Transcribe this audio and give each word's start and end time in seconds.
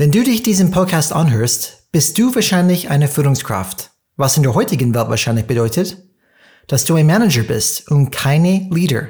Wenn 0.00 0.12
du 0.12 0.24
dich 0.24 0.42
diesen 0.42 0.70
Podcast 0.70 1.12
anhörst, 1.12 1.92
bist 1.92 2.16
du 2.16 2.34
wahrscheinlich 2.34 2.88
eine 2.88 3.06
Führungskraft, 3.06 3.90
was 4.16 4.38
in 4.38 4.42
der 4.42 4.54
heutigen 4.54 4.94
Welt 4.94 5.10
wahrscheinlich 5.10 5.44
bedeutet, 5.44 5.98
dass 6.68 6.86
du 6.86 6.94
ein 6.94 7.06
Manager 7.06 7.42
bist 7.42 7.90
und 7.90 8.10
keine 8.10 8.66
Leader. 8.70 9.08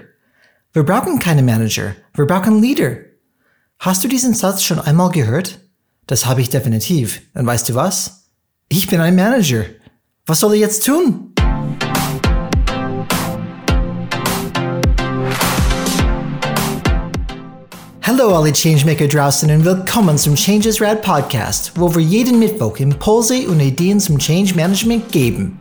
Wir 0.73 0.83
brauchen 0.83 1.21
keine 1.21 1.45
Manager, 1.45 1.95
wir 2.15 2.27
brauchen 2.27 2.61
Leader. 2.61 2.97
Hast 3.79 4.03
du 4.03 4.09
diesen 4.09 4.35
Satz 4.35 4.65
schon 4.65 4.81
einmal 4.81 5.11
gehört? 5.11 5.61
Das 6.09 6.27
habe 6.27 6.41
ich 6.41 6.51
definitiv. 6.51 7.23
Und 7.35 7.47
weißt 7.47 7.69
du 7.69 7.77
was? 7.77 8.25
Ich 8.69 8.89
bin 8.89 9.01
ein 9.01 9.15
Manager. 9.15 9.67
Was 10.27 10.41
soll 10.41 10.55
ich 10.55 10.61
jetzt 10.61 10.85
tun? 10.85 11.30
Hallo 18.21 18.37
alle 18.37 18.53
Changemaker 18.53 19.09
draußen 19.09 19.51
und 19.51 19.65
willkommen 19.65 20.19
zum 20.19 20.35
Changes 20.35 20.79
Rad 20.79 21.01
Podcast, 21.01 21.73
wo 21.75 21.95
wir 21.95 22.03
jeden 22.03 22.39
Mittwoch 22.39 22.77
Impulse 22.77 23.49
und 23.49 23.61
Ideen 23.61 23.99
zum 23.99 24.19
Change 24.19 24.55
Management 24.55 25.11
geben. 25.11 25.59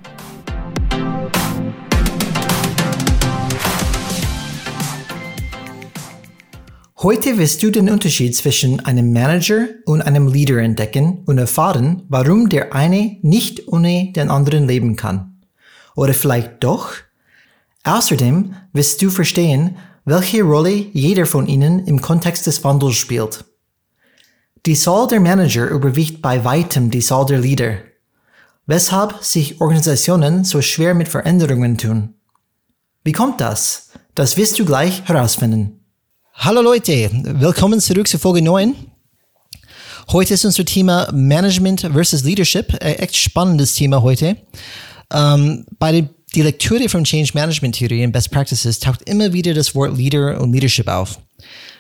Heute 6.97 7.37
wirst 7.37 7.63
du 7.63 7.71
den 7.71 7.89
Unterschied 7.89 8.35
zwischen 8.35 8.85
einem 8.85 9.13
Manager 9.13 9.69
und 9.85 10.01
einem 10.01 10.27
Leader 10.27 10.57
entdecken 10.57 11.23
und 11.27 11.37
erfahren, 11.37 12.03
warum 12.09 12.49
der 12.49 12.75
eine 12.75 13.19
nicht 13.21 13.69
ohne 13.69 14.11
den 14.11 14.29
anderen 14.29 14.67
leben 14.67 14.97
kann. 14.97 15.39
Oder 15.95 16.13
vielleicht 16.13 16.61
doch? 16.61 16.91
Außerdem 17.85 18.53
wirst 18.73 19.01
du 19.01 19.09
verstehen, 19.09 19.77
welche 20.09 20.41
Rolle 20.41 20.87
jeder 20.91 21.27
von 21.27 21.45
ihnen 21.45 21.85
im 21.85 22.01
Kontext 22.01 22.47
des 22.47 22.63
Wandels 22.63 22.95
spielt. 22.95 23.45
Die 24.65 24.73
Zahl 24.73 25.07
der 25.07 25.19
Manager 25.19 25.67
überwiegt 25.67 26.19
bei 26.21 26.43
weitem 26.43 26.89
die 26.89 26.99
Zahl 26.99 27.27
der 27.27 27.37
Leader, 27.37 27.77
weshalb 28.65 29.23
sich 29.23 29.61
Organisationen 29.61 30.43
so 30.45 30.63
schwer 30.63 30.95
mit 30.95 31.07
Veränderungen 31.07 31.77
tun. 31.77 32.15
Wie 33.03 33.11
kommt 33.11 33.39
das? 33.39 33.91
Das 34.15 34.35
wirst 34.35 34.57
du 34.57 34.65
gleich 34.65 35.07
herausfinden. 35.07 35.79
Hallo 36.33 36.61
Leute, 36.61 37.11
willkommen 37.13 37.79
zurück 37.79 38.07
zu 38.07 38.17
Folge 38.17 38.41
9. 38.41 38.73
Heute 40.11 40.33
ist 40.33 40.43
unser 40.43 40.65
Thema 40.65 41.07
Management 41.11 41.81
versus 41.81 42.23
Leadership. 42.23 42.73
Ein 42.81 42.95
echt 42.95 43.15
spannendes 43.15 43.75
Thema 43.75 44.01
heute. 44.01 44.37
Ähm, 45.13 45.65
bei 45.77 45.91
den 45.91 46.09
die 46.35 46.41
Lektüre 46.41 46.89
von 46.89 47.03
Change 47.03 47.31
Management 47.33 47.75
Theory 47.75 48.03
und 48.03 48.11
Best 48.11 48.31
Practices 48.31 48.79
taucht 48.79 49.07
immer 49.09 49.33
wieder 49.33 49.53
das 49.53 49.73
Wort 49.73 49.97
Leader 49.97 50.39
und 50.39 50.53
Leadership 50.53 50.87
auf, 50.87 51.19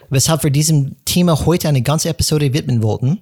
weshalb 0.09 0.43
wir 0.43 0.49
diesem 0.49 0.95
Thema 1.05 1.45
heute 1.45 1.67
eine 1.67 1.81
ganze 1.81 2.09
Episode 2.09 2.53
widmen 2.53 2.81
wollten. 2.81 3.19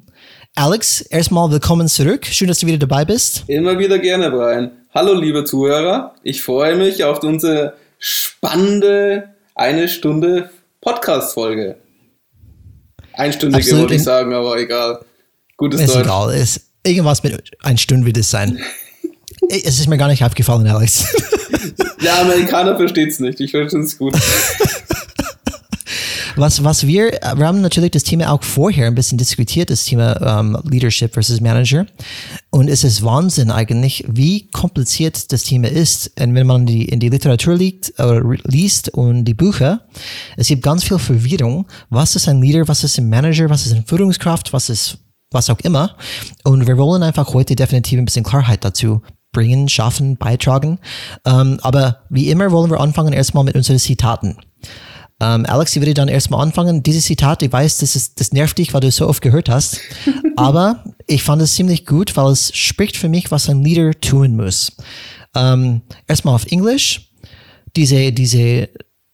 Alex, 0.55 1.01
erstmal 1.01 1.51
willkommen 1.51 1.87
zurück. 1.87 2.25
Schön, 2.25 2.47
dass 2.47 2.59
du 2.59 2.67
wieder 2.67 2.77
dabei 2.77 3.05
bist. 3.05 3.43
Immer 3.47 3.77
wieder 3.77 3.99
gerne, 3.99 4.31
Brian. 4.31 4.71
Hallo, 4.93 5.13
liebe 5.13 5.43
Zuhörer. 5.43 6.15
Ich 6.23 6.41
freue 6.41 6.75
mich 6.75 7.03
auf 7.03 7.21
unsere 7.23 7.73
spannende 7.99 9.29
eine 9.53 9.87
Stunde 9.87 10.49
Podcast-Folge. 10.81 11.77
Einstündige 13.13 13.77
wollte 13.77 13.95
ich 13.95 14.03
sagen, 14.03 14.33
aber 14.33 14.57
egal. 14.57 14.99
Gutes 15.57 15.81
ist 15.81 15.93
Deutsch. 15.93 16.05
Egal. 16.05 16.35
Ist 16.35 16.61
irgendwas 16.83 17.23
mit 17.23 17.51
ein 17.61 17.77
Stunde 17.77 18.05
wird 18.05 18.17
es 18.17 18.29
sein. 18.29 18.59
Es 19.49 19.79
ist 19.79 19.87
mir 19.87 19.97
gar 19.97 20.07
nicht 20.07 20.23
aufgefallen, 20.23 20.67
Alex. 20.67 21.05
Ja, 21.99 22.21
Amerikaner 22.21 22.77
versteht 22.77 23.09
es 23.09 23.19
nicht. 23.19 23.39
Ich 23.39 23.51
verstehe 23.51 23.81
es 23.81 23.97
gut. 23.97 24.13
Was, 26.35 26.63
was 26.63 26.85
wir, 26.85 27.13
wir 27.35 27.47
haben 27.47 27.61
natürlich 27.61 27.89
das 27.89 28.03
Thema 28.03 28.31
auch 28.31 28.43
vorher 28.43 28.85
ein 28.85 28.93
bisschen 28.93 29.17
diskutiert, 29.17 29.71
das 29.71 29.85
Thema 29.85 30.39
ähm, 30.39 30.55
Leadership 30.69 31.15
versus 31.15 31.41
Manager. 31.41 31.87
Und 32.51 32.67
es 32.67 32.83
ist 32.83 33.03
Wahnsinn 33.03 33.49
eigentlich, 33.49 34.05
wie 34.07 34.47
kompliziert 34.51 35.31
das 35.31 35.41
Thema 35.41 35.67
ist. 35.67 36.11
Und 36.21 36.35
wenn 36.35 36.45
man 36.45 36.67
die, 36.67 36.85
in 36.85 36.99
die 36.99 37.09
Literatur 37.09 37.55
liegt, 37.55 37.99
oder 37.99 38.21
liest 38.43 38.89
und 38.89 39.25
die 39.25 39.33
Bücher, 39.33 39.87
es 40.35 40.47
gibt 40.47 40.61
ganz 40.61 40.83
viel 40.83 40.99
Verwirrung. 40.99 41.65
Was 41.89 42.15
ist 42.15 42.27
ein 42.27 42.39
Leader? 42.39 42.67
Was 42.67 42.83
ist 42.83 42.99
ein 42.99 43.09
Manager? 43.09 43.49
Was 43.49 43.65
ist 43.65 43.73
eine 43.73 43.83
Führungskraft? 43.87 44.53
Was 44.53 44.69
ist 44.69 44.99
was 45.31 45.49
auch 45.49 45.59
immer. 45.59 45.95
Und 46.43 46.67
wir 46.67 46.77
wollen 46.77 47.03
einfach 47.03 47.33
heute 47.33 47.55
definitiv 47.55 47.99
ein 47.99 48.05
bisschen 48.05 48.23
Klarheit 48.23 48.63
dazu 48.63 49.01
bringen, 49.37 49.69
schaffen, 49.69 50.17
beitragen. 50.17 50.79
Ähm, 51.23 51.59
aber 51.61 51.99
wie 52.09 52.31
immer 52.31 52.51
wollen 52.51 52.71
wir 52.71 52.79
anfangen 52.79 53.13
erstmal 53.13 53.43
mit 53.43 53.55
unseren 53.55 53.77
Zitaten. 53.77 54.37
Ähm, 55.19 55.45
Alex, 55.45 55.75
ich 55.75 55.81
würde 55.81 55.93
dann 55.93 56.07
erstmal 56.07 56.41
anfangen. 56.41 56.81
Dieses 56.81 57.05
Zitat, 57.05 57.43
ich 57.43 57.51
weiß, 57.51 57.77
das, 57.77 57.95
ist, 57.95 58.19
das 58.19 58.31
nervt 58.31 58.57
dich, 58.57 58.73
weil 58.73 58.81
du 58.81 58.87
es 58.87 58.95
so 58.95 59.07
oft 59.07 59.21
gehört 59.21 59.47
hast. 59.47 59.79
aber 60.35 60.83
ich 61.05 61.21
fand 61.21 61.39
es 61.43 61.53
ziemlich 61.53 61.85
gut, 61.85 62.17
weil 62.17 62.31
es 62.31 62.55
spricht 62.55 62.97
für 62.97 63.09
mich, 63.09 63.29
was 63.29 63.47
ein 63.47 63.63
Leader 63.63 63.91
tun 63.99 64.35
muss. 64.35 64.71
Ähm, 65.35 65.81
erstmal 66.07 66.33
auf 66.33 66.47
Englisch. 66.47 67.11
Diese, 67.75 68.11
diese 68.11 68.69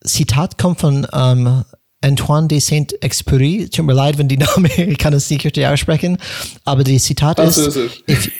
Zitat 0.06 0.58
kommt 0.58 0.80
von 0.80 1.06
ähm, 1.12 1.66
Antoine 2.00 2.48
de 2.48 2.60
Saint-Exupéry. 2.60 3.70
Tut 3.70 3.86
mir 3.86 3.94
leid, 3.94 4.18
wenn 4.18 4.30
die 4.30 4.38
Name, 4.38 4.70
ich 4.78 4.98
kann 4.98 5.12
es 5.12 5.30
nicht 5.30 5.44
richtig 5.44 5.68
aussprechen, 5.68 6.18
aber 6.64 6.86
die 6.86 6.98
Zitat 6.98 7.40
ist, 7.40 7.78
if, 8.10 8.32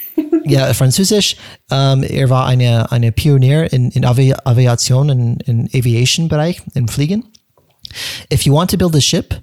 ja, 0.44 0.72
Französisch. 0.74 1.36
Ähm, 1.70 2.02
er 2.02 2.30
war 2.30 2.46
eine, 2.46 2.90
eine 2.92 3.12
Pionier 3.12 3.72
in, 3.72 3.90
in 3.90 4.04
Avi 4.04 4.34
Aviation, 4.44 5.08
in, 5.08 5.36
in 5.40 5.68
Aviation-Bereich, 5.72 6.62
im 6.74 6.88
Fliegen. 6.88 7.24
If 8.32 8.42
you 8.42 8.54
want 8.54 8.70
to 8.70 8.76
build 8.76 8.94
a 8.96 9.00
ship, 9.00 9.42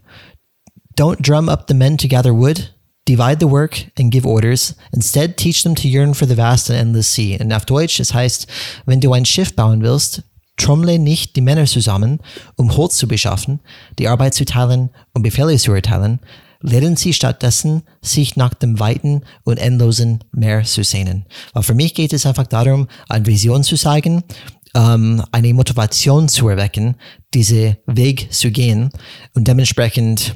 don't 0.98 1.22
drum 1.22 1.50
up 1.50 1.66
the 1.68 1.74
men 1.74 1.98
to 1.98 2.08
gather 2.08 2.34
wood, 2.34 2.74
divide 3.06 3.40
the 3.40 3.50
work 3.50 3.86
and 3.98 4.12
give 4.12 4.28
orders. 4.28 4.76
Instead, 4.92 5.38
teach 5.38 5.64
them 5.64 5.76
to 5.76 5.88
yearn 5.88 6.14
for 6.14 6.28
the 6.28 6.38
vast 6.38 6.70
and 6.70 6.80
endless 6.80 7.14
sea. 7.14 7.38
Und 7.40 7.54
auf 7.54 7.66
Deutsch, 7.66 8.00
es 8.00 8.14
heißt, 8.14 8.48
wenn 8.86 9.00
du 9.00 9.14
ein 9.14 9.26
Schiff 9.26 9.56
bauen 9.56 9.82
willst, 9.82 10.24
trommle 10.58 11.00
nicht 11.00 11.36
die 11.36 11.42
Männer 11.42 11.66
zusammen, 11.66 12.20
um 12.56 12.76
Holz 12.76 12.98
zu 12.98 13.08
beschaffen, 13.08 13.62
die 13.98 14.08
Arbeit 14.08 14.34
zu 14.34 14.46
teilen 14.46 14.90
und 15.14 15.24
Befehle 15.24 15.58
zu 15.58 15.74
erteilen, 15.74 16.20
Lehren 16.62 16.96
Sie 16.96 17.14
stattdessen, 17.14 17.84
sich 18.02 18.36
nach 18.36 18.54
dem 18.54 18.80
weiten 18.80 19.24
und 19.44 19.58
endlosen 19.58 20.24
Meer 20.32 20.64
zu 20.64 20.84
sehnen. 20.84 21.26
Weil 21.54 21.64
für 21.64 21.74
mich 21.74 21.94
geht 21.94 22.14
es 22.14 22.26
einfach 22.26 22.48
darum, 22.48 22.88
eine 23.10 23.26
Vision 23.26 23.64
zu 23.64 23.76
zeigen, 23.76 24.24
ähm, 24.76 25.24
eine 25.32 25.54
Motivation 25.54 26.30
zu 26.30 26.48
erwecken, 26.50 26.96
diese 27.34 27.78
Weg 27.86 28.32
zu 28.32 28.52
gehen. 28.52 28.92
Und 29.34 29.48
dementsprechend, 29.48 30.36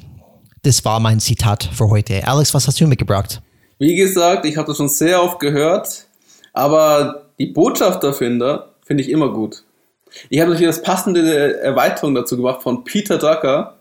das 0.64 0.84
war 0.84 1.00
mein 1.00 1.20
Zitat 1.20 1.70
für 1.72 1.90
heute. 1.90 2.28
Alex, 2.28 2.54
was 2.54 2.68
hast 2.68 2.80
du 2.80 2.88
mitgebracht? 2.88 3.42
Wie 3.78 3.96
gesagt, 3.96 4.46
ich 4.46 4.58
habe 4.58 4.68
das 4.68 4.78
schon 4.78 4.90
sehr 4.90 5.22
oft 5.22 5.40
gehört, 5.40 6.06
aber 6.54 7.30
die 7.40 7.48
Botschafterfinder 7.48 8.74
finde 8.86 9.04
ich 9.04 9.10
immer 9.10 9.32
gut. 9.32 9.64
Ich 10.30 10.40
habe 10.40 10.52
natürlich 10.52 10.74
das 10.74 10.82
passende 10.82 11.60
Erweiterung 11.60 12.16
dazu 12.16 12.38
gemacht 12.38 12.64
von 12.64 12.84
Peter 12.84 13.18
Drucker, 13.18 13.75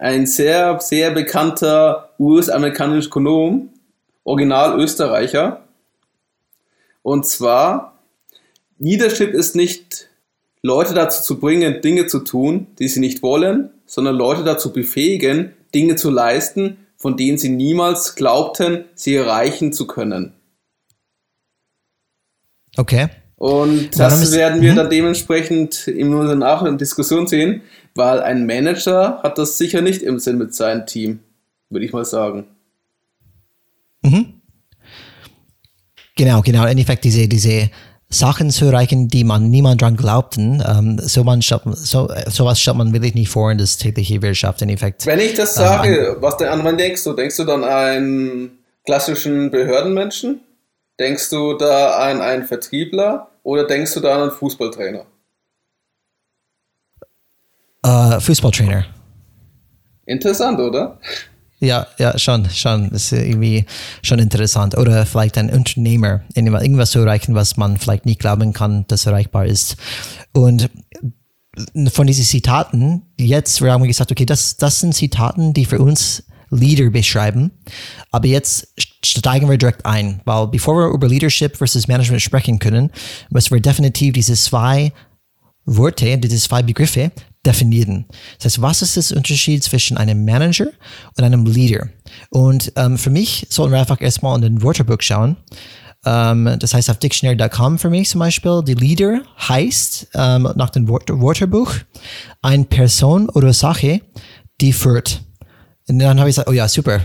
ein 0.00 0.26
sehr, 0.26 0.80
sehr 0.80 1.10
bekannter 1.10 2.14
US-amerikanischer 2.18 3.08
Ökonom, 3.08 3.68
original 4.24 4.80
Österreicher. 4.80 5.62
Und 7.02 7.26
zwar, 7.26 7.98
Leadership 8.78 9.34
ist 9.34 9.54
nicht 9.54 10.08
Leute 10.62 10.94
dazu 10.94 11.22
zu 11.22 11.38
bringen, 11.38 11.82
Dinge 11.82 12.06
zu 12.06 12.20
tun, 12.20 12.66
die 12.78 12.88
sie 12.88 13.00
nicht 13.00 13.22
wollen, 13.22 13.70
sondern 13.84 14.16
Leute 14.16 14.42
dazu 14.42 14.72
befähigen, 14.72 15.54
Dinge 15.74 15.96
zu 15.96 16.10
leisten, 16.10 16.86
von 16.96 17.18
denen 17.18 17.36
sie 17.36 17.50
niemals 17.50 18.14
glaubten, 18.14 18.86
sie 18.94 19.14
erreichen 19.14 19.72
zu 19.72 19.86
können. 19.86 20.32
Okay. 22.78 23.08
Und 23.40 23.98
das 23.98 24.32
werden 24.32 24.60
wir 24.60 24.72
mhm. 24.72 24.76
dann 24.76 24.90
dementsprechend 24.90 25.88
in 25.88 26.12
unserer 26.12 26.36
Nach- 26.36 26.60
und 26.60 26.78
Diskussion 26.78 27.26
sehen, 27.26 27.62
weil 27.94 28.20
ein 28.20 28.44
Manager 28.44 29.20
hat 29.22 29.38
das 29.38 29.56
sicher 29.56 29.80
nicht 29.80 30.02
im 30.02 30.18
Sinn 30.18 30.36
mit 30.36 30.54
seinem 30.54 30.84
Team, 30.84 31.20
würde 31.70 31.86
ich 31.86 31.94
mal 31.94 32.04
sagen. 32.04 32.48
Mhm. 34.02 34.34
Genau, 36.18 36.42
genau. 36.42 36.64
Im 36.64 36.68
Endeffekt 36.68 37.02
diese, 37.02 37.28
diese 37.28 37.70
Sachen 38.10 38.50
zu 38.50 38.66
erreichen, 38.66 39.08
die 39.08 39.24
man 39.24 39.48
niemand 39.48 39.80
dran 39.80 39.96
glaubten, 39.96 40.62
ähm, 40.68 40.98
so 40.98 41.24
man 41.24 41.40
stellt, 41.40 41.62
so, 41.64 42.10
sowas 42.26 42.60
stellt 42.60 42.76
man 42.76 42.92
wirklich 42.92 43.14
nicht 43.14 43.30
vor 43.30 43.50
in 43.50 43.56
das 43.56 43.78
tägliche 43.78 44.20
Wirtschaft. 44.20 44.60
In 44.60 44.68
Effekt. 44.68 45.06
Wenn 45.06 45.18
ich 45.18 45.32
das 45.32 45.54
sage, 45.54 45.96
ähm, 45.96 46.16
was 46.20 46.36
du 46.36 46.50
an 46.50 46.62
wann 46.62 46.76
denkst 46.76 47.04
du? 47.04 47.14
Denkst 47.14 47.38
du 47.38 47.44
dann 47.44 47.64
an 47.64 47.70
einen 47.70 48.50
klassischen 48.84 49.50
Behördenmenschen? 49.50 50.40
Denkst 51.00 51.30
du 51.30 51.54
da 51.54 51.96
an 51.96 52.20
einen 52.20 52.44
Vertriebler? 52.44 53.30
Oder 53.42 53.66
denkst 53.66 53.94
du 53.94 54.00
da 54.00 54.16
an 54.16 54.22
einen 54.22 54.30
Fußballtrainer? 54.32 55.06
Uh, 57.84 58.20
Fußballtrainer. 58.20 58.84
Interessant, 60.04 60.60
oder? 60.60 61.00
Ja, 61.58 61.86
ja, 61.98 62.18
schon, 62.18 62.50
schon. 62.50 62.90
Das 62.90 63.10
ist 63.10 63.12
irgendwie 63.12 63.64
schon 64.02 64.18
interessant. 64.18 64.76
Oder 64.76 65.06
vielleicht 65.06 65.38
ein 65.38 65.48
Unternehmer, 65.48 66.20
irgendwas 66.34 66.90
zu 66.90 66.98
erreichen, 66.98 67.34
was 67.34 67.56
man 67.56 67.78
vielleicht 67.78 68.04
nicht 68.04 68.20
glauben 68.20 68.52
kann, 68.52 68.84
dass 68.88 69.06
erreichbar 69.06 69.46
ist. 69.46 69.76
Und 70.32 70.68
von 71.92 72.06
diesen 72.06 72.24
Zitaten, 72.24 73.06
jetzt, 73.18 73.62
wir 73.62 73.72
haben 73.72 73.84
gesagt, 73.84 74.12
okay, 74.12 74.26
das, 74.26 74.58
das 74.58 74.80
sind 74.80 74.94
Zitaten, 74.94 75.54
die 75.54 75.64
für 75.64 75.78
uns 75.78 76.24
Leader 76.50 76.90
beschreiben. 76.90 77.52
Aber 78.10 78.26
jetzt 78.26 78.68
steigen 79.04 79.48
wir 79.48 79.58
direkt 79.58 79.86
ein, 79.86 80.20
weil 80.24 80.46
bevor 80.48 80.76
wir 80.76 80.94
über 80.94 81.08
Leadership 81.08 81.56
versus 81.56 81.88
Management 81.88 82.22
sprechen 82.22 82.58
können, 82.58 82.90
müssen 83.30 83.52
wir 83.52 83.60
definitiv 83.60 84.14
diese 84.14 84.34
zwei 84.34 84.92
Worte, 85.64 86.18
diese 86.18 86.36
zwei 86.36 86.62
Begriffe 86.62 87.12
definieren. 87.44 88.06
Das 88.38 88.46
heißt, 88.46 88.62
was 88.62 88.82
ist 88.82 88.96
das 88.96 89.12
Unterschied 89.12 89.62
zwischen 89.64 89.96
einem 89.96 90.24
Manager 90.24 90.66
und 91.16 91.24
einem 91.24 91.46
Leader? 91.46 91.88
Und 92.30 92.72
ähm, 92.76 92.98
für 92.98 93.10
mich 93.10 93.46
sollten 93.48 93.72
wir 93.72 93.80
einfach 93.80 94.00
erstmal 94.00 94.36
in 94.36 94.42
den 94.42 94.62
Wörterbuch 94.62 95.00
schauen. 95.00 95.36
Ähm, 96.04 96.56
das 96.58 96.74
heißt 96.74 96.90
auf 96.90 96.98
dictionary.com 96.98 97.78
für 97.78 97.90
mich 97.90 98.10
zum 98.10 98.18
Beispiel, 98.20 98.62
die 98.66 98.74
Leader 98.74 99.22
heißt 99.48 100.08
ähm, 100.14 100.48
nach 100.56 100.70
dem 100.70 100.88
Wörterbuch 100.88 101.72
eine 102.42 102.64
Person 102.64 103.28
oder 103.30 103.52
Sache, 103.52 104.00
die 104.60 104.72
führt. 104.72 105.22
Und 105.90 105.98
dann 105.98 106.20
habe 106.20 106.30
ich 106.30 106.36
gesagt, 106.36 106.48
oh 106.48 106.52
ja, 106.52 106.68
super. 106.68 107.00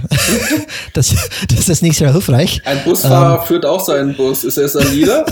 das, 0.94 1.16
das 1.48 1.70
ist 1.70 1.82
nicht 1.82 1.98
sehr 1.98 2.14
hilfreich. 2.14 2.62
Ein 2.66 2.84
Busfahrer 2.84 3.40
ähm, 3.40 3.48
führt 3.48 3.66
auch 3.66 3.84
seinen 3.84 4.16
Bus. 4.16 4.44
Ist 4.44 4.58
er 4.58 4.80
ein 4.80 4.94
Leader? 4.94 5.26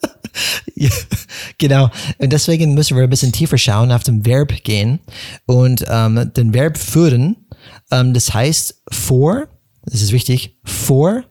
ja, 0.74 0.90
genau. 1.56 1.88
Und 2.18 2.30
deswegen 2.30 2.74
müssen 2.74 2.94
wir 2.98 3.04
ein 3.04 3.08
bisschen 3.08 3.32
tiefer 3.32 3.56
schauen, 3.56 3.90
auf 3.90 4.02
den 4.02 4.26
Verb 4.26 4.52
gehen. 4.64 5.00
Und 5.46 5.82
ähm, 5.88 6.30
den 6.36 6.52
Verb 6.52 6.76
führen, 6.76 7.48
ähm, 7.90 8.12
das 8.12 8.34
heißt 8.34 8.82
vor, 8.90 9.48
das 9.86 10.02
ist 10.02 10.12
wichtig, 10.12 10.58
vor 10.62 11.24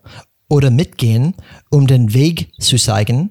oder 0.50 0.72
mitgehen, 0.72 1.36
um 1.70 1.86
den 1.86 2.16
Weg 2.16 2.52
zu 2.60 2.78
zeigen, 2.78 3.30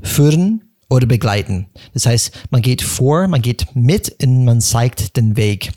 führen 0.00 0.70
oder 0.88 1.06
begleiten. 1.08 1.66
Das 1.94 2.06
heißt, 2.06 2.30
man 2.50 2.62
geht 2.62 2.82
vor, 2.82 3.26
man 3.26 3.42
geht 3.42 3.74
mit 3.74 4.22
und 4.22 4.44
man 4.44 4.60
zeigt 4.60 5.16
den 5.16 5.36
Weg. 5.36 5.72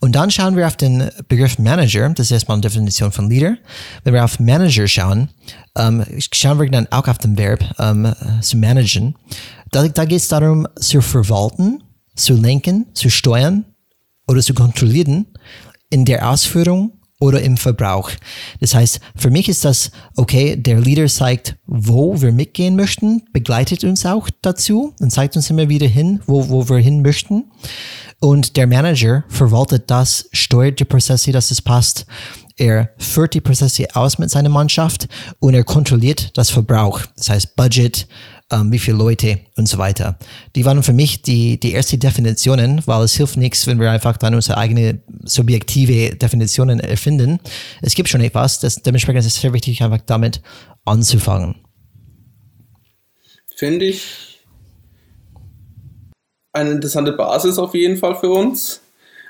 Und 0.00 0.14
dann 0.14 0.30
schauen 0.30 0.56
wir 0.56 0.66
auf 0.66 0.76
den 0.76 1.10
Begriff 1.28 1.58
Manager, 1.58 2.08
das 2.10 2.26
ist 2.26 2.32
erstmal 2.32 2.56
eine 2.56 2.62
Definition 2.62 3.12
von 3.12 3.28
Leader. 3.28 3.56
Wenn 4.04 4.14
wir 4.14 4.24
auf 4.24 4.40
Manager 4.40 4.86
schauen, 4.86 5.30
ähm, 5.76 6.04
schauen 6.32 6.60
wir 6.60 6.70
dann 6.70 6.86
auch 6.90 7.08
auf 7.08 7.18
den 7.18 7.36
Verb 7.36 7.64
ähm, 7.78 8.12
zu 8.40 8.56
managen. 8.56 9.16
Da, 9.70 9.88
da 9.88 10.04
geht 10.04 10.18
es 10.18 10.28
darum, 10.28 10.66
zu 10.76 11.00
verwalten, 11.00 11.82
zu 12.14 12.34
lenken, 12.34 12.86
zu 12.94 13.10
steuern 13.10 13.64
oder 14.26 14.40
zu 14.40 14.54
kontrollieren 14.54 15.26
in 15.90 16.04
der 16.04 16.30
Ausführung 16.30 16.92
oder 17.20 17.40
im 17.40 17.56
Verbrauch. 17.56 18.10
Das 18.60 18.74
heißt, 18.74 19.00
für 19.16 19.30
mich 19.30 19.48
ist 19.48 19.64
das, 19.64 19.90
okay, 20.16 20.56
der 20.56 20.80
Leader 20.80 21.06
zeigt, 21.06 21.56
wo 21.66 22.20
wir 22.20 22.32
mitgehen 22.32 22.76
möchten, 22.76 23.22
begleitet 23.32 23.84
uns 23.84 24.04
auch 24.04 24.28
dazu 24.42 24.94
und 25.00 25.10
zeigt 25.10 25.36
uns 25.36 25.48
immer 25.48 25.68
wieder 25.68 25.86
hin, 25.86 26.20
wo, 26.26 26.48
wo 26.48 26.68
wir 26.68 26.78
hin 26.78 27.02
möchten. 27.02 27.44
Und 28.20 28.56
der 28.56 28.66
Manager 28.66 29.24
verwaltet 29.28 29.84
das, 29.90 30.28
steuert 30.32 30.80
die 30.80 30.84
Prozesse, 30.84 31.32
dass 31.32 31.50
es 31.50 31.60
passt. 31.60 32.06
Er 32.56 32.90
führt 32.96 33.34
die 33.34 33.42
Prozesse 33.42 33.86
aus 33.94 34.18
mit 34.18 34.30
seiner 34.30 34.48
Mannschaft 34.48 35.08
und 35.40 35.52
er 35.54 35.64
kontrolliert 35.64 36.36
das 36.38 36.48
Verbrauch. 36.48 37.02
Das 37.16 37.28
heißt 37.28 37.56
Budget, 37.56 38.08
ähm, 38.50 38.72
wie 38.72 38.78
viele 38.78 38.96
Leute 38.96 39.40
und 39.56 39.68
so 39.68 39.76
weiter. 39.76 40.18
Die 40.54 40.64
waren 40.64 40.82
für 40.82 40.94
mich 40.94 41.20
die, 41.20 41.60
die 41.60 41.74
ersten 41.74 42.00
Definitionen, 42.00 42.80
weil 42.86 43.04
es 43.04 43.14
hilft 43.14 43.36
nichts, 43.36 43.66
wenn 43.66 43.78
wir 43.78 43.90
einfach 43.90 44.16
dann 44.16 44.34
unsere 44.34 44.56
eigene 44.56 45.02
subjektive 45.24 46.16
Definitionen 46.16 46.80
erfinden. 46.80 47.40
Es 47.82 47.94
gibt 47.94 48.08
schon 48.08 48.22
etwas, 48.22 48.60
das, 48.60 48.76
dementsprechend 48.76 49.20
ist 49.20 49.34
es 49.36 49.40
sehr 49.40 49.52
wichtig, 49.52 49.82
einfach 49.82 50.00
damit 50.06 50.40
anzufangen. 50.84 51.56
Finde 53.54 53.86
ich 53.86 54.35
eine 56.56 56.72
interessante 56.72 57.12
Basis 57.12 57.58
auf 57.58 57.74
jeden 57.74 57.96
Fall 57.96 58.16
für 58.16 58.30
uns. 58.30 58.80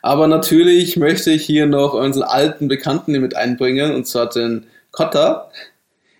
Aber 0.03 0.29
natürlich 0.29 0.97
möchte 0.97 1.33
ich 1.33 1.45
hier 1.45 1.67
noch 1.67 1.95
unseren 1.95 2.23
alten 2.23 2.69
Bekannten 2.69 3.13
mit 3.21 3.37
einbringen, 3.37 3.95
und 3.95 4.07
zwar 4.07 4.29
den 4.29 4.67
Kotter. 4.93 5.51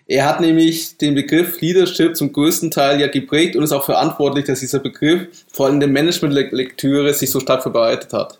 Er 0.07 0.25
hat 0.25 0.39
nämlich 0.39 0.97
den 0.97 1.15
Begriff 1.15 1.59
Leadership 1.61 2.15
zum 2.15 2.31
größten 2.31 2.71
Teil 2.71 2.99
ja 2.99 3.07
geprägt 3.07 3.55
und 3.55 3.63
ist 3.63 3.71
auch 3.71 3.85
verantwortlich, 3.85 4.45
dass 4.45 4.61
dieser 4.61 4.79
Begriff 4.79 5.27
vor 5.51 5.65
allem 5.65 5.75
in 5.75 5.79
der 5.81 5.89
Management-Lektüre 5.89 7.13
sich 7.13 7.29
so 7.29 7.39
stark 7.39 7.61
verbreitet 7.61 8.13
hat. 8.13 8.39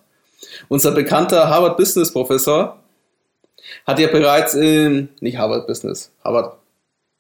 Unser 0.70 0.92
bekannter 0.92 1.50
Harvard 1.50 1.78
Business 1.78 2.12
Professor 2.12 2.80
hat 3.86 4.00
ja 4.00 4.08
bereits 4.08 4.54
in, 4.54 5.10
nicht 5.20 5.38
Harvard 5.38 5.68
Business, 5.68 6.12
Harvard, 6.24 6.58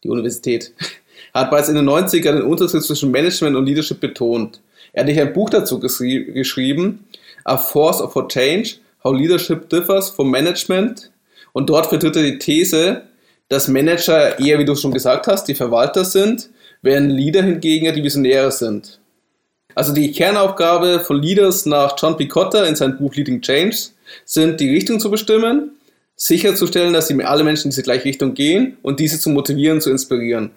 die 0.03 0.09
Universität, 0.09 0.73
hat 1.33 1.49
bereits 1.49 1.69
in 1.69 1.75
den 1.75 1.89
90ern 1.89 2.33
den 2.33 2.43
Unterschied 2.43 2.83
zwischen 2.83 3.11
Management 3.11 3.55
und 3.55 3.65
Leadership 3.65 3.99
betont. 3.99 4.61
Er 4.97 5.01
hat 5.01 5.09
nicht 5.09 5.19
ein 5.19 5.31
Buch 5.31 5.51
dazu 5.51 5.79
geschrieben, 5.79 7.05
A 7.43 7.55
Force 7.55 8.01
for 8.11 8.27
Change, 8.27 8.77
How 9.03 9.13
Leadership 9.13 9.69
Differs 9.69 10.09
from 10.09 10.31
Management. 10.31 11.11
Und 11.53 11.69
dort 11.69 11.85
vertritt 11.85 12.15
er 12.15 12.23
die 12.23 12.39
These, 12.39 13.03
dass 13.47 13.67
Manager 13.67 14.39
eher, 14.39 14.57
wie 14.57 14.65
du 14.65 14.75
schon 14.75 14.91
gesagt 14.91 15.27
hast, 15.27 15.47
die 15.47 15.53
Verwalter 15.53 16.03
sind, 16.03 16.49
während 16.81 17.11
Leader 17.11 17.43
hingegen 17.43 17.93
die 17.93 18.03
Visionäre 18.03 18.51
sind. 18.51 18.99
Also 19.75 19.93
die 19.93 20.11
Kernaufgabe 20.11 21.01
von 21.01 21.21
Leaders 21.21 21.67
nach 21.67 21.95
John 22.01 22.17
Picotta 22.17 22.65
in 22.65 22.75
seinem 22.75 22.97
Buch 22.97 23.13
Leading 23.13 23.41
Change 23.41 23.77
sind, 24.25 24.59
die 24.59 24.71
Richtung 24.71 24.99
zu 24.99 25.11
bestimmen, 25.11 25.77
sicherzustellen, 26.15 26.93
dass 26.93 27.11
alle 27.11 27.43
Menschen 27.43 27.65
in 27.65 27.69
diese 27.69 27.83
gleiche 27.83 28.05
Richtung 28.05 28.33
gehen 28.33 28.77
und 28.81 28.99
diese 28.99 29.19
zu 29.19 29.29
motivieren, 29.29 29.79
zu 29.79 29.91
inspirieren. 29.91 30.49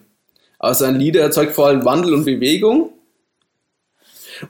Also 0.59 0.87
ein 0.87 0.99
Leader 0.99 1.21
erzeugt 1.21 1.53
vor 1.53 1.67
allem 1.67 1.85
Wandel 1.85 2.15
und 2.15 2.25
Bewegung 2.25 2.95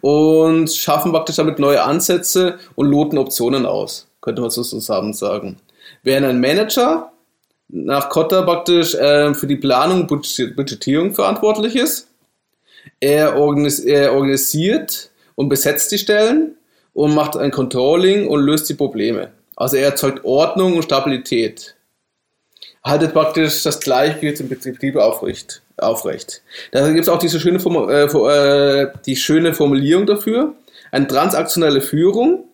und 0.01 0.71
schaffen 0.71 1.13
praktisch 1.13 1.37
damit 1.37 1.59
neue 1.59 1.83
Ansätze 1.83 2.59
und 2.75 2.87
loten 2.87 3.19
Optionen 3.19 3.67
aus, 3.67 4.09
könnte 4.21 4.43
man 4.43 4.51
so 4.51 4.63
zusammen 4.63 5.13
sagen. 5.13 5.57
Während 6.03 6.27
ein 6.27 6.41
Manager 6.41 7.13
nach 7.69 8.09
Kotter 8.09 8.43
praktisch 8.43 8.95
äh, 8.95 9.35
für 9.35 9.47
die 9.47 9.57
Planung 9.57 10.09
und 10.09 10.57
Budgetierung 10.57 11.15
verantwortlich 11.15 11.77
ist, 11.77 12.09
er, 12.99 13.37
organis 13.37 13.81
er 13.81 14.13
organisiert 14.13 15.11
und 15.35 15.49
besetzt 15.49 15.93
die 15.93 15.99
Stellen 15.99 16.57
und 16.93 17.15
macht 17.15 17.37
ein 17.37 17.51
Controlling 17.51 18.27
und 18.27 18.41
löst 18.41 18.69
die 18.69 18.75
Probleme. 18.75 19.33
Also 19.57 19.77
er 19.77 19.87
erzeugt 19.87 20.25
Ordnung 20.25 20.77
und 20.77 20.83
Stabilität. 20.83 21.77
Haltet 22.83 23.13
praktisch 23.13 23.63
das 23.63 23.79
Gleichgewicht 23.81 24.41
im 24.41 24.49
Betrieb 24.49 24.97
aufrecht 24.97 25.63
aufrecht. 25.82 26.43
Da 26.73 26.88
gibt 26.88 27.03
es 27.03 27.09
auch 27.09 27.19
diese 27.19 27.41
schöne, 27.41 27.59
äh, 27.59 28.05
äh, 28.05 28.93
die 29.06 29.17
schöne 29.17 29.55
Formulierung 29.55 30.06
dafür. 30.06 30.55
Eine 30.91 31.06
transaktionelle 31.06 31.81
Führung, 31.81 32.44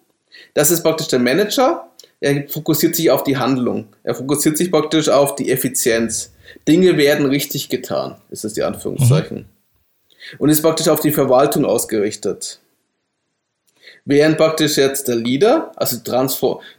das 0.54 0.70
ist 0.70 0.82
praktisch 0.82 1.08
der 1.08 1.18
Manager. 1.18 1.88
Er 2.20 2.48
fokussiert 2.48 2.96
sich 2.96 3.10
auf 3.10 3.24
die 3.24 3.36
Handlung. 3.36 3.88
Er 4.02 4.14
fokussiert 4.14 4.56
sich 4.56 4.70
praktisch 4.70 5.08
auf 5.08 5.34
die 5.36 5.50
Effizienz. 5.50 6.32
Dinge 6.66 6.96
werden 6.96 7.26
richtig 7.26 7.68
getan, 7.68 8.16
ist 8.30 8.44
das 8.44 8.54
die 8.54 8.62
Anführungszeichen. 8.62 9.38
Mhm. 9.38 9.44
Und 10.38 10.48
ist 10.48 10.62
praktisch 10.62 10.88
auf 10.88 11.00
die 11.00 11.12
Verwaltung 11.12 11.64
ausgerichtet. 11.64 12.60
Während 14.04 14.38
praktisch 14.38 14.76
jetzt 14.76 15.08
der 15.08 15.16
Leader, 15.16 15.72
also 15.76 15.96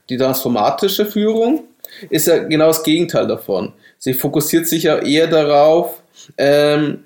die 0.10 0.18
transformatische 0.18 1.06
Führung, 1.06 1.66
ist 2.10 2.28
ja 2.28 2.40
genau 2.40 2.68
das 2.68 2.84
Gegenteil 2.84 3.28
davon. 3.28 3.74
Sie 3.98 4.14
fokussiert 4.14 4.68
sich 4.68 4.84
ja 4.84 5.00
eher 5.00 5.28
darauf, 5.28 6.02
ähm, 6.38 7.04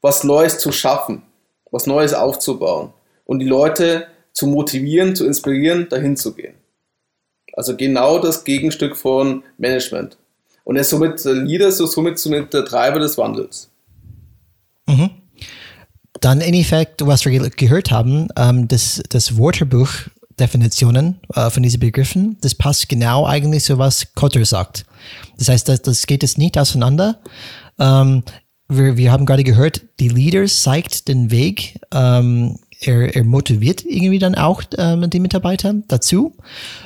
was 0.00 0.24
Neues 0.24 0.58
zu 0.58 0.72
schaffen, 0.72 1.22
was 1.70 1.86
Neues 1.86 2.14
aufzubauen 2.14 2.92
und 3.24 3.38
die 3.38 3.46
Leute 3.46 4.06
zu 4.32 4.46
motivieren, 4.46 5.14
zu 5.14 5.26
inspirieren, 5.26 5.88
dahin 5.88 6.16
zu 6.16 6.34
gehen. 6.34 6.54
Also 7.54 7.76
genau 7.76 8.18
das 8.18 8.44
Gegenstück 8.44 8.96
von 8.96 9.44
Management. 9.58 10.16
Und 10.64 10.76
er 10.76 10.82
ist 10.82 10.90
somit 10.90 11.24
der 11.24 11.34
Leader, 11.34 11.70
so 11.72 11.86
somit, 11.86 12.18
somit 12.18 12.52
der 12.54 12.64
Treiber 12.64 12.98
des 12.98 13.18
Wandels. 13.18 13.70
Mhm. 14.86 15.10
Dann 16.20 16.40
in 16.40 16.54
Effekt, 16.54 17.04
was 17.06 17.24
wir 17.24 17.50
gehört 17.50 17.90
haben, 17.90 18.28
ähm, 18.36 18.68
das, 18.68 19.02
das 19.08 19.38
Wörterbuch 19.38 19.88
Definitionen 20.38 21.20
äh, 21.34 21.50
von 21.50 21.62
diesen 21.62 21.80
Begriffen, 21.80 22.36
das 22.40 22.54
passt 22.54 22.88
genau 22.88 23.26
eigentlich 23.26 23.64
so, 23.64 23.78
was 23.78 24.12
Kotter 24.14 24.44
sagt. 24.44 24.84
Das 25.38 25.48
heißt, 25.48 25.68
das, 25.68 25.82
das 25.82 26.06
geht 26.06 26.22
es 26.22 26.38
nicht 26.38 26.58
auseinander. 26.58 27.20
Ähm, 27.78 28.22
wir, 28.68 28.96
wir 28.96 29.12
haben 29.12 29.26
gerade 29.26 29.44
gehört, 29.44 29.82
die 30.00 30.08
Leader 30.08 30.46
zeigt 30.46 31.08
den 31.08 31.30
Weg. 31.30 31.78
Ähm, 31.92 32.58
er, 32.80 33.14
er 33.14 33.24
motiviert 33.24 33.84
irgendwie 33.84 34.18
dann 34.18 34.34
auch 34.34 34.62
ähm, 34.78 35.08
die 35.10 35.20
Mitarbeiter 35.20 35.74
dazu. 35.88 36.36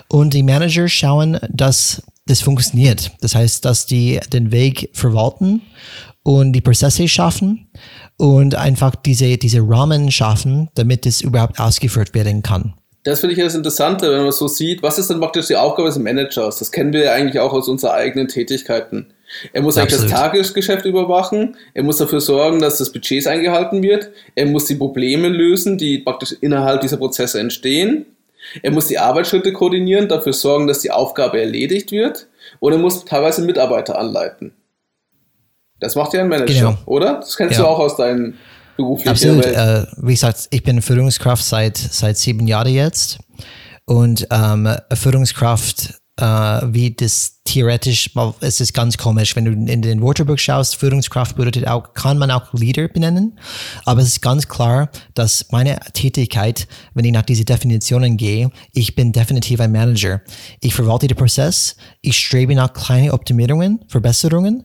Und 0.09 0.35
die 0.35 0.43
Manager 0.43 0.89
schauen, 0.89 1.39
dass 1.49 2.03
das 2.27 2.41
funktioniert. 2.41 3.13
Das 3.21 3.35
heißt, 3.35 3.65
dass 3.65 3.87
die 3.87 4.21
den 4.33 4.51
Weg 4.51 4.91
verwalten 4.93 5.63
und 6.23 6.53
die 6.53 6.61
Prozesse 6.61 7.09
schaffen 7.09 7.69
und 8.17 8.57
einfach 8.57 8.97
diese, 8.97 9.39
diese 9.39 9.61
Rahmen 9.61 10.11
schaffen, 10.11 10.69
damit 10.75 11.07
es 11.07 11.21
überhaupt 11.21 11.61
ausgeführt 11.61 12.15
werden 12.15 12.43
kann 12.43 12.75
das 13.07 13.21
finde 13.21 13.37
ich 13.37 13.41
das 13.41 13.55
Interessante, 13.55 14.11
wenn 14.11 14.25
man 14.25 14.33
so 14.33 14.49
sieht, 14.49 14.83
was 14.83 14.99
ist 14.99 15.11
denn 15.11 15.21
praktisch 15.21 15.47
die 15.47 15.55
Aufgabe 15.55 15.87
des 15.87 15.97
Managers? 15.97 16.59
Das 16.59 16.73
kennen 16.73 16.93
wir 16.93 17.05
ja 17.05 17.13
eigentlich 17.13 17.39
auch 17.39 17.53
aus 17.53 17.69
unseren 17.69 17.93
eigenen 17.93 18.27
Tätigkeiten. 18.27 19.13
Er 19.53 19.63
muss 19.63 19.77
Absolut. 19.77 20.03
eigentlich 20.03 20.11
das 20.11 20.21
Tagesgeschäft 20.21 20.85
überwachen, 20.87 21.57
er 21.73 21.85
muss 21.85 21.99
dafür 21.99 22.21
sorgen, 22.21 22.59
dass 22.59 22.79
das 22.79 22.91
Budget 22.91 23.29
eingehalten 23.29 23.81
wird, 23.83 24.11
er 24.35 24.47
muss 24.47 24.65
die 24.65 24.75
Probleme 24.75 25.29
lösen, 25.29 25.79
die 25.79 25.99
praktisch 25.99 26.35
innerhalb 26.41 26.81
dieser 26.81 26.97
Prozesse 26.97 27.39
entstehen 27.39 28.07
Er 28.63 28.73
muss 28.73 28.87
die 28.89 28.99
Arbeitsschritte 28.99 29.53
koordinieren, 29.53 30.09
dafür 30.09 30.33
sorgen, 30.33 30.67
dass 30.67 30.81
die 30.81 30.91
Aufgabe 30.91 31.41
erledigt 31.41 31.93
wird 31.93 32.27
und 32.59 32.73
er 32.73 32.79
muss 32.79 33.05
teilweise 33.05 33.43
Mitarbeiter 33.43 33.99
anleiten. 33.99 34.53
Das 35.79 35.95
macht 35.95 36.13
ja 36.13 36.23
ein 36.23 36.29
Manager, 36.29 36.55
genau. 36.55 36.79
oder? 36.87 37.15
Das 37.15 37.37
kennst 37.37 37.59
ja. 37.59 37.65
du 37.65 37.69
auch 37.69 37.79
aus 37.79 37.97
deinen 37.97 38.39
beruflichen 38.77 39.11
Absolut. 39.11 39.47
Äh, 39.47 39.87
wie 39.99 40.13
gesagt, 40.13 40.49
ich 40.51 40.63
bin 40.63 40.83
Führungskraft 40.83 41.45
seit, 41.45 41.77
seit 41.77 42.17
sieben 42.19 42.47
Jahren 42.47 42.73
jetzt 42.73 43.19
und 43.85 44.27
ähm, 44.31 44.69
Führungskraft 44.93 46.01
äh, 46.19 46.25
wie 46.25 46.95
das 46.95 47.43
theoretisch, 47.45 48.11
es 48.41 48.61
ist 48.61 48.73
ganz 48.73 48.97
komisch, 48.97 49.37
wenn 49.37 49.45
du 49.45 49.53
in 49.53 49.83
den 49.83 50.03
Wörterbuch 50.03 50.39
schaust, 50.39 50.77
Führungskraft 50.77 51.37
bedeutet 51.37 51.69
auch, 51.69 51.95
kann 51.95 52.19
man 52.19 52.31
auch 52.31 52.53
Leader 52.55 52.89
benennen, 52.89 53.39
aber 53.85 54.01
es 54.01 54.09
ist 54.09 54.23
ganz 54.23 54.49
klar, 54.49 54.89
dass 55.15 55.47
meine 55.51 55.79
Tätigkeit, 55.93 56.67
wenn 56.95 57.05
ich 57.05 57.13
nach 57.13 57.23
diesen 57.23 57.45
Definitionen 57.45 58.17
gehe, 58.17 58.51
ich 58.73 58.95
bin 58.95 59.13
definitiv 59.13 59.61
ein 59.61 59.73
Manager. 59.73 60.23
Ich 60.61 60.75
verwalte 60.75 61.07
den 61.07 61.17
Prozess, 61.17 61.77
ich 62.01 62.17
strebe 62.17 62.55
nach 62.55 62.73
kleinen 62.73 63.11
Optimierungen, 63.11 63.85
Verbesserungen, 63.89 64.65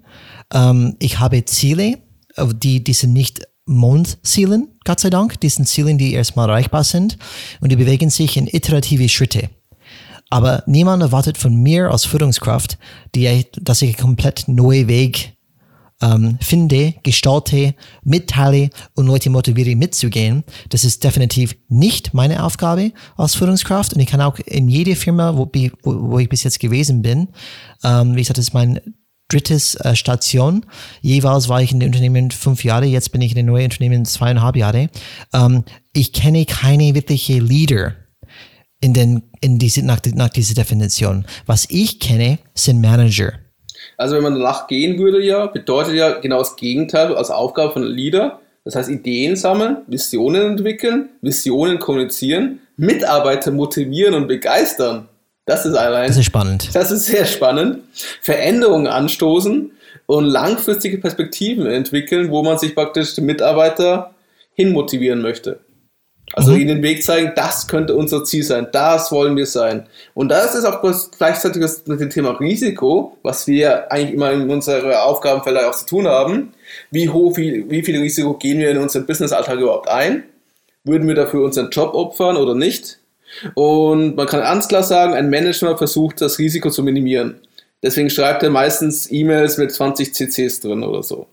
ähm, 0.54 0.96
ich 1.00 1.20
habe 1.20 1.44
Ziele, 1.46 1.98
die, 2.38 2.82
die 2.82 2.94
sind 2.94 3.12
nicht 3.12 3.42
Mondzielen, 3.66 4.70
Gott 4.84 5.00
sei 5.00 5.10
Dank, 5.10 5.40
die 5.40 5.50
sind 5.50 5.68
Ziele, 5.68 5.96
die 5.96 6.14
erstmal 6.14 6.50
erreichbar 6.50 6.84
sind 6.84 7.18
und 7.60 7.72
die 7.72 7.76
bewegen 7.76 8.10
sich 8.10 8.38
in 8.38 8.48
iterative 8.48 9.08
Schritte. 9.10 9.50
Aber 10.30 10.64
niemand 10.66 11.04
erwartet 11.04 11.38
von 11.38 11.56
mir 11.56 11.92
als 11.92 12.06
Führungskraft, 12.06 12.78
die, 13.14 13.46
dass 13.62 13.82
ich 13.82 13.90
einen 13.90 14.02
komplett 14.02 14.48
neuen 14.48 14.88
Weg 14.88 15.36
ähm, 16.02 16.38
finde, 16.42 16.96
gestalte, 17.04 17.76
mitteile 18.04 18.70
und 18.96 19.08
Leute 19.08 19.30
motiviere 19.30 19.76
mitzugehen. 19.76 20.44
Das 20.70 20.84
ist 20.84 21.04
definitiv 21.04 21.56
nicht 21.68 22.14
meine 22.14 22.44
Aufgabe 22.44 22.92
als 23.18 23.36
Führungskraft. 23.36 23.94
Und 23.94 24.00
ich 24.00 24.08
kann 24.08 24.22
auch 24.22 24.40
in 24.40 24.68
jede 24.68 24.96
Firma, 24.96 25.36
wo, 25.38 25.50
wo, 25.84 26.12
wo 26.12 26.20
ich 26.20 26.30
bis 26.30 26.44
jetzt 26.44 26.60
gewesen 26.60 27.02
bin, 27.02 27.28
ähm, 27.84 28.16
wie 28.16 28.22
gesagt, 28.22 28.38
das 28.38 28.46
ist 28.46 28.54
mein 28.54 28.80
drittes 29.32 29.78
Station. 29.94 30.66
Jeweils 31.02 31.50
war 31.50 31.62
ich 31.62 31.72
in 31.72 31.80
dem 31.80 31.88
Unternehmen 31.88 32.32
fünf 32.32 32.64
Jahre, 32.64 32.86
jetzt 32.86 33.12
bin 33.12 33.22
ich 33.22 33.32
in 33.32 33.38
dem 33.38 33.46
neuen 33.48 33.66
Unternehmen 33.66 34.06
zweieinhalb 34.06 34.56
Jahre. 34.56 34.90
Ähm, 35.34 35.64
ich 35.94 36.14
kenne 36.14 36.46
keine 36.46 36.96
wirkliche 36.96 37.40
Leader 37.40 37.96
in 38.82 38.94
den, 38.94 39.24
in 39.40 39.60
diese, 39.60 39.86
nach, 39.86 40.00
nach 40.14 40.30
dieser 40.30 40.56
Definition. 40.56 41.26
Was 41.46 41.68
ich 41.70 42.00
kenne, 42.00 42.40
sind 42.56 42.82
Manager. 42.82 43.34
Also 43.98 44.16
wenn 44.16 44.24
man 44.24 44.34
danach 44.34 44.68
gehen 44.68 44.98
würde, 45.00 45.24
ja, 45.24 45.46
bedeutet 45.46 45.94
ja 45.94 46.20
genau 46.20 46.40
das 46.40 46.56
Gegenteil 46.56 47.16
als 47.16 47.30
Aufgabe 47.30 47.74
von 47.74 47.84
Leader. 47.84 48.40
Das 48.64 48.76
heißt, 48.76 48.90
Ideen 48.90 49.36
sammeln, 49.36 49.78
Visionen 49.88 50.52
entwickeln, 50.52 51.10
Visionen 51.22 51.80
kommunizieren, 51.80 52.60
Mitarbeiter 52.78 53.52
motivieren 53.52 54.14
und 54.14 54.28
begeistern. 54.28 55.08
Das 55.46 55.66
ist 55.66 55.76
allein. 55.76 56.08
Das 56.08 56.18
ist 56.18 56.26
spannend. 56.26 56.70
Das 56.74 56.92
ist 56.92 57.06
sehr 57.06 57.26
spannend. 57.26 57.80
Veränderungen 58.22 58.88
anstoßen 58.88 59.72
und 60.06 60.26
langfristige 60.26 60.98
Perspektiven 60.98 61.66
entwickeln, 61.66 62.30
wo 62.30 62.44
man 62.44 62.58
sich 62.58 62.76
praktisch 62.76 63.16
den 63.16 63.26
Mitarbeiter 63.26 64.14
hinmotivieren 64.54 65.22
möchte. 65.22 65.60
Also 66.34 66.52
mhm. 66.52 66.58
ihnen 66.58 66.68
den 66.68 66.84
Weg 66.84 67.04
zeigen, 67.04 67.34
das 67.36 67.68
könnte 67.68 67.96
unser 67.96 68.24
Ziel 68.24 68.44
sein, 68.44 68.68
das 68.72 69.12
wollen 69.12 69.36
wir 69.36 69.46
sein. 69.46 69.88
Und 70.14 70.30
das 70.30 70.56
ist 70.56 70.66
auch 70.66 70.82
gleichzeitig 71.18 71.62
mit 71.86 72.00
dem 72.00 72.10
Thema 72.10 72.32
Risiko, 72.40 73.18
was 73.22 73.48
wir 73.48 73.92
eigentlich 73.92 74.14
immer 74.14 74.32
in 74.32 74.50
unserer 74.50 75.04
Aufgabenfelder 75.04 75.70
auch 75.70 75.76
zu 75.76 75.86
tun 75.86 76.08
haben. 76.08 76.54
Wie 76.90 77.10
hoch, 77.10 77.36
wie, 77.38 77.70
wie 77.70 77.84
viel 77.84 78.00
Risiko 78.00 78.36
gehen 78.36 78.60
wir 78.60 78.72
in 78.72 78.78
unseren 78.78 79.06
Businessalltag 79.06 79.60
überhaupt 79.60 79.90
ein? 79.90 80.24
Würden 80.84 81.08
wir 81.08 81.16
dafür 81.16 81.44
unseren 81.44 81.70
Job 81.70 81.94
opfern 81.94 82.38
oder 82.38 82.56
nicht? 82.56 83.01
Und 83.56 84.16
man 84.16 84.28
kann 84.28 84.42
ganz 84.42 84.68
klar 84.68 84.84
sagen, 84.84 85.14
ein 85.14 85.30
Manager 85.30 85.78
versucht, 85.78 86.22
das 86.22 86.40
Risiko 86.40 86.70
zu 86.70 86.84
minimieren. 86.84 87.36
Deswegen 87.84 88.10
schreibt 88.10 88.44
er 88.44 88.50
meistens 88.50 89.12
E-Mails 89.12 89.58
mit 89.58 89.72
20 89.72 90.14
CCs 90.14 90.60
drin 90.60 90.84
oder 90.84 91.02
so. 91.04 91.28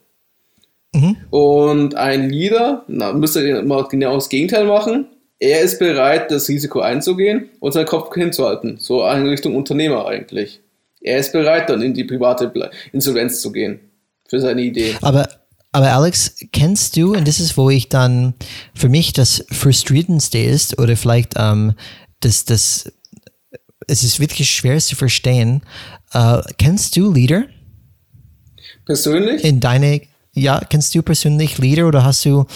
Mhm. 0.95 1.17
Und 1.31 1.95
ein 1.95 2.31
Leader 2.31 2.85
na, 2.89 3.13
müsste 3.13 3.63
mal 3.63 3.87
genau 3.89 4.15
das 4.15 4.29
Gegenteil 4.29 4.65
machen. 4.65 5.07
Er 5.39 5.61
ist 5.61 5.79
bereit, 5.79 6.31
das 6.31 6.49
Risiko 6.49 6.81
einzugehen 6.81 7.51
und 7.61 7.73
seinen 7.73 7.87
Kopf 7.87 8.13
hinzuhalten. 8.15 8.79
So 8.79 9.07
in 9.07 9.27
Richtung 9.27 9.55
Unternehmer 9.55 10.07
eigentlich. 10.07 10.61
Er 11.01 11.19
ist 11.19 11.33
bereit, 11.33 11.71
dann 11.71 11.83
in 11.83 11.95
die 11.95 12.05
private 12.05 12.51
Insolvenz 12.93 13.41
zu 13.41 13.53
gehen. 13.53 13.81
Für 14.27 14.41
seine 14.41 14.63
Idee. 14.63 14.95
Aber, 15.01 15.29
aber 15.73 15.93
Alex, 15.93 16.35
kennst 16.53 16.97
du, 16.97 17.15
und 17.15 17.29
das 17.29 17.41
ist, 17.41 17.57
wo 17.57 17.71
ich 17.71 17.89
dann 17.89 18.35
für 18.75 18.89
mich 18.89 19.13
das 19.13 19.45
frustrierendste 19.51 20.39
ist, 20.39 20.79
oder 20.79 20.97
vielleicht 20.97 21.35
ähm, 21.37 21.75
das, 22.21 22.45
das, 22.45 22.91
es 23.87 24.03
ist 24.03 24.19
wirklich 24.19 24.51
schwer 24.51 24.79
zu 24.79 24.97
verstehen. 24.97 25.63
Äh, 26.13 26.41
kennst 26.57 26.97
du 26.97 27.13
Leader? 27.13 27.45
Persönlich? 28.87 29.45
In 29.45 29.61
deine, 29.61 30.01
ja, 30.39 30.61
kennst 30.61 30.95
du 30.95 31.03
persönlich 31.03 31.59
Leader 31.59 31.87
oder 31.87 32.05
hast 32.05 32.25
du 32.25 32.47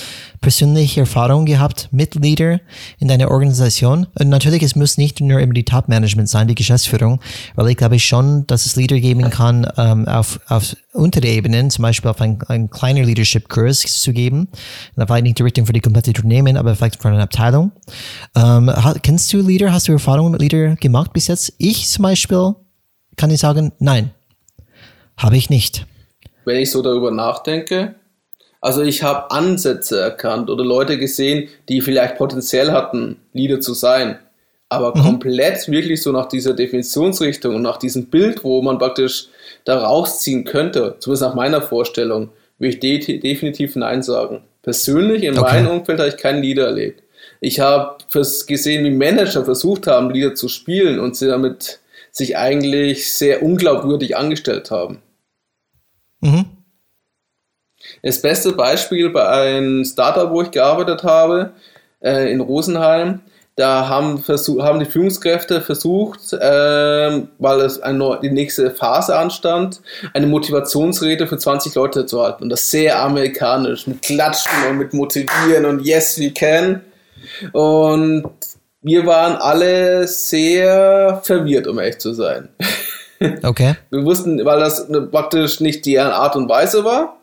persönlich 0.40 0.98
Erfahrung 0.98 1.46
gehabt 1.46 1.88
mit 1.92 2.14
Leader 2.14 2.60
in 2.98 3.08
deiner 3.08 3.30
Organisation? 3.30 4.06
Und 4.18 4.28
natürlich, 4.28 4.62
es 4.62 4.76
muss 4.76 4.98
nicht 4.98 5.20
nur 5.20 5.40
immer 5.40 5.54
die 5.54 5.64
Top-Management 5.64 6.28
sein, 6.28 6.48
die 6.48 6.54
Geschäftsführung, 6.54 7.20
weil 7.54 7.68
ich 7.68 7.76
glaube 7.76 7.98
schon, 7.98 8.46
dass 8.46 8.66
es 8.66 8.76
Leader 8.76 9.00
geben 9.00 9.30
kann 9.30 9.66
ähm, 9.76 10.06
auf, 10.08 10.40
auf 10.48 10.76
untere 10.92 11.26
Ebenen, 11.28 11.70
zum 11.70 11.82
Beispiel 11.82 12.10
auf 12.10 12.20
einen, 12.20 12.42
einen 12.42 12.70
kleinen 12.70 13.04
Leadership-Kurs 13.04 13.80
zu 13.80 14.12
geben. 14.12 14.48
Vielleicht 14.94 15.24
nicht 15.24 15.38
die 15.38 15.42
Richtung 15.42 15.66
für 15.66 15.72
die 15.72 15.80
komplette 15.80 16.10
Unternehmen, 16.10 16.56
aber 16.56 16.74
vielleicht 16.76 17.00
für 17.00 17.08
eine 17.08 17.22
Abteilung. 17.22 17.72
Ähm, 18.34 18.70
kennst 19.02 19.32
du 19.32 19.40
Leader? 19.40 19.72
Hast 19.72 19.88
du 19.88 19.92
Erfahrungen 19.92 20.32
mit 20.32 20.40
Leader 20.40 20.76
gemacht 20.76 21.12
bis 21.12 21.28
jetzt? 21.28 21.52
Ich 21.58 21.88
zum 21.88 22.02
Beispiel 22.02 22.54
kann 23.16 23.30
ich 23.30 23.40
sagen, 23.40 23.72
nein, 23.78 24.10
habe 25.16 25.36
ich 25.36 25.50
nicht 25.50 25.86
wenn 26.44 26.58
ich 26.58 26.70
so 26.70 26.82
darüber 26.82 27.10
nachdenke. 27.10 27.94
Also 28.60 28.82
ich 28.82 29.02
habe 29.02 29.30
Ansätze 29.30 30.00
erkannt 30.00 30.48
oder 30.48 30.64
Leute 30.64 30.98
gesehen, 30.98 31.48
die 31.68 31.80
vielleicht 31.80 32.16
potenziell 32.16 32.70
hatten, 32.70 33.16
Leader 33.32 33.60
zu 33.60 33.74
sein. 33.74 34.18
Aber 34.68 34.96
mhm. 34.96 35.02
komplett 35.02 35.68
wirklich 35.68 36.00
so 36.00 36.12
nach 36.12 36.28
dieser 36.28 36.54
Definitionsrichtung 36.54 37.56
und 37.56 37.62
nach 37.62 37.76
diesem 37.76 38.06
Bild, 38.06 38.44
wo 38.44 38.62
man 38.62 38.78
praktisch 38.78 39.26
da 39.64 39.78
rausziehen 39.78 40.44
könnte, 40.44 40.96
zumindest 41.00 41.22
nach 41.22 41.34
meiner 41.34 41.60
Vorstellung, 41.60 42.30
würde 42.58 42.74
ich 42.74 42.80
de 42.80 43.18
definitiv 43.18 43.76
Nein 43.76 44.02
sagen. 44.02 44.42
Persönlich 44.62 45.24
in 45.24 45.36
okay. 45.36 45.54
meinem 45.54 45.78
Umfeld 45.80 45.98
habe 45.98 46.08
ich 46.08 46.16
keinen 46.16 46.42
Leader 46.42 46.66
erlebt. 46.66 47.02
Ich 47.40 47.58
habe 47.58 47.96
gesehen, 48.46 48.84
wie 48.84 48.90
Manager 48.90 49.44
versucht 49.44 49.88
haben, 49.88 50.10
Leader 50.10 50.34
zu 50.36 50.48
spielen 50.48 51.00
und 51.00 51.16
sie 51.16 51.26
damit 51.26 51.80
sich 52.12 52.36
eigentlich 52.36 53.12
sehr 53.12 53.42
unglaubwürdig 53.42 54.16
angestellt 54.16 54.70
haben. 54.70 55.02
Mhm. 56.22 56.46
Das 58.02 58.22
beste 58.22 58.52
Beispiel 58.52 59.10
bei 59.10 59.28
einem 59.28 59.84
Startup, 59.84 60.30
wo 60.30 60.42
ich 60.42 60.50
gearbeitet 60.50 61.02
habe, 61.02 61.52
äh, 62.00 62.32
in 62.32 62.40
Rosenheim, 62.40 63.20
da 63.56 63.86
haben, 63.86 64.24
haben 64.26 64.78
die 64.80 64.86
Führungskräfte 64.86 65.60
versucht, 65.60 66.32
äh, 66.32 67.22
weil 67.38 67.60
es 67.60 67.80
eine, 67.82 68.18
die 68.22 68.30
nächste 68.30 68.70
Phase 68.70 69.14
anstand, 69.14 69.82
eine 70.14 70.26
Motivationsrede 70.26 71.26
für 71.26 71.36
20 71.36 71.74
Leute 71.74 72.06
zu 72.06 72.22
halten. 72.22 72.44
Und 72.44 72.48
das 72.48 72.70
sehr 72.70 73.02
amerikanisch, 73.02 73.86
mit 73.86 74.00
Klatschen 74.00 74.70
und 74.70 74.78
mit 74.78 74.94
Motivieren 74.94 75.66
und 75.66 75.84
Yes, 75.84 76.18
we 76.18 76.30
can. 76.30 76.80
Und 77.52 78.24
wir 78.80 79.04
waren 79.04 79.36
alle 79.36 80.08
sehr 80.08 81.20
verwirrt, 81.22 81.66
um 81.66 81.78
echt 81.78 82.00
zu 82.00 82.14
sein. 82.14 82.48
Okay. 83.42 83.74
Wir 83.90 84.04
wussten, 84.04 84.44
weil 84.44 84.60
das 84.60 84.88
praktisch 85.10 85.60
nicht 85.60 85.84
die 85.84 85.98
Art 85.98 86.36
und 86.36 86.48
Weise 86.48 86.84
war. 86.84 87.16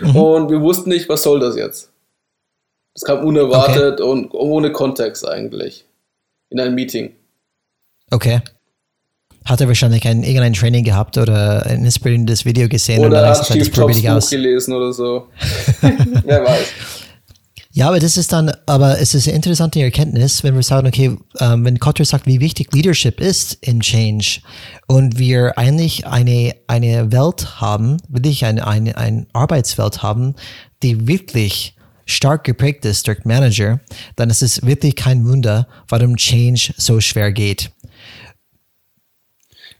Mhm. 0.00 0.16
Und 0.16 0.50
wir 0.50 0.60
wussten 0.60 0.90
nicht, 0.90 1.08
was 1.08 1.22
soll 1.22 1.40
das 1.40 1.56
jetzt. 1.56 1.90
Das 2.94 3.02
kam 3.02 3.24
unerwartet 3.24 4.00
okay. 4.00 4.10
und 4.10 4.34
ohne 4.34 4.72
Kontext 4.72 5.26
eigentlich. 5.26 5.84
In 6.50 6.60
einem 6.60 6.74
Meeting. 6.74 7.14
Okay. 8.10 8.40
Hat 9.44 9.60
er 9.60 9.68
wahrscheinlich 9.68 10.06
ein, 10.06 10.22
irgendein 10.22 10.52
Training 10.52 10.84
gehabt 10.84 11.16
oder 11.16 11.64
ein 11.66 11.84
inspirierendes 11.84 12.44
Video 12.44 12.68
gesehen 12.68 12.98
oder 12.98 13.06
und 13.06 13.12
dann 13.12 13.28
hat 13.28 13.44
Steve 13.46 13.64
Jobs 13.64 14.02
Buch 14.02 14.30
gelesen 14.30 14.74
oder 14.74 14.92
so. 14.92 15.28
Wer 16.24 16.44
weiß. 16.44 16.72
Ja, 17.72 17.86
aber 17.86 18.00
das 18.00 18.16
ist 18.16 18.32
dann, 18.32 18.50
aber 18.66 19.00
es 19.00 19.14
ist 19.14 19.28
eine 19.28 19.36
interessante 19.36 19.80
Erkenntnis, 19.80 20.42
wenn 20.42 20.56
wir 20.56 20.62
sagen, 20.64 20.88
okay, 20.88 21.16
ähm, 21.38 21.64
wenn 21.64 21.78
Kotter 21.78 22.04
sagt, 22.04 22.26
wie 22.26 22.40
wichtig 22.40 22.72
Leadership 22.72 23.20
ist 23.20 23.54
in 23.60 23.78
Change 23.78 24.40
und 24.88 25.18
wir 25.18 25.56
eigentlich 25.56 26.04
eine, 26.04 26.56
eine 26.66 27.12
Welt 27.12 27.60
haben, 27.60 27.98
wirklich 28.08 28.44
eine, 28.44 28.66
eine, 28.66 28.96
eine 28.96 29.26
Arbeitswelt 29.32 30.02
haben, 30.02 30.34
die 30.82 31.06
wirklich 31.06 31.76
stark 32.06 32.42
geprägt 32.42 32.84
ist 32.84 33.06
durch 33.06 33.24
Manager, 33.24 33.78
dann 34.16 34.30
ist 34.30 34.42
es 34.42 34.66
wirklich 34.66 34.96
kein 34.96 35.24
Wunder, 35.24 35.68
warum 35.88 36.16
Change 36.16 36.74
so 36.76 37.00
schwer 37.00 37.30
geht. 37.30 37.70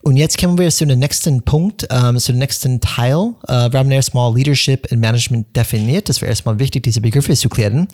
Und 0.02 0.16
jetzt 0.16 0.38
kommen 0.40 0.56
wir 0.56 0.70
zu 0.70 0.86
dem 0.86 0.98
nächsten 0.98 1.42
Punkt, 1.42 1.86
ähm, 1.90 2.16
zu 2.18 2.32
dem 2.32 2.38
nächsten 2.38 2.80
Teil. 2.80 3.34
Äh, 3.46 3.70
wir 3.70 3.80
haben 3.80 3.90
erstmal 3.90 4.34
Leadership 4.34 4.90
und 4.90 4.98
Management 4.98 5.54
definiert. 5.54 6.08
Das 6.08 6.22
wäre 6.22 6.30
erstmal 6.30 6.58
wichtig, 6.58 6.84
diese 6.84 7.02
Begriffe 7.02 7.34
zu 7.34 7.50
klären. 7.50 7.86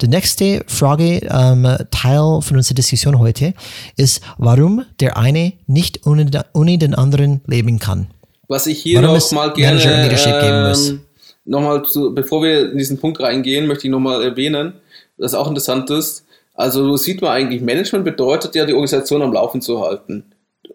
Die 0.00 0.08
nächste 0.08 0.64
Frage, 0.66 1.20
ähm, 1.30 1.64
Teil 1.92 2.40
von 2.42 2.56
unserer 2.56 2.74
Diskussion 2.74 3.20
heute, 3.20 3.54
ist, 3.96 4.20
warum 4.36 4.84
der 4.98 5.16
eine 5.16 5.52
nicht 5.68 6.04
ohne, 6.06 6.28
ohne 6.54 6.76
den 6.76 6.94
anderen 6.94 7.40
leben 7.46 7.78
kann. 7.78 8.08
Was 8.48 8.66
ich 8.66 8.82
hier 8.82 9.00
warum 9.00 9.16
noch 9.16 9.32
mal 9.32 9.52
gerne 9.52 9.80
ähm, 9.80 11.00
nochmal 11.44 11.84
zu, 11.84 12.12
bevor 12.12 12.42
wir 12.42 12.72
in 12.72 12.78
diesen 12.78 12.98
Punkt 12.98 13.20
reingehen, 13.20 13.68
möchte 13.68 13.86
ich 13.86 13.92
nochmal 13.92 14.24
erwähnen, 14.24 14.72
das 15.18 15.34
auch 15.34 15.46
interessant 15.46 15.88
ist. 15.90 16.24
Also 16.54 16.96
sieht 16.96 17.22
man 17.22 17.30
eigentlich, 17.30 17.62
Management 17.62 18.04
bedeutet 18.04 18.56
ja, 18.56 18.66
die 18.66 18.74
Organisation 18.74 19.22
am 19.22 19.32
Laufen 19.32 19.60
zu 19.60 19.80
halten 19.80 20.24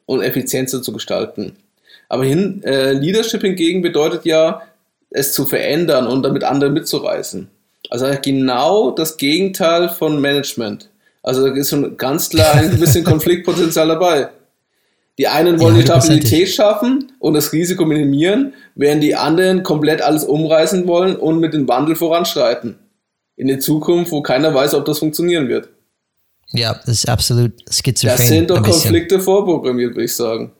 und 0.10 0.24
effizienter 0.24 0.82
zu 0.82 0.92
gestalten. 0.92 1.56
Aber 2.08 2.26
hin, 2.26 2.64
äh, 2.64 2.94
Leadership 2.94 3.42
hingegen 3.42 3.84
bedeutet 3.84 4.26
ja, 4.26 4.64
es 5.12 5.34
zu 5.34 5.46
verändern 5.46 6.08
und 6.08 6.24
damit 6.24 6.44
andere 6.44 6.72
mitzureißen. 6.72 7.48
Also 7.92 8.08
genau 8.20 8.90
das 8.90 9.18
Gegenteil 9.18 9.88
von 9.88 10.20
Management. 10.20 10.90
Also 11.22 11.46
da 11.46 11.54
ist 11.54 11.70
schon 11.70 11.96
ganz 11.96 12.30
klar 12.30 12.56
ein 12.56 12.80
bisschen 12.80 13.04
Konfliktpotenzial 13.14 13.88
dabei. 13.88 14.30
Die 15.20 15.28
einen 15.28 15.60
wollen 15.60 15.76
ja, 15.76 15.82
die 15.82 15.88
Stabilität 15.88 16.50
schaffen 16.50 17.12
und 17.20 17.36
das 17.36 17.54
Risiko 17.54 17.86
minimieren, 17.86 18.54
während 18.74 19.04
die 19.04 19.16
anderen 19.16 19.62
komplett 19.62 20.02
alles 20.02 20.24
umreißen 20.24 20.88
wollen 20.88 21.18
und 21.18 21.40
mit 21.40 21.54
dem 21.54 21.68
Wandel 21.68 21.96
voranschreiten. 21.96 22.80
In 23.36 23.48
die 23.48 23.60
Zukunft, 23.60 24.12
wo 24.12 24.24
keiner 24.24 24.56
weiß, 24.56 24.74
ob 24.74 24.86
das 24.86 24.98
funktionieren 24.98 25.50
wird. 25.50 25.70
Ja, 26.54 26.74
das 26.74 26.90
ist 26.90 27.10
absolut 27.10 27.54
schizophren. 27.70 28.18
Das 28.18 28.28
sind 28.28 28.50
doch 28.50 28.64
Konflikte 28.64 29.20
vorprogrammiert, 29.20 29.92
würde 29.92 30.06
ich 30.06 30.16
sagen. 30.16 30.52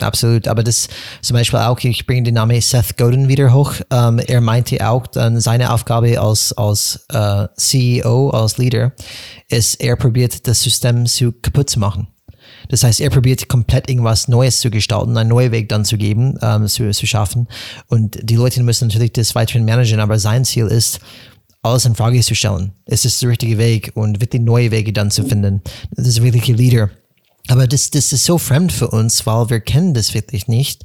Absolut, 0.00 0.48
aber 0.48 0.64
das 0.64 0.88
zum 1.22 1.36
Beispiel 1.36 1.60
auch, 1.60 1.78
ich 1.78 2.04
bringe 2.04 2.24
den 2.24 2.34
Namen 2.34 2.60
Seth 2.60 2.96
Godin 2.96 3.28
wieder 3.28 3.54
hoch. 3.54 3.74
Ähm, 3.92 4.18
er 4.18 4.40
meinte 4.40 4.88
auch, 4.88 5.06
dann 5.06 5.40
seine 5.40 5.72
Aufgabe 5.72 6.20
als, 6.20 6.52
als 6.52 7.06
äh, 7.12 7.46
CEO, 7.56 8.30
als 8.30 8.58
Leader, 8.58 8.92
ist, 9.48 9.80
er 9.80 9.94
probiert 9.94 10.48
das 10.48 10.62
System 10.62 11.06
zu 11.06 11.30
kaputt 11.30 11.70
zu 11.70 11.78
machen. 11.78 12.08
Das 12.68 12.82
heißt, 12.82 13.00
er 13.00 13.10
probiert 13.10 13.48
komplett 13.48 13.88
irgendwas 13.88 14.26
Neues 14.26 14.60
zu 14.60 14.70
gestalten, 14.70 15.16
einen 15.16 15.28
neuen 15.28 15.52
Weg 15.52 15.68
dann 15.68 15.84
zu 15.84 15.96
geben, 15.96 16.38
ähm, 16.42 16.66
zu, 16.66 16.90
zu 16.90 17.06
schaffen. 17.06 17.46
Und 17.86 18.18
die 18.20 18.36
Leute 18.36 18.62
müssen 18.64 18.88
natürlich 18.88 19.12
das 19.12 19.36
weiterhin 19.36 19.64
managen, 19.64 20.00
aber 20.00 20.18
sein 20.18 20.44
Ziel 20.44 20.66
ist, 20.66 20.98
alles 21.64 21.84
in 21.86 21.94
Frage 21.94 22.20
zu 22.20 22.34
stellen. 22.34 22.72
Es 22.84 23.04
ist 23.04 23.20
der 23.22 23.30
richtige 23.30 23.58
Weg 23.58 23.92
und 23.94 24.20
wirklich 24.20 24.42
neue 24.42 24.70
Wege 24.70 24.92
dann 24.92 25.10
zu 25.10 25.24
finden. 25.24 25.62
Das 25.92 26.06
ist 26.06 26.22
wirklich 26.22 26.48
ein 26.48 26.56
Leader. 26.56 26.90
Aber 27.48 27.66
das, 27.66 27.90
das 27.90 28.12
ist 28.12 28.24
so 28.24 28.38
fremd 28.38 28.72
für 28.72 28.88
uns, 28.88 29.26
weil 29.26 29.50
wir 29.50 29.60
kennen 29.60 29.92
das 29.92 30.14
wirklich 30.14 30.48
nicht. 30.48 30.84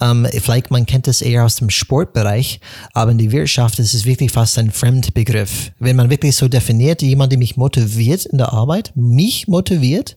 Ähm, 0.00 0.26
vielleicht 0.30 0.70
man 0.70 0.86
kennt 0.86 1.06
das 1.06 1.20
eher 1.20 1.44
aus 1.44 1.56
dem 1.56 1.68
Sportbereich, 1.68 2.60
aber 2.94 3.10
in 3.10 3.18
der 3.18 3.30
Wirtschaft 3.30 3.78
ist 3.78 3.92
es 3.92 4.06
wirklich 4.06 4.32
fast 4.32 4.58
ein 4.58 4.70
Fremdbegriff. 4.70 5.72
Wenn 5.78 5.96
man 5.96 6.08
wirklich 6.08 6.34
so 6.34 6.48
definiert, 6.48 7.02
jemand, 7.02 7.32
der 7.32 7.38
mich 7.38 7.58
motiviert 7.58 8.24
in 8.24 8.38
der 8.38 8.54
Arbeit, 8.54 8.92
mich 8.94 9.48
motiviert, 9.48 10.16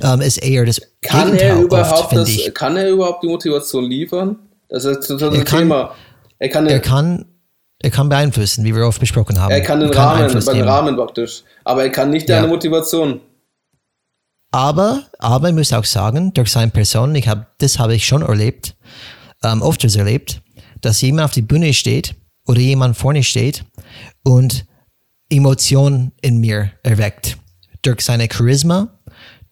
ähm, 0.00 0.20
ist 0.20 0.38
eher 0.38 0.64
das 0.64 0.80
kann 1.00 1.26
Gegenteil 1.26 1.48
er 1.48 1.62
überhaupt 1.62 2.12
oft, 2.12 2.16
das, 2.16 2.54
Kann 2.54 2.76
er 2.76 2.90
überhaupt 2.90 3.22
die 3.22 3.28
Motivation 3.28 3.84
liefern? 3.84 4.36
Das 4.68 4.84
ist 4.84 5.08
das 5.08 5.22
er 5.22 5.44
kann, 5.44 5.60
Thema. 5.60 5.94
Er 6.40 6.48
kann, 6.48 6.66
er 6.66 6.80
kann 6.80 7.24
er 7.80 7.90
kann 7.90 8.08
beeinflussen, 8.08 8.64
wie 8.64 8.74
wir 8.74 8.86
oft 8.86 9.00
besprochen 9.00 9.40
haben. 9.40 9.52
Er 9.52 9.62
kann 9.62 9.80
den 9.80 9.90
Rahmen, 9.90 10.44
beim 10.44 10.60
Rahmen 10.62 10.96
praktisch. 10.96 11.44
Aber 11.64 11.84
er 11.84 11.90
kann 11.90 12.10
nicht 12.10 12.28
deine 12.28 12.46
ja. 12.46 12.52
Motivation. 12.52 13.20
Aber, 14.50 15.04
aber 15.18 15.48
ich 15.50 15.54
muss 15.54 15.72
auch 15.72 15.84
sagen, 15.84 16.32
durch 16.32 16.50
seine 16.50 16.70
Person, 16.70 17.14
ich 17.14 17.28
hab, 17.28 17.56
das 17.58 17.78
habe 17.78 17.94
ich 17.94 18.06
schon 18.06 18.22
erlebt, 18.22 18.76
ähm, 19.44 19.62
oft 19.62 19.84
erlebt, 19.84 20.40
dass 20.80 21.00
jemand 21.00 21.26
auf 21.26 21.30
die 21.32 21.42
Bühne 21.42 21.72
steht 21.74 22.14
oder 22.46 22.60
jemand 22.60 22.96
vorne 22.96 23.22
steht 23.22 23.64
und 24.24 24.66
Emotionen 25.30 26.12
in 26.22 26.38
mir 26.38 26.72
erweckt. 26.82 27.36
Durch 27.82 28.00
seine 28.00 28.28
Charisma, 28.32 28.88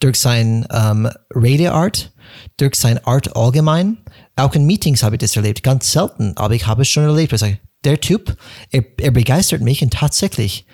durch 0.01 0.19
sein 0.19 0.67
ähm, 0.73 1.09
Redeart, 1.35 2.13
durch 2.57 2.75
seine 2.75 3.07
Art 3.07 3.37
allgemein. 3.37 3.99
Auch 4.35 4.55
in 4.55 4.67
Meetings 4.67 5.03
habe 5.03 5.17
ich 5.17 5.21
das 5.21 5.37
erlebt, 5.37 5.63
ganz 5.63 5.93
selten, 5.93 6.33
aber 6.37 6.55
ich 6.55 6.67
habe 6.67 6.83
es 6.83 6.89
schon 6.89 7.05
erlebt. 7.05 7.33
Ich 7.33 7.41
sage, 7.41 7.59
der 7.87 8.01
Typ, 8.01 8.37
er, 8.71 8.85
er 8.99 9.11
begeistert 9.11 9.63
mich 9.63 9.83
und 9.83 9.93
tatsächlich 9.93 10.67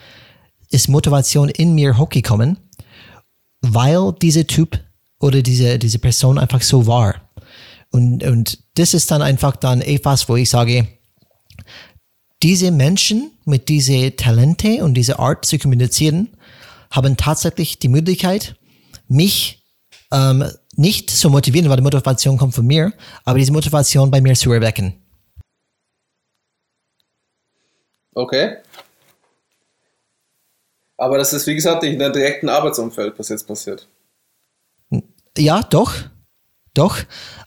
ist 0.71 0.89
Motivation 0.89 1.49
in 1.49 1.75
mir 1.75 1.99
hochgekommen, 1.99 2.59
weil 3.61 4.13
dieser 4.21 4.47
Typ 4.47 4.81
oder 5.21 5.43
diese, 5.43 5.79
diese 5.79 5.99
Person 5.99 6.39
einfach 6.39 6.63
so 6.63 6.87
war. 6.87 7.15
Und, 7.91 8.25
und 8.25 8.59
das 8.75 8.95
ist 8.95 9.11
dann 9.11 9.23
einfach 9.23 9.55
dann 9.57 9.83
etwas, 9.83 10.29
wo 10.29 10.37
ich 10.37 10.51
sage, 10.51 10.89
diese 12.43 12.73
Menschen 12.73 13.31
mit 13.45 13.69
diese 13.69 14.17
Talente 14.17 14.83
und 14.83 14.95
diese 14.95 15.19
Art 15.19 15.45
zu 15.45 15.59
kommunizieren, 15.59 16.29
haben 16.91 17.17
tatsächlich 17.17 17.79
die 17.79 17.89
Möglichkeit, 17.89 18.57
mich 19.09 19.63
ähm, 20.11 20.45
nicht 20.75 21.11
zu 21.11 21.31
motivieren, 21.31 21.69
weil 21.69 21.77
die 21.77 21.83
Motivation 21.83 22.39
kommt 22.39 22.55
von 22.55 22.67
mir, 22.67 22.93
aber 23.25 23.39
diese 23.39 23.53
Motivation 23.53 24.11
bei 24.11 24.21
mir 24.21 24.35
zu 24.35 24.51
erwecken. 24.53 25.02
Okay. 28.15 28.57
Aber 30.97 31.19
das 31.19 31.33
ist, 31.33 31.47
wie 31.47 31.55
gesagt, 31.55 31.83
nicht 31.83 31.95
in 31.95 32.03
einem 32.03 32.13
direkten 32.13 32.49
Arbeitsumfeld, 32.49 33.19
was 33.19 33.29
jetzt 33.29 33.47
passiert. 33.47 33.89
Ja, 35.37 35.63
doch. 35.63 35.93
Doch. 36.75 36.99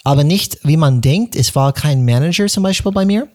Aber 0.03 0.23
nicht, 0.23 0.59
wie 0.63 0.77
man 0.77 1.01
denkt. 1.01 1.35
Es 1.35 1.55
war 1.55 1.73
kein 1.73 2.05
Manager 2.05 2.47
zum 2.47 2.63
Beispiel 2.63 2.91
bei 2.91 3.05
mir. 3.05 3.27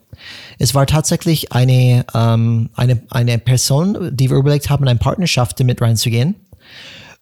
Es 0.58 0.74
war 0.74 0.86
tatsächlich 0.86 1.52
eine, 1.52 2.04
ähm, 2.14 2.70
eine, 2.74 3.02
eine 3.10 3.38
Person, 3.38 4.14
die 4.14 4.30
wir 4.30 4.36
überlegt 4.36 4.70
haben, 4.70 4.86
eine 4.86 4.98
Partnerschaft 4.98 5.58
mit 5.60 5.80
reinzugehen. 5.80 6.36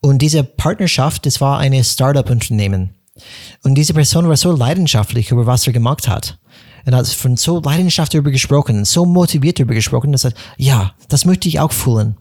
Und 0.01 0.21
diese 0.21 0.45
Partnerschaft, 0.45 1.27
das 1.27 1.41
war 1.41 1.59
eine 1.59 1.83
Startup-Unternehmen. 1.85 2.95
Und 3.63 3.75
diese 3.75 3.95
Person 3.95 4.29
war 4.29 4.37
so 4.37 4.53
leidenschaftlich 4.53 5.31
über 5.31 5.47
was 5.47 5.67
er 5.67 5.73
gemacht 5.73 6.09
hat. 6.09 6.39
Er 6.85 6.97
hat 6.97 7.09
von 7.09 7.37
so 7.37 7.61
Leidenschaft 7.61 8.15
darüber 8.15 8.31
gesprochen, 8.31 8.85
so 8.85 9.05
motiviert 9.05 9.59
darüber 9.59 9.75
gesprochen, 9.75 10.13
dass 10.13 10.25
er, 10.25 10.33
ja, 10.57 10.95
das 11.09 11.25
möchte 11.25 11.49
ich 11.49 11.61
auch 11.61 11.73
fühlen. 11.73 12.17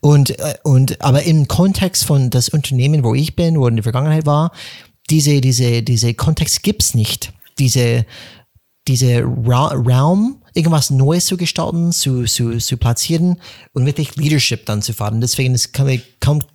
Und, 0.00 0.38
äh, 0.38 0.54
und, 0.64 1.00
aber 1.00 1.22
im 1.22 1.46
Kontext 1.48 2.04
von 2.04 2.30
das 2.30 2.48
Unternehmen, 2.48 3.04
wo 3.04 3.14
ich 3.14 3.36
bin, 3.36 3.58
wo 3.58 3.68
in 3.68 3.76
der 3.76 3.82
Vergangenheit 3.84 4.26
war, 4.26 4.52
diese, 5.10 5.40
diese, 5.40 5.82
diese 5.82 6.14
Kontext 6.14 6.62
gibt's 6.62 6.94
nicht. 6.94 7.32
Diese, 7.58 8.04
diese 8.88 9.22
Ra 9.22 9.68
Raum, 9.68 10.42
irgendwas 10.54 10.90
Neues 10.90 11.26
zu 11.26 11.36
gestalten, 11.36 11.92
zu, 11.92 12.24
zu, 12.24 12.58
zu 12.58 12.76
platzieren 12.76 13.40
und 13.74 13.86
wirklich 13.86 14.16
Leadership 14.16 14.66
dann 14.66 14.82
zu 14.82 14.92
fahren. 14.92 15.20
Deswegen 15.20 15.54
es 15.54 15.70
kommt 15.72 16.46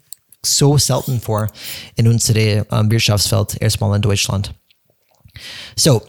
so 0.45 0.77
selten 0.77 1.19
vor 1.19 1.47
in 1.95 2.07
unserem 2.07 2.65
um, 2.69 2.91
Wirtschaftsfeld, 2.91 3.61
erstmal 3.61 3.95
in 3.95 4.01
Deutschland. 4.01 4.53
So, 5.75 6.01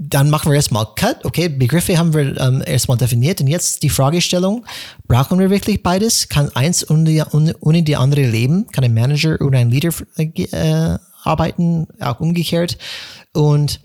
dann 0.00 0.30
machen 0.30 0.52
wir 0.52 0.56
erstmal 0.56 0.86
Cut. 0.94 1.24
Okay, 1.24 1.48
Begriffe 1.48 1.98
haben 1.98 2.14
wir 2.14 2.40
ähm, 2.40 2.62
erstmal 2.64 2.96
definiert. 2.96 3.40
Und 3.40 3.48
jetzt 3.48 3.82
die 3.82 3.90
Fragestellung, 3.90 4.64
brauchen 5.08 5.40
wir 5.40 5.50
wirklich 5.50 5.82
beides? 5.82 6.28
Kann 6.28 6.50
eins 6.54 6.88
ohne 6.88 7.04
die, 7.04 7.22
ohne 7.60 7.82
die 7.82 7.96
andere 7.96 8.22
leben? 8.22 8.68
Kann 8.68 8.84
ein 8.84 8.94
Manager 8.94 9.40
oder 9.40 9.58
ein 9.58 9.70
Leader 9.70 9.92
äh, 10.16 10.98
arbeiten? 11.24 11.88
Auch 11.98 12.20
umgekehrt. 12.20 12.78
Und 13.32 13.80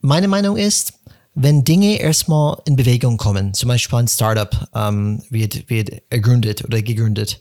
meine 0.00 0.26
Meinung 0.26 0.56
ist, 0.56 0.94
wenn 1.34 1.64
Dinge 1.64 2.00
erstmal 2.00 2.56
in 2.64 2.76
Bewegung 2.76 3.18
kommen, 3.18 3.52
zum 3.52 3.68
Beispiel 3.68 3.98
ein 3.98 4.08
Startup 4.08 4.68
ähm, 4.74 5.22
wird, 5.28 5.68
wird 5.68 5.90
ergründet 6.08 6.64
oder 6.64 6.80
gegründet, 6.80 7.40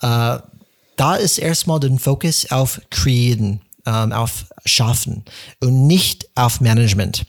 äh, 0.00 0.38
da 0.96 1.16
ist 1.16 1.38
erstmal 1.38 1.80
der 1.80 1.98
Fokus 1.98 2.50
auf 2.50 2.80
Kreieren 2.90 3.60
ähm, 3.90 4.12
auf 4.12 4.46
Schaffen 4.64 5.24
und 5.60 5.86
nicht 5.86 6.28
auf 6.34 6.60
Management. 6.60 7.24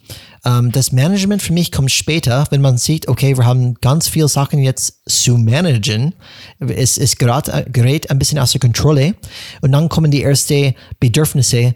Ähm, 0.45 0.71
das 0.71 0.91
Management 0.91 1.41
für 1.41 1.53
mich 1.53 1.71
kommt 1.71 1.91
später, 1.91 2.45
wenn 2.51 2.61
man 2.61 2.77
sieht, 2.77 3.07
okay, 3.07 3.37
wir 3.37 3.45
haben 3.45 3.75
ganz 3.75 4.07
viele 4.07 4.27
Sachen 4.27 4.59
jetzt 4.59 5.01
zu 5.09 5.37
managen. 5.37 6.13
Es, 6.59 6.97
es 6.97 7.17
gerät, 7.17 7.51
gerät 7.71 8.11
ein 8.11 8.19
bisschen 8.19 8.39
außer 8.39 8.59
Kontrolle 8.59 9.15
und 9.61 9.71
dann 9.71 9.89
kommen 9.89 10.11
die 10.11 10.23
ersten 10.23 10.75
Bedürfnisse 10.99 11.75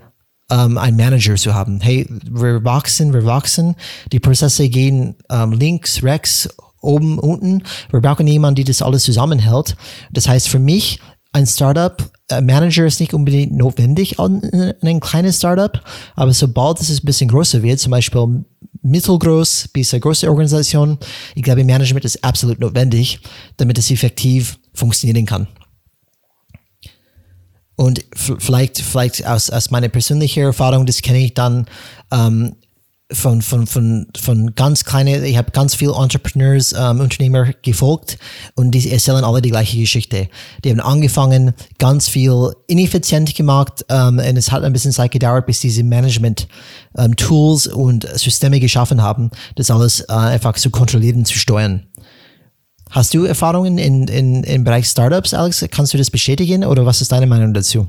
um, 0.52 0.78
einen 0.78 0.98
Manager 0.98 1.36
zu 1.36 1.56
haben. 1.56 1.82
Hey, 1.82 2.06
wir 2.10 2.64
wachsen, 2.64 3.14
wir 3.14 3.26
wachsen. 3.26 3.76
Die 4.12 4.20
Prozesse 4.20 4.70
gehen 4.70 5.16
um, 5.28 5.54
links, 5.54 6.04
rechts, 6.04 6.48
oben, 6.82 7.18
unten. 7.18 7.64
Wir 7.90 8.00
brauchen 8.00 8.28
jemanden, 8.28 8.58
der 8.58 8.66
das 8.66 8.84
alles 8.84 9.04
zusammenhält. 9.04 9.76
Das 10.12 10.28
heißt, 10.28 10.48
für 10.48 10.60
mich 10.60 11.00
ein 11.36 11.46
Startup, 11.46 12.02
äh, 12.30 12.40
Manager 12.40 12.86
ist 12.86 13.02
nicht 13.02 13.14
unbedingt 13.14 13.52
notwendig 13.52 14.20
an, 14.22 14.42
in 14.42 14.74
einem 14.82 15.02
kleinen 15.02 15.34
Startup, 15.34 15.84
aber 16.16 16.34
sobald 16.34 16.80
es 16.80 16.90
ein 16.90 17.06
bisschen 17.06 17.28
größer 17.28 17.62
wird, 17.62 17.80
zum 17.80 17.92
Beispiel 17.92 18.46
mittelgroß 18.82 19.68
bis 19.74 19.94
eine 19.94 20.00
große 20.00 20.30
Organisation, 20.30 20.98
ich 21.36 21.44
glaube, 21.44 21.66
Management 21.66 22.06
ist 22.06 22.24
absolut 22.24 22.62
notwendig, 22.62 23.20
damit 23.58 23.78
es 23.78 23.92
effektiv 23.92 24.58
funktionieren 24.74 25.26
kann. 25.26 25.48
Und 27.76 28.06
vielleicht, 28.16 28.80
vielleicht 28.80 29.28
aus, 29.28 29.50
aus 29.50 29.70
meiner 29.70 29.90
persönlichen 29.90 30.44
Erfahrung, 30.44 30.86
das 30.86 31.02
kenne 31.02 31.20
ich 31.20 31.34
dann 31.34 31.66
ähm, 32.14 32.56
von, 33.12 33.44
von, 33.44 33.68
von, 33.68 34.08
von 34.18 34.56
ganz 34.56 34.84
kleine, 34.84 35.26
ich 35.28 35.38
habe 35.38 35.52
ganz 35.52 35.76
viele 35.76 35.94
Entrepreneurs, 35.94 36.74
ähm, 36.74 37.02
Unternehmer 37.02 37.52
gefolgt 37.62 38.18
und 38.56 38.72
die 38.72 38.90
erzählen 38.90 39.24
alle 39.24 39.44
die 39.44 39.52
gleiche 39.52 39.78
Geschichte. 39.78 40.28
Die 40.64 40.72
haben 40.72 40.80
angefangen, 40.80 41.54
ganz 41.78 42.08
viel 42.08 42.54
ineffizient 42.68 43.36
gemacht 43.36 43.86
ähm, 43.90 44.18
und 44.18 44.38
es 44.38 44.52
hat 44.52 44.64
ein 44.64 44.74
bisschen 44.74 44.92
Zeit 44.92 45.12
gedauert, 45.12 45.46
bis 45.46 45.60
diese 45.60 45.84
Management 45.84 46.48
ähm, 46.98 47.16
und 47.74 48.08
Systeme 48.16 48.60
geschaffen 48.60 49.02
haben, 49.02 49.30
das 49.56 49.70
alles 49.70 50.02
äh, 50.02 50.14
einfach 50.14 50.56
zu 50.56 50.72
kontrollieren, 50.72 51.26
zu 51.26 51.38
steuern. 51.38 51.86
Hast 52.90 53.14
du 53.14 53.26
Erfahrungen 53.26 53.78
in, 53.78 54.08
in, 54.08 54.44
im 54.44 54.64
Bereich 54.64 54.88
Startups, 54.88 55.34
Alex? 55.34 55.64
Kannst 55.70 55.94
du 55.94 55.98
das 55.98 56.10
bestätigen 56.10 56.64
oder 56.64 56.86
was 56.86 57.02
ist 57.02 57.12
deine 57.12 57.28
Meinung 57.28 57.54
dazu? 57.54 57.88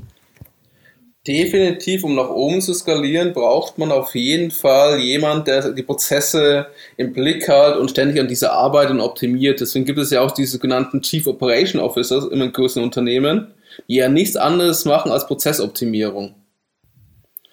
Definitiv, 1.27 2.05
um 2.05 2.15
nach 2.15 2.29
oben 2.29 2.61
zu 2.61 2.73
skalieren, 2.73 3.33
braucht 3.33 3.77
man 3.77 3.91
auf 3.91 4.15
jeden 4.15 4.49
Fall 4.49 4.97
jemand, 4.99 5.45
der 5.47 5.73
die 5.73 5.83
Prozesse 5.83 6.67
im 6.95 7.11
Blick 7.11 7.49
hat 7.49 7.75
und 7.75 7.91
ständig 7.91 8.17
an 8.21 8.29
dieser 8.29 8.53
arbeitet 8.53 8.91
und 8.91 9.01
optimiert. 9.01 9.59
Deswegen 9.59 9.83
gibt 9.83 9.99
es 9.99 10.09
ja 10.09 10.21
auch 10.21 10.31
diese 10.31 10.53
sogenannten 10.53 11.01
Chief 11.01 11.27
Operation 11.27 11.81
Officers 11.81 12.25
in 12.25 12.41
einem 12.41 12.53
größeren 12.53 12.83
Unternehmen, 12.83 13.47
die 13.89 13.95
ja 13.95 14.07
nichts 14.07 14.37
anderes 14.37 14.85
machen 14.85 15.11
als 15.11 15.27
Prozessoptimierung. 15.27 16.33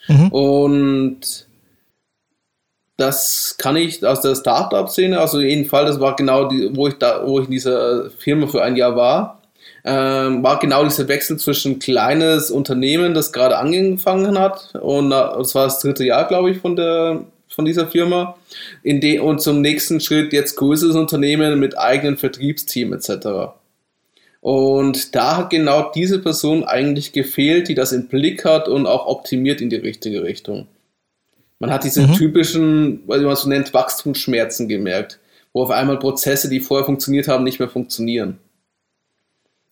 Mhm. 0.07 0.29
Und 0.29 1.49
das 2.97 3.57
kann 3.59 3.75
ich 3.75 4.07
aus 4.07 4.21
der 4.21 4.37
Startup-Szene, 4.37 5.19
also 5.19 5.41
jeden 5.41 5.65
Fall, 5.65 5.87
das 5.87 5.99
war 5.99 6.15
genau 6.15 6.49
die, 6.49 6.71
wo 6.77 6.87
ich 6.87 6.95
da, 6.95 7.27
wo 7.27 7.41
ich 7.41 7.47
in 7.47 7.51
dieser 7.51 8.09
Firma 8.11 8.47
für 8.47 8.63
ein 8.63 8.77
Jahr 8.77 8.95
war 8.95 9.41
ähm, 9.85 10.43
war 10.43 10.59
genau 10.59 10.83
dieser 10.85 11.09
Wechsel 11.09 11.39
zwischen 11.39 11.79
kleines 11.79 12.51
Unternehmen, 12.51 13.15
das 13.15 13.33
gerade 13.33 13.59
angefangen 13.59 14.39
hat 14.39 14.75
und 14.81 15.11
das 15.11 15.55
war 15.55 15.65
das 15.65 15.81
dritte 15.81 16.05
Jahr, 16.05 16.27
glaube 16.27 16.51
ich, 16.51 16.59
von 16.59 16.77
der 16.77 17.25
von 17.49 17.65
dieser 17.65 17.87
Firma 17.87 18.37
in 18.83 19.01
de 19.01 19.21
und 19.21 19.41
zum 19.41 19.61
nächsten 19.61 20.01
Schritt 20.01 20.33
jetzt 20.33 20.57
größeres 20.57 20.97
Unternehmen 20.97 21.61
mit 21.61 21.79
eigenen 21.79 22.17
Vertriebsteam 22.17 22.93
etc. 22.93 23.53
Und 24.41 25.15
da 25.15 25.37
hat 25.37 25.51
genau 25.51 25.91
diese 25.95 26.19
Person 26.19 26.65
eigentlich 26.65 27.13
gefehlt, 27.13 27.69
die 27.69 27.75
das 27.75 27.93
im 27.93 28.09
Blick 28.09 28.45
hat 28.45 28.69
und 28.69 28.87
auch 28.87 29.07
optimiert 29.07 29.61
in 29.61 29.71
die 29.71 29.77
richtige 29.77 30.23
Richtung. 30.23 30.67
Man 31.61 31.71
hat 31.71 31.85
diese 31.85 32.07
mhm. 32.07 32.13
typischen, 32.15 33.03
was 33.07 33.23
man 33.23 33.37
so 33.37 33.49
nennt, 33.49 33.73
Wachstumsschmerzen 33.73 34.69
gemerkt, 34.69 35.21
wo 35.53 35.63
auf 35.63 35.71
einmal 35.71 35.99
Prozesse, 35.99 36.51
die 36.51 36.61
vorher 36.61 36.85
funktioniert 36.85 37.29
haben, 37.29 37.45
nicht 37.45 37.59
mehr 37.59 37.69
funktionieren. 37.69 38.39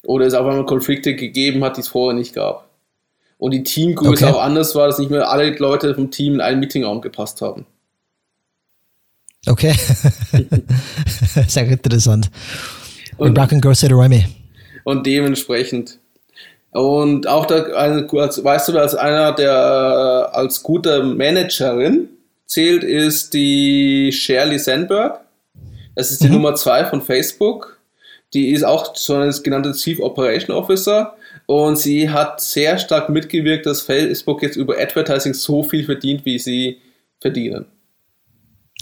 Oder 0.05 0.27
es 0.27 0.35
auf 0.35 0.47
einmal 0.47 0.67
Konflikte 0.67 1.15
gegeben 1.15 1.63
hat, 1.65 1.77
die 1.77 1.83
es 1.83 1.89
vorher 1.89 2.19
nicht 2.19 2.35
gab. 2.35 2.69
Und 3.39 3.53
die 3.53 3.65
Teamgröße 3.65 4.27
okay. 4.27 4.35
auch 4.35 4.43
anders 4.43 4.75
war, 4.75 4.87
dass 4.87 4.99
nicht 4.99 5.11
mehr 5.11 5.29
alle 5.31 5.51
Leute 5.57 5.95
vom 5.95 6.11
Team 6.11 6.35
in 6.35 6.41
einen 6.41 6.61
Meetingraum 6.61 7.01
gepasst 7.01 7.41
haben. 7.41 7.67
Okay. 9.47 9.75
Sehr 11.49 11.67
interessant. 11.69 12.31
Und, 13.17 13.37
Wir 13.37 13.61
größere 13.61 13.95
Räume. 13.95 14.25
Und 14.85 15.07
dementsprechend. 15.07 15.99
Und 16.71 17.27
auch 17.27 17.47
da, 17.47 17.63
als, 17.63 18.45
weißt 18.45 18.69
du, 18.69 18.79
als 18.79 18.95
einer, 18.95 19.33
der 19.33 20.31
äh, 20.33 20.37
als 20.37 20.63
guter 20.63 21.03
Managerin 21.03 22.09
zählt, 22.47 22.83
ist 22.83 23.35
die 23.35 24.11
Shirley 24.13 24.59
Sandberg. 24.59 25.21
Das 25.95 26.11
ist 26.11 26.23
die 26.23 26.29
mhm. 26.29 26.35
Nummer 26.35 26.55
zwei 26.55 26.85
von 26.87 27.03
Facebook. 27.03 27.79
Die 28.35 28.51
ist 28.51 28.65
auch 28.65 28.97
so 28.97 29.15
ein 29.15 29.33
genannter 29.43 29.73
Chief 29.73 30.01
Operation 30.01 30.57
Officer 30.57 31.17
und 31.47 31.77
sie 31.77 32.09
hat 32.09 32.41
sehr 32.41 32.79
stark 32.79 33.11
mitgewirkt, 33.11 33.67
dass 33.67 33.83
Facebook 33.83 34.43
jetzt 34.43 34.57
über 34.57 34.79
Advertising 34.79 35.35
so 35.35 35.63
viel 35.63 35.85
verdient, 35.85 36.25
wie 36.25 36.39
sie 36.39 36.79
verdienen. 37.21 37.67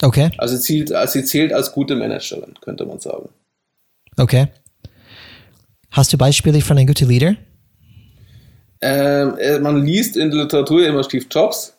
Okay. 0.02 0.30
Also 0.38 0.56
sie 0.56 0.62
zählt, 0.62 0.92
also 0.92 1.12
sie 1.18 1.24
zählt 1.24 1.52
als 1.52 1.72
gute 1.72 1.96
Managerin, 1.96 2.54
könnte 2.60 2.86
man 2.86 3.00
sagen. 3.00 3.28
Okay. 4.16 4.48
Hast 5.90 6.12
du 6.12 6.18
Beispiele 6.18 6.60
von 6.60 6.78
einem 6.78 6.86
guten 6.86 7.08
Leader? 7.08 7.36
Ähm, 8.80 9.36
äh, 9.38 9.58
man 9.58 9.84
liest 9.84 10.16
in 10.16 10.30
der 10.30 10.42
Literatur 10.42 10.86
immer 10.86 11.02
Steve 11.02 11.26
Jobs. 11.30 11.74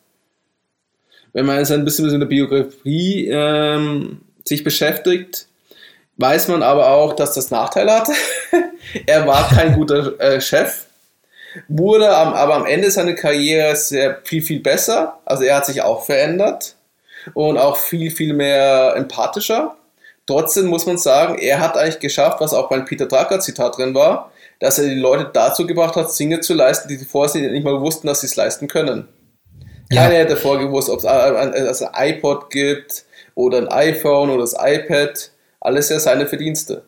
Wenn 1.33 1.45
man 1.45 1.57
jetzt 1.57 1.71
ein 1.71 1.85
bisschen 1.85 2.05
mit 2.05 2.21
der 2.21 2.25
Biografie 2.25 3.27
ähm, 3.31 4.21
sich 4.45 4.63
beschäftigt, 4.63 5.47
weiß 6.21 6.47
man 6.47 6.63
aber 6.63 6.89
auch, 6.89 7.13
dass 7.13 7.33
das 7.33 7.51
Nachteile 7.51 7.93
hatte. 7.93 8.13
er 9.05 9.27
war 9.27 9.49
kein 9.49 9.73
guter 9.75 10.19
äh, 10.19 10.39
Chef, 10.39 10.85
wurde 11.67 12.15
am, 12.15 12.33
aber 12.33 12.55
am 12.55 12.65
Ende 12.65 12.91
seiner 12.91 13.13
Karriere 13.13 13.75
sehr 13.75 14.19
viel, 14.23 14.41
viel 14.41 14.59
besser. 14.59 15.19
Also 15.25 15.43
er 15.43 15.57
hat 15.57 15.65
sich 15.65 15.81
auch 15.81 16.05
verändert 16.05 16.75
und 17.33 17.57
auch 17.57 17.77
viel, 17.77 18.11
viel 18.11 18.33
mehr 18.33 18.93
empathischer. 18.95 19.75
Trotzdem 20.27 20.67
muss 20.67 20.85
man 20.85 20.97
sagen, 20.97 21.39
er 21.39 21.59
hat 21.59 21.75
eigentlich 21.75 21.99
geschafft, 21.99 22.39
was 22.39 22.53
auch 22.53 22.69
beim 22.69 22.85
Peter 22.85 23.07
Drucker 23.07 23.39
Zitat 23.39 23.77
drin 23.77 23.95
war, 23.95 24.31
dass 24.59 24.77
er 24.77 24.85
die 24.85 24.95
Leute 24.95 25.29
dazu 25.33 25.65
gebracht 25.65 25.95
hat, 25.95 26.17
Dinge 26.17 26.39
zu 26.39 26.53
leisten, 26.53 26.87
die 26.87 26.97
vorher 26.97 27.51
nicht 27.51 27.65
mal 27.65 27.81
wussten, 27.81 28.07
dass 28.07 28.21
sie 28.21 28.27
es 28.27 28.35
leisten 28.35 28.67
können. 28.67 29.07
Keiner 29.91 30.13
ja. 30.13 30.19
hätte 30.19 30.37
vorgewusst, 30.37 30.89
ob 30.89 30.99
es 30.99 31.05
ein, 31.05 31.53
ein 31.53 32.09
iPod 32.13 32.49
gibt 32.49 33.03
oder 33.35 33.57
ein 33.57 33.67
iPhone 33.67 34.29
oder 34.29 34.41
das 34.41 34.55
iPad 34.57 35.30
alles 35.61 35.89
ja 35.89 35.99
seine 35.99 36.27
Verdienste. 36.27 36.83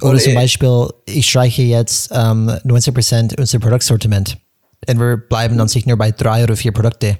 Oder 0.00 0.18
zum 0.18 0.34
Beispiel, 0.34 0.88
ich 1.06 1.28
streiche 1.28 1.62
jetzt 1.62 2.10
ähm, 2.12 2.50
90% 2.64 3.38
unser 3.38 3.58
Produktsortiment 3.58 4.38
und 4.88 4.98
wir 4.98 5.16
bleiben 5.16 5.58
an 5.60 5.68
sich 5.68 5.86
nur 5.86 5.96
bei 5.96 6.10
drei 6.10 6.42
oder 6.42 6.56
vier 6.56 6.72
Produkte. 6.72 7.18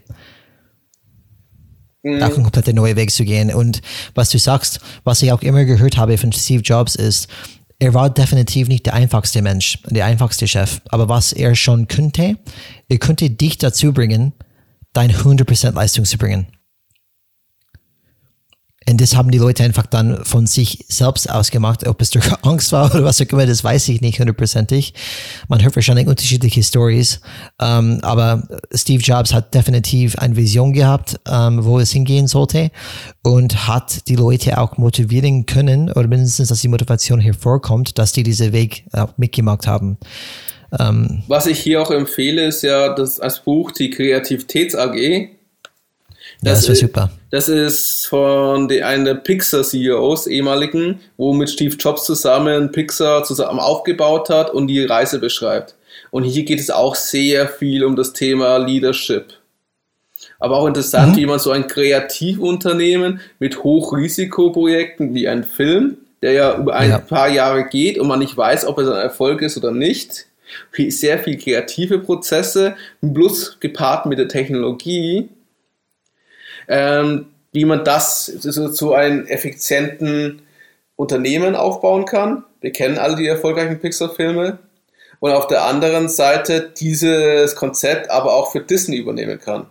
Mhm. 2.03 2.23
Auch 2.23 2.37
ein 2.37 2.43
komplett 2.43 2.75
neuer 2.75 2.97
Weg 2.97 3.11
zu 3.11 3.25
gehen. 3.25 3.53
Und 3.55 3.81
was 4.15 4.31
du 4.31 4.39
sagst, 4.39 4.81
was 5.05 5.23
ich 5.23 5.33
auch 5.33 5.43
immer 5.43 5.65
gehört 5.65 5.97
habe 5.97 6.19
von 6.19 6.33
Steve 6.33 6.63
Jobs 6.63 6.97
ist, 6.97 7.29
er 7.79 7.95
war 7.95 8.11
definitiv 8.11 8.69
nicht 8.69 8.87
der 8.87 8.95
einfachste 8.95 9.43
Mensch, 9.43 9.79
der 9.89 10.07
einfachste 10.07 10.47
Chef. 10.47 10.81
Aber 10.89 11.09
was 11.09 11.33
er 11.33 11.55
schon 11.55 11.89
könnte, 11.89 12.37
er 12.89 12.99
könnte 12.99 13.31
dich 13.31 13.59
dazu 13.59 13.93
bringen, 13.93 14.33
dein 14.93 15.13
100% 15.13 15.75
Leistung 15.75 16.05
zu 16.05 16.19
bringen. 16.19 16.47
Und 18.89 19.01
das 19.01 19.17
haben 19.17 19.31
die 19.31 19.39
Leute 19.39 19.65
einfach 19.65 19.87
dann 19.87 20.25
von 20.25 20.47
sich 20.47 20.85
selbst 20.89 21.31
ausgemacht. 21.31 21.87
Ob 21.87 22.01
es 22.03 22.11
durch 22.11 22.27
Angst 22.43 22.73
war 22.73 22.95
oder 22.95 23.05
was 23.05 23.21
auch 23.21 23.27
immer, 23.27 23.47
das 23.47 23.65
weiß 23.65 23.89
ich 23.89 24.01
nicht 24.01 24.19
hundertprozentig. 24.19 24.95
Man 25.49 25.63
hört 25.63 25.75
wahrscheinlich 25.75 26.07
unterschiedliche 26.07 26.63
Stories. 26.63 27.21
Ähm, 27.61 28.01
aber 28.03 28.47
Steve 28.73 29.03
Jobs 29.03 29.33
hat 29.33 29.55
definitiv 29.55 30.19
eine 30.19 30.37
Vision 30.37 30.73
gehabt, 30.73 31.19
ähm, 31.31 31.65
wo 31.65 31.79
es 31.79 31.93
hingehen 31.93 32.27
sollte 32.27 32.71
und 33.23 33.67
hat 33.67 34.09
die 34.09 34.17
Leute 34.17 34.59
auch 34.59 34.77
motivieren 34.77 35.47
können 35.47 35.91
oder 35.91 36.07
mindestens, 36.07 36.49
dass 36.49 36.61
die 36.61 36.69
Motivation 36.69 37.21
hervorkommt, 37.21 37.99
dass 37.99 38.13
die 38.13 38.23
diesen 38.23 38.53
Weg 38.53 38.85
auch 38.93 39.17
mitgemacht 39.17 39.67
haben. 39.67 39.99
Ähm, 40.79 41.23
was 41.29 41.47
ich 41.47 41.61
hier 41.61 41.81
auch 41.81 41.91
empfehle, 41.91 42.47
ist 42.47 42.63
ja 42.63 42.95
das 42.95 43.21
als 43.21 43.41
Buch 43.41 43.71
die 43.73 43.91
Kreativitäts 43.91 44.75
AG 44.75 45.31
das, 46.45 46.61
das 46.61 46.69
wäre 46.69 46.77
super. 46.77 47.11
Das 47.31 47.49
ist 47.49 48.07
von 48.07 48.71
einem 48.71 49.05
der 49.05 49.15
Pixar-CEOs, 49.15 50.27
ehemaligen, 50.27 51.01
wo 51.17 51.33
mit 51.33 51.51
Steve 51.51 51.75
Jobs 51.77 52.05
zusammen 52.05 52.73
Pixar 52.73 53.25
zusammen 53.25 53.59
aufgebaut 53.59 54.31
hat 54.31 54.51
und 54.51 54.69
die 54.69 54.85
Reise 54.85 55.19
beschreibt. 55.19 55.75
Und 56.11 56.25
hier 56.25 56.45
geht 56.45 56.61
es 56.61 56.71
auch 56.71 56.95
sehr 56.95 57.49
viel 57.49 57.85
um 57.85 57.97
das 57.97 58.13
Thema 58.13 58.59
Leadership. 58.59 59.35
Aber 60.39 60.59
auch 60.59 60.67
interessant, 60.67 61.13
mhm. 61.13 61.17
wie 61.17 61.27
man 61.27 61.39
so 61.39 61.51
ein 61.51 61.67
Kreativunternehmen 61.67 63.21
mit 63.39 63.65
Hochrisikoprojekten 63.65 65.15
wie 65.15 65.29
ein 65.29 65.45
Film, 65.45 65.97
der 66.23 66.33
ja 66.33 66.57
über 66.57 66.75
ein 66.77 66.91
ja. 66.91 66.99
paar 66.99 67.29
Jahre 67.29 67.65
geht 67.65 67.99
und 67.99 68.09
man 68.09 68.19
nicht 68.19 68.37
weiß, 68.37 68.67
ob 68.67 68.79
es 68.79 68.89
ein 68.89 68.97
Erfolg 68.97 69.43
ist 69.43 69.57
oder 69.57 69.73
nicht, 69.73 70.27
sehr 70.89 71.19
viel 71.19 71.39
kreative 71.39 71.99
Prozesse, 71.99 72.77
plus 73.01 73.59
gepaart 73.61 74.07
mit 74.07 74.19
der 74.19 74.29
Technologie, 74.29 75.29
ähm, 76.69 77.27
wie 77.53 77.65
man 77.65 77.85
das 77.85 78.27
so 78.27 78.69
zu 78.69 78.95
einem 78.95 79.27
effizienten 79.27 80.43
Unternehmen 80.97 81.55
aufbauen 81.55 82.05
kann. 82.05 82.45
Wir 82.61 82.73
kennen 82.73 82.99
alle 82.99 83.17
die 83.17 83.27
erfolgreichen 83.27 83.79
Pixar-Filme. 83.79 84.59
Und 85.21 85.33
auf 85.33 85.47
der 85.47 85.65
anderen 85.65 86.09
Seite 86.09 86.73
dieses 86.77 87.57
Konzept 87.57 88.11
aber 88.11 88.35
auch 88.35 88.53
für 88.53 88.61
Disney 88.61 88.97
übernehmen 88.97 89.39
kann. 89.39 89.67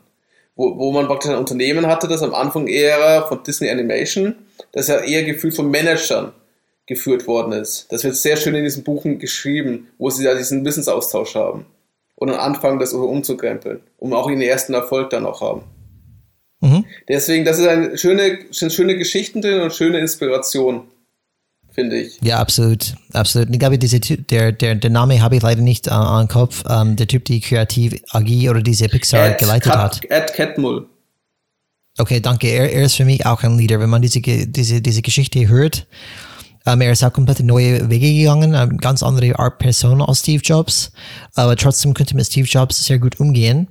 Wo, 0.56 0.78
wo 0.78 0.92
man 0.92 1.08
praktisch 1.08 1.32
ein 1.32 1.38
Unternehmen 1.38 1.88
hatte, 1.88 2.08
das 2.08 2.22
am 2.22 2.34
Anfang 2.34 2.68
eher 2.68 3.24
von 3.28 3.44
Disney 3.44 3.70
Animation, 3.70 4.36
das 4.72 4.88
ja 4.88 5.00
eher 5.00 5.24
gefühlt 5.24 5.56
von 5.56 5.70
Managern 5.70 6.32
geführt 6.86 7.28
worden 7.28 7.54
ist. 7.54 7.92
Das 7.92 8.04
wird 8.04 8.16
sehr 8.16 8.38
schön 8.38 8.56
in 8.56 8.64
diesen 8.64 8.84
Buchen 8.84 9.20
geschrieben, 9.20 9.88
wo 9.98 10.10
sie 10.10 10.26
ja 10.26 10.36
diesen 10.36 10.66
Wissensaustausch 10.66 11.36
haben. 11.36 11.66
Und 12.16 12.30
dann 12.30 12.40
anfangen, 12.40 12.80
das 12.80 12.94
umzukrempeln, 12.94 13.82
um 13.98 14.14
auch 14.14 14.30
ihren 14.30 14.42
ersten 14.42 14.74
Erfolg 14.74 15.10
dann 15.10 15.26
auch 15.26 15.42
haben. 15.42 15.64
Mhm. 16.64 16.86
Deswegen, 17.08 17.46
das 17.46 17.60
ist 17.60 17.68
eine 17.68 17.98
schöne, 17.98 18.40
sind 18.52 18.72
schöne 18.72 18.98
Geschichten 18.98 19.42
drin 19.42 19.62
und 19.62 19.74
schöne 19.74 20.00
Inspiration 20.00 20.88
finde 21.74 22.00
ich. 22.00 22.20
Ja, 22.22 22.40
absolut, 22.40 22.94
absolut. 23.14 23.50
Ich 23.52 23.60
glaube, 23.60 23.78
diese 23.78 24.00
der, 24.00 24.52
der, 24.52 24.76
der 24.76 24.90
Name 24.90 25.22
habe 25.22 25.36
ich 25.36 25.42
leider 25.42 25.62
nicht 25.62 25.88
äh, 25.88 25.92
an 25.92 26.28
Kopf. 26.28 26.64
Ähm, 26.70 26.96
der 26.96 27.08
Typ, 27.08 27.26
die 27.26 27.40
kreativ 27.42 27.96
AG 28.12 28.50
oder 28.50 28.62
diese 28.62 28.88
Pixar 28.88 29.32
Ed 29.32 29.40
geleitet 29.40 29.72
Cat, 29.72 29.78
hat. 29.78 30.02
Ed 30.10 30.34
Catmull. 30.34 30.88
Okay, 31.98 32.20
danke. 32.20 32.48
Er, 32.48 32.72
er 32.72 32.84
ist 32.84 32.96
für 32.96 33.06
mich 33.06 33.26
auch 33.26 33.44
ein 33.44 33.58
Leader. 33.58 33.80
Wenn 33.80 33.90
man 33.90 34.02
diese, 34.02 34.22
diese, 34.22 34.82
diese 34.82 35.02
Geschichte 35.02 35.48
hört, 35.48 35.88
ähm, 36.66 36.82
er 36.82 36.92
ist 36.92 37.04
auch 37.04 37.12
komplett 37.12 37.42
neue 37.42 37.90
Wege 37.90 38.14
gegangen, 38.14 38.56
eine 38.56 38.78
ganz 38.78 39.04
andere 39.04 39.38
Art 39.38 39.60
Person 39.60 40.02
als 40.02 40.20
Steve 40.20 40.42
Jobs, 40.44 40.92
aber 41.36 41.56
trotzdem 41.56 41.94
könnte 41.94 42.16
mit 42.16 42.26
Steve 42.26 42.48
Jobs 42.48 42.86
sehr 42.86 43.00
gut 43.00 43.20
umgehen. 43.20 43.68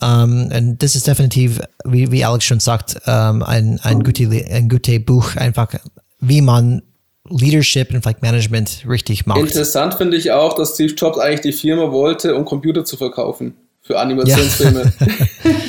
Ähm, 0.00 0.50
und 0.54 0.82
das 0.82 0.94
ist 0.94 1.06
definitiv, 1.06 1.60
wie, 1.84 2.10
wie 2.12 2.24
Alex 2.24 2.44
schon 2.44 2.60
sagt, 2.60 2.96
ähm, 3.06 3.42
ein, 3.42 3.80
ein, 3.82 4.02
gute, 4.02 4.28
ein 4.28 4.68
gutes 4.68 5.04
Buch, 5.04 5.36
einfach 5.36 5.74
wie 6.20 6.40
man 6.40 6.82
Leadership 7.30 7.92
und 7.92 8.02
vielleicht 8.02 8.22
Management 8.22 8.84
richtig 8.88 9.26
macht. 9.26 9.40
Interessant 9.40 9.94
finde 9.94 10.16
ich 10.16 10.30
auch, 10.32 10.54
dass 10.54 10.74
Steve 10.74 10.94
Jobs 10.94 11.18
eigentlich 11.18 11.40
die 11.40 11.52
Firma 11.52 11.90
wollte, 11.92 12.34
um 12.34 12.44
Computer 12.44 12.84
zu 12.84 12.96
verkaufen. 12.96 13.54
Für 13.82 13.98
Animationsfilme. 13.98 14.92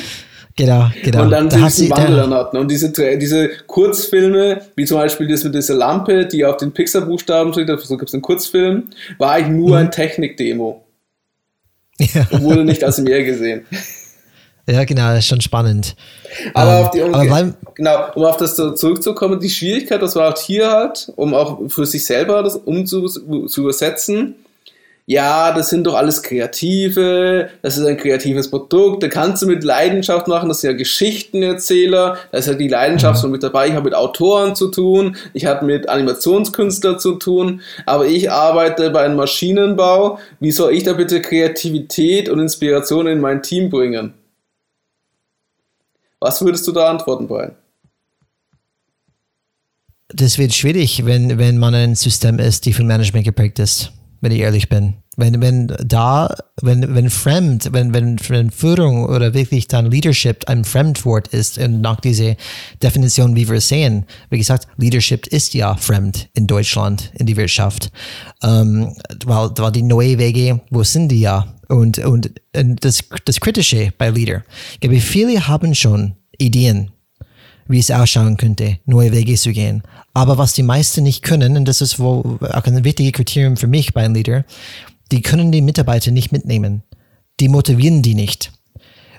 Genau, 0.60 0.90
genau. 1.02 1.22
Und 1.22 1.30
dann 1.30 1.48
Da 1.48 1.58
hat 1.60 1.68
diesen 1.68 1.84
sie- 1.86 1.90
Wandel 1.90 2.16
da- 2.16 2.22
dann 2.22 2.34
hatten. 2.34 2.56
Und 2.58 2.70
diese, 2.70 2.90
diese 2.92 3.48
Kurzfilme, 3.66 4.60
wie 4.76 4.84
zum 4.84 4.98
Beispiel 4.98 5.26
das 5.26 5.42
mit 5.42 5.54
dieser 5.54 5.74
Lampe, 5.74 6.26
die 6.26 6.44
auf 6.44 6.58
den 6.58 6.72
Pixar-Buchstaben 6.72 7.52
steht, 7.52 7.68
so 7.80 7.96
gibt 7.96 8.10
es 8.10 8.14
einen 8.14 8.22
Kurzfilm, 8.22 8.88
war 9.18 9.32
eigentlich 9.32 9.56
nur 9.56 9.78
ein 9.78 9.90
Technik-Demo 9.90 10.84
Ja, 11.98 12.26
und 12.30 12.42
wurde 12.42 12.64
nicht 12.64 12.84
als 12.84 12.98
mehr 12.98 13.24
gesehen. 13.24 13.64
ja, 14.68 14.84
genau, 14.84 15.08
das 15.08 15.20
ist 15.20 15.26
schon 15.28 15.40
spannend. 15.40 15.96
Aber 16.54 16.70
Ähm, 16.78 16.84
auf 16.84 16.90
die 16.90 17.02
aber 17.02 17.24
bleib- 17.24 17.74
genau, 17.74 18.12
um 18.14 18.24
auf 18.24 18.36
das 18.36 18.54
zurückzukommen, 18.54 19.40
die 19.40 19.48
Schwierigkeit, 19.50 20.02
das 20.02 20.14
war 20.14 20.32
auch 20.34 20.38
hier 20.38 20.70
halt, 20.70 21.10
um 21.16 21.32
auch 21.34 21.58
für 21.68 21.86
sich 21.86 22.04
selber 22.04 22.42
das 22.42 22.56
umzu 22.56 23.06
zu 23.08 23.62
übersetzen. 23.62 24.34
Ja, 25.10 25.50
das 25.50 25.70
sind 25.70 25.88
doch 25.88 25.96
alles 25.96 26.22
Kreative, 26.22 27.50
das 27.62 27.76
ist 27.76 27.84
ein 27.84 27.96
kreatives 27.96 28.48
Produkt, 28.48 29.02
da 29.02 29.08
kannst 29.08 29.42
du 29.42 29.48
mit 29.48 29.64
Leidenschaft 29.64 30.28
machen, 30.28 30.48
das 30.48 30.60
sind 30.60 30.70
ja 30.70 30.76
Geschichtenerzähler, 30.76 32.16
da 32.30 32.38
ist 32.38 32.46
ja 32.46 32.54
die 32.54 32.68
Leidenschaft 32.68 33.20
schon 33.20 33.32
mit 33.32 33.42
dabei, 33.42 33.66
ich 33.66 33.72
habe 33.72 33.86
mit 33.86 33.94
Autoren 33.96 34.54
zu 34.54 34.68
tun, 34.68 35.16
ich 35.32 35.46
habe 35.46 35.66
mit 35.66 35.88
Animationskünstlern 35.88 37.00
zu 37.00 37.16
tun, 37.16 37.60
aber 37.86 38.06
ich 38.06 38.30
arbeite 38.30 38.90
bei 38.90 39.02
einem 39.02 39.16
Maschinenbau, 39.16 40.20
wie 40.38 40.52
soll 40.52 40.74
ich 40.74 40.84
da 40.84 40.92
bitte 40.92 41.20
Kreativität 41.20 42.28
und 42.28 42.38
Inspiration 42.38 43.08
in 43.08 43.18
mein 43.18 43.42
Team 43.42 43.68
bringen? 43.68 44.14
Was 46.20 46.40
würdest 46.40 46.68
du 46.68 46.70
da 46.70 46.88
antworten, 46.88 47.26
Brian? 47.26 47.56
das 50.12 50.38
wird 50.38 50.52
schwierig, 50.52 51.04
wenn, 51.04 51.38
wenn 51.38 51.58
man 51.58 51.74
ein 51.74 51.94
System 51.96 52.38
ist, 52.38 52.66
die 52.66 52.72
von 52.72 52.86
Management 52.86 53.24
geprägt 53.24 53.60
ist, 53.60 53.92
wenn 54.20 54.32
ich 54.32 54.40
ehrlich 54.40 54.68
bin. 54.68 54.94
Wenn, 55.16 55.42
wenn 55.42 55.66
da, 55.84 56.34
wenn, 56.62 56.94
wenn 56.94 57.10
fremd, 57.10 57.72
wenn, 57.72 57.92
wenn, 57.92 58.18
wenn 58.28 58.50
Führung 58.50 59.04
oder 59.04 59.34
wirklich 59.34 59.66
dann 59.66 59.90
Leadership 59.90 60.48
ein 60.48 60.64
Fremdwort 60.64 61.28
ist 61.28 61.58
und 61.58 61.80
nach 61.80 62.00
dieser 62.00 62.36
Definition, 62.82 63.36
wie 63.36 63.48
wir 63.48 63.56
es 63.56 63.68
sehen, 63.68 64.06
wie 64.30 64.38
gesagt, 64.38 64.66
Leadership 64.76 65.26
ist 65.26 65.52
ja 65.52 65.74
fremd 65.74 66.30
in 66.34 66.46
Deutschland, 66.46 67.12
in 67.18 67.26
die 67.26 67.36
Wirtschaft. 67.36 67.90
Ähm, 68.42 68.94
weil, 69.26 69.50
weil 69.56 69.72
die 69.72 69.82
neuen 69.82 70.18
Wege, 70.18 70.60
wo 70.70 70.82
sind 70.84 71.08
die 71.08 71.20
ja? 71.20 71.54
Und, 71.68 71.98
und, 71.98 72.32
und 72.56 72.84
das, 72.84 73.04
das 73.24 73.40
Kritische 73.40 73.92
bei 73.96 74.10
Leader. 74.10 74.42
Ich 74.74 74.80
glaube, 74.80 75.00
viele 75.00 75.46
haben 75.46 75.74
schon 75.74 76.14
Ideen, 76.38 76.90
wie 77.70 77.78
es 77.78 77.90
ausschauen 77.90 78.36
könnte, 78.36 78.78
neue 78.84 79.12
Wege 79.12 79.36
zu 79.36 79.52
gehen. 79.52 79.82
Aber 80.12 80.38
was 80.38 80.52
die 80.52 80.62
meisten 80.62 81.04
nicht 81.04 81.22
können, 81.22 81.56
und 81.56 81.66
das 81.66 81.80
ist 81.80 81.98
wo 81.98 82.38
auch 82.40 82.64
ein 82.64 82.84
wichtiges 82.84 83.12
Kriterium 83.12 83.56
für 83.56 83.66
mich 83.66 83.94
bei 83.94 84.04
einem 84.04 84.14
Leader, 84.14 84.44
die 85.12 85.22
können 85.22 85.52
die 85.52 85.62
Mitarbeiter 85.62 86.10
nicht 86.10 86.32
mitnehmen. 86.32 86.82
Die 87.38 87.48
motivieren 87.48 88.02
die 88.02 88.14
nicht. 88.14 88.52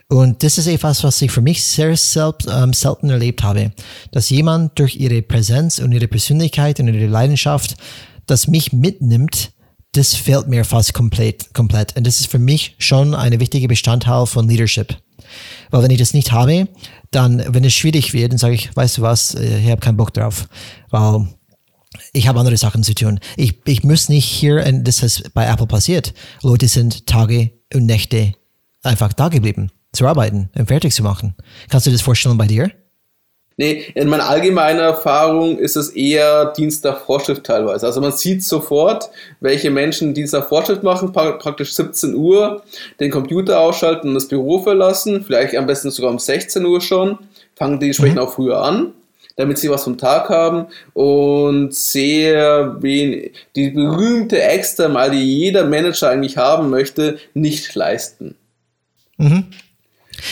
Und 0.08 0.44
das 0.44 0.58
ist 0.58 0.68
etwas, 0.68 1.04
was 1.06 1.22
ich 1.22 1.32
für 1.32 1.42
mich 1.42 1.64
sehr 1.64 1.96
selbst, 1.96 2.48
ähm, 2.52 2.74
selten 2.74 3.10
erlebt 3.10 3.44
habe, 3.44 3.72
dass 4.12 4.30
jemand 4.30 4.78
durch 4.78 4.98
ihre 4.98 5.22
Präsenz 5.22 5.80
und 5.80 5.94
ihre 5.94 6.10
Persönlichkeit 6.10 6.80
und 6.82 6.90
ihre 6.90 7.08
Leidenschaft 7.08 7.78
das 8.26 8.48
mich 8.48 8.74
mitnimmt, 8.74 9.52
das 9.94 10.16
fehlt 10.16 10.48
mir 10.48 10.64
fast 10.64 10.94
komplett, 10.94 11.54
komplett. 11.54 11.96
Und 11.98 12.08
das 12.08 12.20
ist 12.20 12.32
für 12.32 12.40
mich 12.40 12.76
schon 12.78 13.14
eine 13.14 13.40
wichtige 13.40 13.68
Bestandteil 13.68 14.26
von 14.26 14.48
Leadership. 14.48 14.98
Weil 15.70 15.84
wenn 15.84 15.92
ich 15.92 16.00
das 16.00 16.14
nicht 16.14 16.32
habe, 16.32 16.68
dann, 17.12 17.44
wenn 17.48 17.64
es 17.64 17.74
schwierig 17.74 18.14
wird, 18.14 18.32
dann 18.32 18.38
sage 18.38 18.56
ich, 18.56 18.76
weißt 18.76 18.98
du 18.98 19.02
was, 19.02 19.36
äh, 19.36 19.60
ich 19.60 19.70
habe 19.70 19.82
keinen 19.82 19.98
Bock 19.98 20.14
drauf. 20.14 20.48
Weil 20.90 21.28
ich 22.14 22.28
habe 22.28 22.40
andere 22.40 22.58
Sachen 22.58 22.84
zu 22.84 22.96
tun. 22.96 23.20
Ich, 23.38 23.62
ich 23.66 23.84
muss 23.84 24.10
nicht 24.10 24.26
hier, 24.26 24.66
und 24.66 24.86
das 24.86 25.04
ist 25.04 25.34
bei 25.34 25.46
Apple 25.46 25.68
passiert, 25.68 26.14
Leute 26.42 26.68
sind 26.68 27.06
Tage 27.06 27.52
und 27.74 27.86
Nächte 27.86 28.34
einfach 28.84 29.14
da 29.14 29.30
geblieben, 29.30 29.72
zu 29.94 30.08
arbeiten 30.08 30.50
und 30.56 30.68
fertig 30.68 30.94
zu 30.94 31.04
machen. 31.04 31.36
Kannst 31.70 31.88
du 31.88 31.92
das 31.92 32.02
vorstellen 32.02 32.38
bei 32.38 32.48
dir? 32.48 32.72
Nee, 33.58 33.86
in 33.94 34.08
meiner 34.08 34.28
allgemeinen 34.28 34.80
Erfahrung 34.80 35.58
ist 35.60 35.76
es 35.76 35.90
eher 35.90 36.46
Dienst 36.54 36.84
nach 36.84 37.02
Vorschrift 37.06 37.44
teilweise. 37.44 37.86
Also 37.86 38.02
man 38.02 38.14
sieht 38.14 38.44
sofort, 38.44 39.10
welche 39.40 39.70
Menschen 39.70 40.14
Dienst 40.14 40.34
nach 40.34 40.48
Vorschrift 40.48 40.84
machen, 40.84 41.12
pra- 41.12 41.38
praktisch 41.38 41.74
17 41.74 42.16
Uhr, 42.16 42.64
den 43.00 43.12
Computer 43.12 43.60
ausschalten 43.60 44.08
und 44.08 44.14
das 44.16 44.28
Büro 44.30 44.64
verlassen, 44.64 45.24
vielleicht 45.24 45.56
am 45.56 45.68
besten 45.68 45.92
sogar 45.92 46.12
um 46.12 46.18
16 46.18 46.66
Uhr 46.66 46.82
schon, 46.82 47.20
fangen 47.56 47.80
die 47.80 47.88
entsprechend 47.88 48.18
auch 48.20 48.34
früher 48.34 48.62
an, 48.64 48.94
damit 49.36 49.60
sie 49.60 49.70
was 49.70 49.84
vom 49.84 49.98
Tag 49.98 50.30
haben 50.30 50.68
und 50.94 51.76
sehr 51.76 52.82
wenig, 52.82 53.34
die 53.56 53.70
berühmte 53.70 54.42
Extra 54.42 54.88
mal, 54.88 55.12
die 55.12 55.38
jeder 55.40 55.66
Manager 55.66 56.10
eigentlich 56.10 56.38
haben 56.38 56.70
möchte, 56.70 57.20
nicht 57.34 57.76
leisten. 57.76 58.36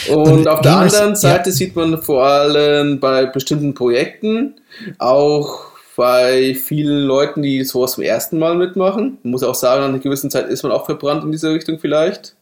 Und, 0.09 0.27
Und 0.27 0.47
auf 0.47 0.61
der 0.61 0.77
anderen 0.77 1.11
ja. 1.11 1.15
Seite 1.15 1.51
sieht 1.51 1.75
man 1.75 2.01
vor 2.01 2.25
allem 2.25 2.99
bei 2.99 3.25
bestimmten 3.25 3.73
Projekten, 3.73 4.55
auch 4.97 5.69
bei 5.95 6.55
vielen 6.55 7.05
Leuten, 7.05 7.41
die 7.41 7.63
sowas 7.63 7.93
zum 7.93 8.03
ersten 8.03 8.39
Mal 8.39 8.55
mitmachen. 8.55 9.17
Man 9.23 9.31
muss 9.31 9.43
auch 9.43 9.55
sagen, 9.55 9.83
an 9.83 9.89
einer 9.89 9.99
gewissen 9.99 10.31
Zeit 10.31 10.47
ist 10.47 10.63
man 10.63 10.71
auch 10.71 10.85
verbrannt 10.85 11.23
in 11.23 11.31
dieser 11.31 11.53
Richtung 11.53 11.79
vielleicht. 11.79 12.35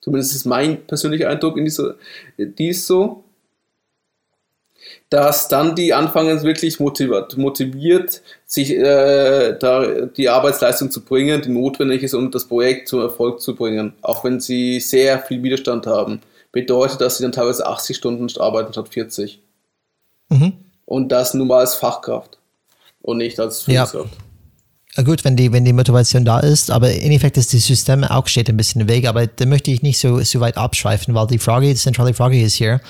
Zumindest 0.00 0.34
ist 0.34 0.44
mein 0.44 0.86
persönlicher 0.86 1.28
Eindruck 1.28 1.56
in 1.56 1.64
dieser, 1.64 1.96
dies 2.38 2.86
so. 2.86 3.24
Dass 5.10 5.48
dann 5.48 5.74
die 5.74 5.94
anfangen 5.94 6.42
wirklich 6.42 6.80
motiviert, 6.80 7.36
motiviert 7.36 8.22
sich 8.46 8.70
äh, 8.70 9.56
da 9.58 10.06
die 10.06 10.28
Arbeitsleistung 10.28 10.90
zu 10.90 11.04
bringen, 11.04 11.42
die 11.42 11.50
notwendig 11.50 12.02
ist, 12.02 12.14
um 12.14 12.30
das 12.30 12.46
Projekt 12.46 12.88
zum 12.88 13.00
Erfolg 13.00 13.40
zu 13.40 13.54
bringen. 13.54 13.94
Auch 14.02 14.24
wenn 14.24 14.40
sie 14.40 14.80
sehr 14.80 15.18
viel 15.20 15.42
Widerstand 15.42 15.86
haben 15.86 16.20
bedeutet, 16.52 17.00
dass 17.00 17.16
sie 17.16 17.22
dann 17.22 17.32
teilweise 17.32 17.66
80 17.66 17.96
Stunden 17.96 18.28
arbeiten 18.40 18.72
statt 18.72 18.88
40. 18.88 19.40
Mhm. 20.28 20.52
Und 20.84 21.08
das 21.08 21.34
nur 21.34 21.46
mal 21.46 21.60
als 21.60 21.74
Fachkraft 21.74 22.38
und 23.00 23.18
nicht 23.18 23.40
als. 23.40 23.62
Führungskraft. 23.62 24.10
Ja, 24.14 24.22
Gut, 25.04 25.24
wenn 25.24 25.36
die, 25.36 25.52
wenn 25.52 25.64
die 25.64 25.72
Motivation 25.72 26.26
da 26.26 26.40
ist, 26.40 26.70
aber 26.70 26.92
im 26.92 27.00
Endeffekt 27.00 27.38
ist 27.38 27.54
das 27.54 27.64
System 27.64 28.04
auch 28.04 28.26
steht 28.26 28.50
ein 28.50 28.58
bisschen 28.58 28.82
im 28.82 28.88
Weg, 28.88 29.06
aber 29.08 29.26
da 29.26 29.46
möchte 29.46 29.70
ich 29.70 29.80
nicht 29.80 29.98
so, 29.98 30.20
so 30.20 30.40
weit 30.40 30.58
abschweifen, 30.58 31.14
weil 31.14 31.26
die 31.28 31.38
Frage, 31.38 31.66
die 31.66 31.74
zentrale 31.74 32.12
Frage 32.12 32.38
ist 32.38 32.56
hier, 32.56 32.82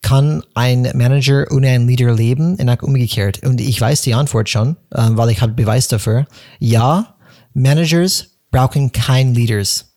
kann 0.00 0.44
ein 0.54 0.92
Manager 0.94 1.46
ohne 1.50 1.70
einen 1.70 1.88
Leader 1.88 2.14
leben 2.14 2.54
und 2.54 2.68
auch 2.68 2.82
umgekehrt? 2.82 3.42
Und 3.42 3.60
ich 3.60 3.80
weiß 3.80 4.02
die 4.02 4.14
Antwort 4.14 4.48
schon, 4.48 4.76
ähm, 4.94 5.16
weil 5.16 5.30
ich 5.30 5.40
habe 5.40 5.54
Beweis 5.54 5.88
dafür. 5.88 6.26
Ja, 6.60 7.16
Managers 7.52 8.26
brauchen 8.52 8.92
kein 8.92 9.34
Leaders, 9.34 9.93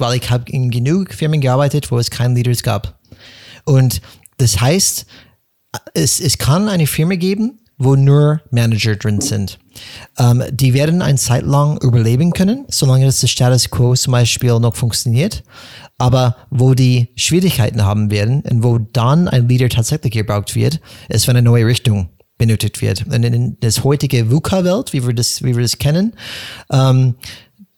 weil 0.00 0.16
ich 0.16 0.30
habe 0.30 0.50
in 0.50 0.70
genug 0.70 1.12
Firmen 1.12 1.40
gearbeitet, 1.40 1.90
wo 1.90 1.98
es 1.98 2.10
kein 2.10 2.34
Leaders 2.34 2.62
gab. 2.62 2.98
Und 3.64 4.00
das 4.38 4.60
heißt, 4.60 5.06
es, 5.94 6.20
es 6.20 6.38
kann 6.38 6.68
eine 6.68 6.86
Firma 6.86 7.16
geben, 7.16 7.60
wo 7.78 7.94
nur 7.94 8.40
Manager 8.50 8.96
drin 8.96 9.20
sind. 9.20 9.58
Ähm, 10.18 10.42
die 10.50 10.72
werden 10.72 11.02
eine 11.02 11.18
Zeit 11.18 11.44
lang 11.44 11.78
überleben 11.82 12.32
können, 12.32 12.64
solange 12.68 13.04
das 13.04 13.28
Status 13.28 13.70
Quo 13.70 13.94
zum 13.94 14.12
Beispiel 14.12 14.58
noch 14.58 14.76
funktioniert. 14.76 15.42
Aber 15.98 16.36
wo 16.50 16.74
die 16.74 17.08
Schwierigkeiten 17.16 17.84
haben 17.84 18.10
werden 18.10 18.42
und 18.42 18.62
wo 18.62 18.78
dann 18.78 19.28
ein 19.28 19.48
Leader 19.48 19.68
tatsächlich 19.68 20.12
gebraucht 20.12 20.54
wird, 20.54 20.80
ist, 21.08 21.28
wenn 21.28 21.36
eine 21.36 21.48
neue 21.48 21.66
Richtung 21.66 22.08
benötigt 22.38 22.82
wird. 22.82 23.06
Und 23.06 23.24
in 23.24 23.56
das 23.60 23.82
heutige 23.82 24.30
VUCA-Welt, 24.30 24.92
wie 24.92 25.06
wir 25.06 25.14
das, 25.14 25.42
wie 25.42 25.54
wir 25.54 25.62
das 25.62 25.78
kennen, 25.78 26.14
ähm, 26.70 27.14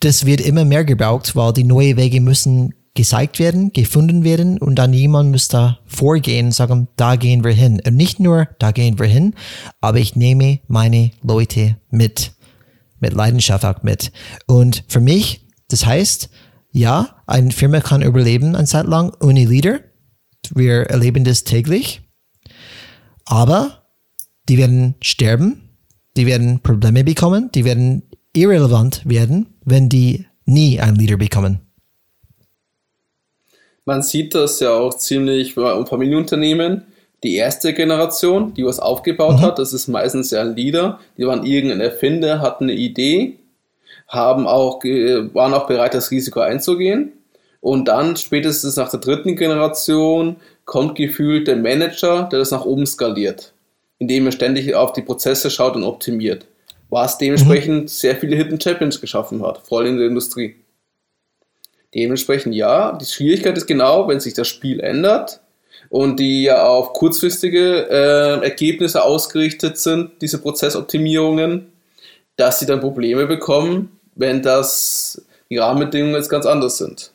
das 0.00 0.26
wird 0.26 0.40
immer 0.40 0.64
mehr 0.64 0.84
gebraucht, 0.84 1.34
weil 1.36 1.52
die 1.52 1.64
neuen 1.64 1.96
Wege 1.96 2.20
müssen 2.20 2.74
gezeigt 2.94 3.38
werden, 3.38 3.72
gefunden 3.72 4.24
werden 4.24 4.58
und 4.58 4.74
dann 4.74 4.92
jemand 4.92 5.30
muss 5.30 5.48
da 5.48 5.78
vorgehen 5.86 6.46
und 6.46 6.52
sagen, 6.52 6.88
da 6.96 7.16
gehen 7.16 7.44
wir 7.44 7.52
hin. 7.52 7.80
Und 7.86 7.94
nicht 7.94 8.18
nur, 8.18 8.48
da 8.58 8.72
gehen 8.72 8.98
wir 8.98 9.06
hin, 9.06 9.34
aber 9.80 9.98
ich 9.98 10.16
nehme 10.16 10.60
meine 10.66 11.12
Leute 11.22 11.76
mit. 11.90 12.32
Mit 13.00 13.12
Leidenschaft 13.12 13.64
auch 13.64 13.84
mit. 13.84 14.10
Und 14.46 14.82
für 14.88 15.00
mich, 15.00 15.46
das 15.68 15.86
heißt, 15.86 16.28
ja, 16.72 17.22
eine 17.26 17.52
Firma 17.52 17.80
kann 17.80 18.02
überleben 18.02 18.56
eine 18.56 18.66
Zeit 18.66 18.86
lang 18.86 19.12
ohne 19.20 19.44
Leader. 19.44 19.80
Wir 20.52 20.82
erleben 20.90 21.22
das 21.22 21.44
täglich. 21.44 22.02
Aber 23.24 23.84
die 24.48 24.58
werden 24.58 24.96
sterben, 25.00 25.68
die 26.16 26.26
werden 26.26 26.60
Probleme 26.60 27.04
bekommen, 27.04 27.50
die 27.54 27.64
werden 27.64 28.02
irrelevant 28.34 29.02
werden, 29.04 29.54
wenn 29.64 29.88
die 29.88 30.26
nie 30.44 30.80
einen 30.80 30.96
Leader 30.96 31.16
bekommen. 31.16 31.60
Man 33.84 34.02
sieht 34.02 34.34
das 34.34 34.60
ja 34.60 34.72
auch 34.72 34.94
ziemlich 34.94 35.54
bei 35.54 35.84
Familienunternehmen. 35.86 36.84
Die 37.24 37.36
erste 37.36 37.72
Generation, 37.72 38.54
die 38.54 38.64
was 38.64 38.78
aufgebaut 38.78 39.38
mhm. 39.38 39.40
hat, 39.40 39.58
das 39.58 39.72
ist 39.72 39.88
meistens 39.88 40.30
ja 40.30 40.42
ein 40.42 40.54
Leader. 40.54 41.00
Die 41.16 41.26
waren 41.26 41.44
irgendein 41.44 41.80
Erfinder, 41.80 42.40
hatten 42.40 42.64
eine 42.64 42.74
Idee, 42.74 43.38
haben 44.06 44.46
auch, 44.46 44.84
waren 44.84 45.54
auch 45.54 45.66
bereit, 45.66 45.94
das 45.94 46.10
Risiko 46.10 46.40
einzugehen. 46.40 47.12
Und 47.60 47.88
dann 47.88 48.16
spätestens 48.16 48.76
nach 48.76 48.90
der 48.90 49.00
dritten 49.00 49.36
Generation 49.36 50.36
kommt 50.64 50.94
gefühlt 50.94 51.48
der 51.48 51.56
Manager, 51.56 52.28
der 52.30 52.38
das 52.38 52.50
nach 52.50 52.64
oben 52.64 52.86
skaliert, 52.86 53.52
indem 53.98 54.26
er 54.26 54.32
ständig 54.32 54.74
auf 54.74 54.92
die 54.92 55.02
Prozesse 55.02 55.50
schaut 55.50 55.74
und 55.74 55.82
optimiert. 55.82 56.46
Was 56.90 57.18
dementsprechend 57.18 57.82
mhm. 57.82 57.88
sehr 57.88 58.16
viele 58.16 58.36
Hidden 58.36 58.60
Champions 58.60 59.00
geschaffen 59.00 59.44
hat, 59.44 59.58
vor 59.66 59.80
allem 59.80 59.94
in 59.94 59.98
der 59.98 60.06
Industrie. 60.08 60.56
Dementsprechend 61.94 62.54
ja, 62.54 62.92
die 62.92 63.06
Schwierigkeit 63.06 63.56
ist 63.56 63.66
genau, 63.66 64.08
wenn 64.08 64.20
sich 64.20 64.34
das 64.34 64.48
Spiel 64.48 64.80
ändert 64.80 65.40
und 65.90 66.20
die 66.20 66.44
ja 66.44 66.66
auf 66.66 66.92
kurzfristige 66.92 67.88
äh, 67.88 68.44
Ergebnisse 68.44 69.02
ausgerichtet 69.02 69.78
sind, 69.78 70.10
diese 70.20 70.38
Prozessoptimierungen, 70.38 71.72
dass 72.36 72.60
sie 72.60 72.66
dann 72.66 72.80
Probleme 72.80 73.26
bekommen, 73.26 73.98
wenn 74.14 74.42
das 74.42 75.24
die 75.50 75.56
Rahmenbedingungen 75.56 76.16
jetzt 76.16 76.28
ganz 76.28 76.44
anders 76.44 76.78
sind. 76.78 77.12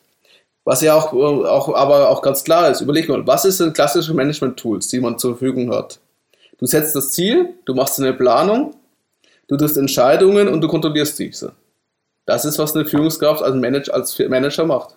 Was 0.64 0.80
ja 0.80 0.94
auch, 0.94 1.12
auch, 1.12 1.74
aber 1.74 2.08
auch 2.08 2.22
ganz 2.22 2.42
klar 2.42 2.70
ist, 2.70 2.80
überleg 2.80 3.08
mal, 3.08 3.26
was 3.26 3.42
denn 3.42 3.72
klassische 3.74 4.14
Management-Tools, 4.14 4.88
die 4.88 5.00
man 5.00 5.18
zur 5.18 5.36
Verfügung 5.36 5.72
hat? 5.72 6.00
Du 6.58 6.66
setzt 6.66 6.96
das 6.96 7.12
Ziel, 7.12 7.50
du 7.66 7.74
machst 7.74 8.00
eine 8.00 8.14
Planung, 8.14 8.74
du 9.48 9.56
triffst 9.56 9.76
Entscheidungen 9.76 10.48
und 10.48 10.60
du 10.60 10.68
kontrollierst 10.68 11.18
diese. 11.18 11.52
Das 12.26 12.44
ist, 12.44 12.58
was 12.58 12.74
eine 12.74 12.86
Führungskraft 12.86 13.42
als 13.42 13.54
Manager, 13.54 13.94
als 13.94 14.18
Manager 14.18 14.64
macht. 14.64 14.96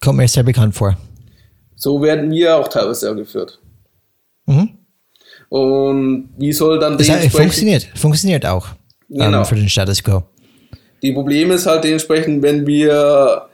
Kommt 0.00 0.18
mir 0.18 0.28
sehr 0.28 0.42
bekannt 0.42 0.74
vor. 0.74 0.96
So 1.76 2.02
werden 2.02 2.30
wir 2.30 2.56
auch 2.56 2.68
teilweise 2.68 3.14
geführt. 3.14 3.58
Mhm. 4.46 4.78
Und 5.48 6.30
wie 6.36 6.52
soll 6.52 6.78
dann 6.78 6.96
das 6.96 7.08
heißt, 7.08 7.36
funktioniert, 7.36 7.86
funktioniert 7.94 8.46
auch 8.46 8.68
ähm, 9.10 9.18
genau. 9.18 9.38
um, 9.40 9.44
für 9.44 9.54
den 9.54 9.68
Status 9.68 10.02
Quo. 10.02 10.22
Die 11.02 11.12
Probleme 11.12 11.54
ist 11.54 11.66
halt 11.66 11.84
dementsprechend, 11.84 12.42
wenn 12.42 12.66
wir 12.66 13.48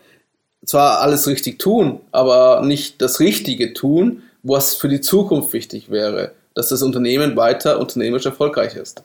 zwar 0.65 1.01
alles 1.01 1.27
richtig 1.27 1.59
tun, 1.59 2.01
aber 2.13 2.63
nicht 2.65 3.01
das 3.01 3.21
Richtige 3.21 3.73
tun, 3.73 4.23
was 4.43 4.75
für 4.75 4.89
die 4.89 5.01
Zukunft 5.01 5.53
wichtig 5.53 5.91
wäre, 5.91 6.33
dass 6.55 6.69
das 6.69 6.83
Unternehmen 6.83 7.37
weiter 7.37 7.81
unternehmerisch 7.81 8.27
erfolgreich 8.27 8.77
ist. 8.77 9.03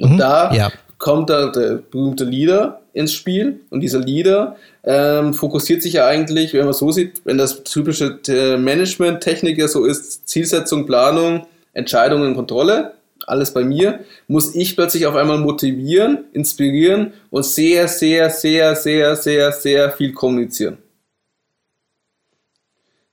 Und 0.00 0.12
mhm, 0.12 0.18
da 0.18 0.52
ja. 0.52 0.72
kommt 0.98 1.30
da 1.30 1.50
der 1.50 1.74
berühmte 1.76 2.24
Leader 2.24 2.80
ins 2.92 3.12
Spiel 3.12 3.60
und 3.70 3.80
dieser 3.80 4.00
Leader 4.00 4.56
ähm, 4.84 5.34
fokussiert 5.34 5.82
sich 5.82 5.94
ja 5.94 6.06
eigentlich, 6.06 6.52
wenn 6.54 6.64
man 6.64 6.74
so 6.74 6.90
sieht, 6.90 7.22
wenn 7.24 7.38
das 7.38 7.62
typische 7.64 8.18
äh, 8.28 8.56
Management-Techniker 8.56 9.68
so 9.68 9.84
ist, 9.84 10.28
Zielsetzung, 10.28 10.86
Planung, 10.86 11.46
Entscheidungen, 11.72 12.34
Kontrolle, 12.34 12.94
alles 13.26 13.52
bei 13.52 13.62
mir, 13.62 14.00
muss 14.26 14.54
ich 14.54 14.74
plötzlich 14.74 15.06
auf 15.06 15.14
einmal 15.14 15.38
motivieren, 15.38 16.24
inspirieren 16.32 17.12
und 17.30 17.44
sehr, 17.44 17.86
sehr, 17.86 18.30
sehr, 18.30 18.74
sehr, 18.74 19.16
sehr, 19.16 19.52
sehr 19.52 19.92
viel 19.92 20.12
kommunizieren. 20.12 20.78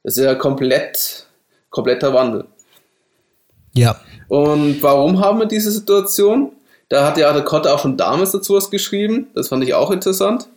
Das 0.03 0.17
ist 0.17 0.23
ja 0.23 0.35
komplett, 0.35 1.27
kompletter 1.69 2.13
Wandel. 2.13 2.45
Ja. 3.73 3.99
Und 4.27 4.81
warum 4.81 5.19
haben 5.19 5.39
wir 5.39 5.45
diese 5.45 5.71
Situation? 5.71 6.51
Da 6.89 7.05
hat 7.05 7.17
ja 7.17 7.31
der 7.33 7.43
Kotte 7.43 7.73
auch 7.73 7.79
schon 7.79 7.97
damals 7.97 8.31
dazu 8.31 8.53
was 8.53 8.69
geschrieben. 8.69 9.27
Das 9.35 9.49
fand 9.49 9.63
ich 9.63 9.73
auch 9.73 9.91
interessant. 9.91 10.47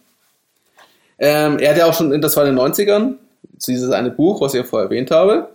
Ähm, 1.19 1.59
er 1.59 1.71
hat 1.71 1.77
ja 1.77 1.87
auch 1.87 1.95
schon, 1.95 2.19
das 2.21 2.37
war 2.37 2.47
in 2.47 2.57
den 2.57 2.65
90ern, 2.65 3.15
dieses 3.67 3.91
eine 3.91 4.11
Buch, 4.11 4.41
was 4.41 4.55
ich 4.55 4.61
ja 4.61 4.65
vorher 4.65 4.89
erwähnt 4.89 5.11
habe, 5.11 5.51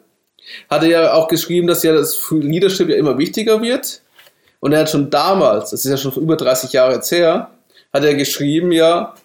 hat 0.70 0.84
er 0.84 0.90
ja 0.90 1.14
auch 1.14 1.28
geschrieben, 1.28 1.68
dass 1.68 1.82
ja 1.84 1.94
das 1.94 2.20
Leadership 2.30 2.90
ja 2.90 2.96
immer 2.98 3.18
wichtiger 3.18 3.62
wird. 3.62 4.02
Und 4.60 4.74
er 4.74 4.82
hat 4.82 4.90
schon 4.90 5.10
damals, 5.10 5.72
das 5.72 5.86
ist 5.86 5.92
ja 5.92 5.98
schon 5.98 6.14
über 6.22 6.36
30 6.36 6.72
Jahre 6.74 6.96
jetzt 6.96 7.12
her, 7.12 7.52
hat 7.94 8.04
er 8.04 8.14
geschrieben, 8.14 8.72
ja, 8.72 9.16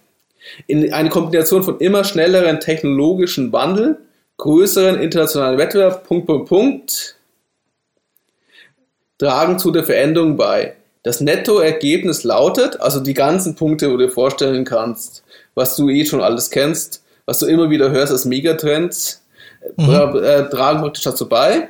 in 0.66 0.92
eine 0.92 1.10
Kombination 1.10 1.62
von 1.62 1.78
immer 1.78 2.04
schnelleren 2.04 2.60
technologischen 2.60 3.52
Wandel, 3.52 3.98
größeren 4.38 5.00
internationalen 5.00 5.58
Wettbewerb, 5.58 6.06
Punkt, 6.06 6.26
Punkt, 6.26 6.48
Punkt, 6.48 7.16
tragen 9.18 9.58
zu 9.58 9.70
der 9.70 9.84
Veränderung 9.84 10.36
bei. 10.36 10.76
Das 11.02 11.20
Nettoergebnis 11.20 12.24
lautet, 12.24 12.80
also 12.80 13.00
die 13.00 13.14
ganzen 13.14 13.54
Punkte, 13.54 13.88
wo 13.88 13.96
du 13.96 14.06
dir 14.06 14.12
vorstellen 14.12 14.64
kannst, 14.64 15.24
was 15.54 15.76
du 15.76 15.88
eh 15.88 16.04
schon 16.04 16.20
alles 16.20 16.50
kennst, 16.50 17.02
was 17.24 17.38
du 17.38 17.46
immer 17.46 17.70
wieder 17.70 17.90
hörst 17.90 18.12
als 18.12 18.26
Megatrends, 18.26 19.24
mhm. 19.76 19.88
äh, 19.88 20.48
tragen 20.50 20.80
praktisch 20.80 21.04
dazu 21.04 21.28
bei, 21.28 21.68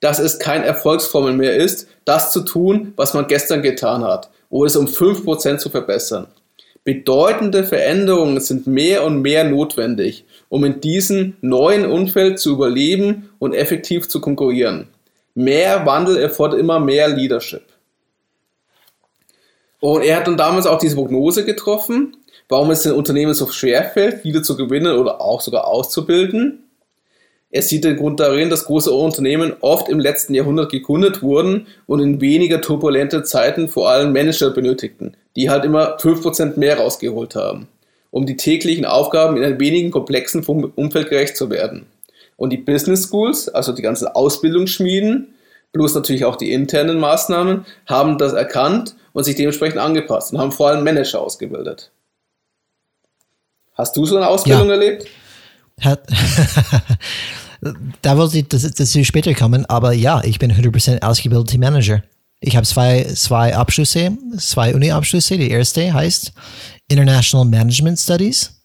dass 0.00 0.18
es 0.18 0.38
kein 0.38 0.64
Erfolgsformel 0.64 1.34
mehr 1.34 1.56
ist, 1.56 1.88
das 2.04 2.32
zu 2.32 2.40
tun, 2.40 2.92
was 2.96 3.14
man 3.14 3.28
gestern 3.28 3.62
getan 3.62 4.04
hat, 4.04 4.30
oder 4.50 4.66
es 4.66 4.76
um 4.76 4.86
5% 4.86 5.58
zu 5.58 5.70
verbessern. 5.70 6.26
Bedeutende 6.82 7.64
Veränderungen 7.64 8.40
sind 8.40 8.66
mehr 8.66 9.04
und 9.04 9.22
mehr 9.22 9.44
notwendig, 9.44 10.24
um 10.50 10.64
in 10.64 10.80
diesem 10.80 11.34
neuen 11.40 11.86
Umfeld 11.86 12.38
zu 12.38 12.52
überleben 12.52 13.30
und 13.38 13.54
effektiv 13.54 14.08
zu 14.08 14.20
konkurrieren. 14.20 14.88
Mehr 15.34 15.86
Wandel 15.86 16.18
erfordert 16.18 16.60
immer 16.60 16.80
mehr 16.80 17.08
Leadership. 17.08 17.62
Und 19.84 20.02
er 20.02 20.16
hat 20.16 20.26
dann 20.26 20.38
damals 20.38 20.66
auch 20.66 20.78
diese 20.78 20.96
Prognose 20.96 21.44
getroffen, 21.44 22.16
warum 22.48 22.70
es 22.70 22.84
den 22.84 22.92
Unternehmen 22.92 23.34
so 23.34 23.48
schwer 23.48 23.84
fällt, 23.84 24.24
wieder 24.24 24.42
zu 24.42 24.56
gewinnen 24.56 24.96
oder 24.96 25.20
auch 25.20 25.42
sogar 25.42 25.66
auszubilden. 25.66 26.70
Er 27.50 27.60
sieht 27.60 27.84
den 27.84 27.98
Grund 27.98 28.18
darin, 28.18 28.48
dass 28.48 28.64
große 28.64 28.90
Unternehmen 28.90 29.52
oft 29.60 29.90
im 29.90 30.00
letzten 30.00 30.32
Jahrhundert 30.32 30.72
gegründet 30.72 31.20
wurden 31.20 31.66
und 31.84 32.00
in 32.00 32.22
weniger 32.22 32.62
turbulente 32.62 33.24
Zeiten 33.24 33.68
vor 33.68 33.90
allem 33.90 34.14
Manager 34.14 34.48
benötigten, 34.48 35.18
die 35.36 35.50
halt 35.50 35.66
immer 35.66 35.98
5% 35.98 36.58
mehr 36.58 36.78
rausgeholt 36.78 37.34
haben, 37.34 37.68
um 38.10 38.24
die 38.24 38.38
täglichen 38.38 38.86
Aufgaben 38.86 39.36
in 39.36 39.44
einem 39.44 39.60
wenigen 39.60 39.90
komplexen 39.90 40.42
Umfeld 40.42 41.10
gerecht 41.10 41.36
zu 41.36 41.50
werden. 41.50 41.84
Und 42.38 42.54
die 42.54 42.56
Business 42.56 43.10
Schools, 43.10 43.50
also 43.50 43.72
die 43.72 43.82
ganzen 43.82 44.08
Ausbildungsschmieden, 44.08 45.34
plus 45.74 45.94
natürlich 45.94 46.24
auch 46.24 46.36
die 46.36 46.52
internen 46.52 46.98
Maßnahmen, 46.98 47.66
haben 47.84 48.16
das 48.16 48.32
erkannt 48.32 48.96
und 49.14 49.24
sich 49.24 49.36
dementsprechend 49.36 49.78
angepasst 49.78 50.32
und 50.32 50.38
haben 50.38 50.52
vor 50.52 50.68
allem 50.68 50.84
Manager 50.84 51.22
ausgebildet. 51.22 51.90
Hast 53.72 53.96
du 53.96 54.04
so 54.04 54.16
eine 54.16 54.28
Ausbildung 54.28 54.68
ja. 54.68 54.74
erlebt? 54.74 55.06
Hat, 55.80 56.06
da 58.02 58.18
wollte 58.18 58.38
ich 58.38 58.48
das, 58.48 58.70
das 58.70 59.06
später 59.06 59.32
kommen, 59.34 59.64
aber 59.66 59.92
ja, 59.92 60.22
ich 60.22 60.38
bin 60.38 60.52
100% 60.52 61.02
ausgebildeter 61.02 61.58
Manager. 61.58 62.02
Ich 62.40 62.56
habe 62.56 62.66
zwei, 62.66 63.04
zwei 63.14 63.56
Abschlüsse, 63.56 64.16
zwei 64.36 64.74
Uni-Abschlüsse. 64.74 65.38
Die 65.38 65.50
erste 65.50 65.92
heißt 65.92 66.32
International 66.88 67.46
Management 67.46 67.98
Studies. 67.98 68.62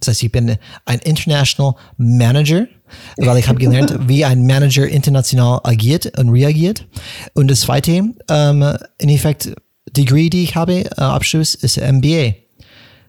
Das 0.00 0.08
heißt, 0.08 0.22
ich 0.22 0.32
bin 0.32 0.56
ein 0.84 0.98
International 1.00 1.74
Manager, 1.96 2.66
weil 3.16 3.38
ich 3.38 3.48
habe 3.48 3.58
gelernt, 3.58 3.96
wie 4.08 4.24
ein 4.24 4.46
Manager 4.46 4.86
international 4.86 5.60
agiert 5.64 6.18
und 6.18 6.30
reagiert. 6.30 6.86
Und 7.34 7.48
das 7.50 7.60
zweite, 7.62 8.14
ähm, 8.28 8.76
in 8.98 9.08
Effekt, 9.08 9.52
Degree, 9.90 10.30
die 10.30 10.44
ich 10.44 10.56
habe, 10.56 10.84
äh, 10.84 10.90
Abschluss, 10.96 11.54
ist 11.54 11.78
MBA. 11.78 12.34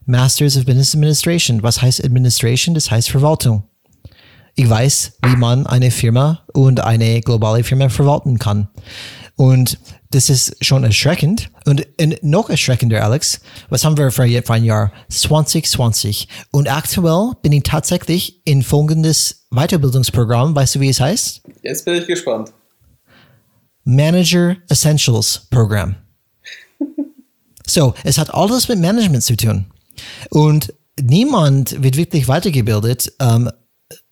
Masters 0.05 0.55
of 0.55 0.65
Business 0.65 0.95
Administration. 0.95 1.63
Was 1.63 1.81
heißt 1.81 2.03
Administration? 2.03 2.73
Das 2.73 2.89
heißt 2.89 3.09
Verwaltung 3.09 3.63
ich 4.57 4.67
weiß, 4.67 5.19
wie 5.23 5.37
man 5.37 5.67
eine 5.67 5.91
Firma 5.91 6.43
und 6.51 6.79
eine 6.79 7.21
globale 7.21 7.63
Firma 7.63 7.89
verwalten 7.89 8.39
kann. 8.39 8.67
Und 9.35 9.77
das 10.09 10.31
ist 10.31 10.65
schon 10.65 10.83
erschreckend. 10.83 11.51
Und 11.65 11.85
noch 12.23 12.49
erschreckender, 12.49 13.03
Alex, 13.03 13.39
was 13.69 13.85
haben 13.85 13.97
wir 13.97 14.11
für 14.11 14.23
ein 14.23 14.63
Jahr? 14.63 14.91
2020. 15.09 16.27
Und 16.51 16.71
aktuell 16.71 17.33
bin 17.43 17.51
ich 17.51 17.63
tatsächlich 17.63 18.41
in 18.45 18.63
folgendes 18.63 19.45
Weiterbildungsprogramm. 19.51 20.55
Weißt 20.55 20.75
du, 20.75 20.79
wie 20.79 20.89
es 20.89 20.99
heißt? 20.99 21.43
Jetzt 21.61 21.85
bin 21.85 21.93
ich 21.93 22.07
gespannt. 22.07 22.51
Manager 23.83 24.57
Essentials 24.69 25.47
Program. 25.51 25.95
so, 27.67 27.93
es 28.03 28.17
hat 28.17 28.33
alles 28.33 28.67
mit 28.67 28.79
Management 28.79 29.23
zu 29.23 29.37
tun. 29.37 29.67
Und 30.31 30.73
niemand 30.99 31.83
wird 31.83 31.95
wirklich 31.95 32.27
weitergebildet, 32.27 33.13
ähm, 33.19 33.51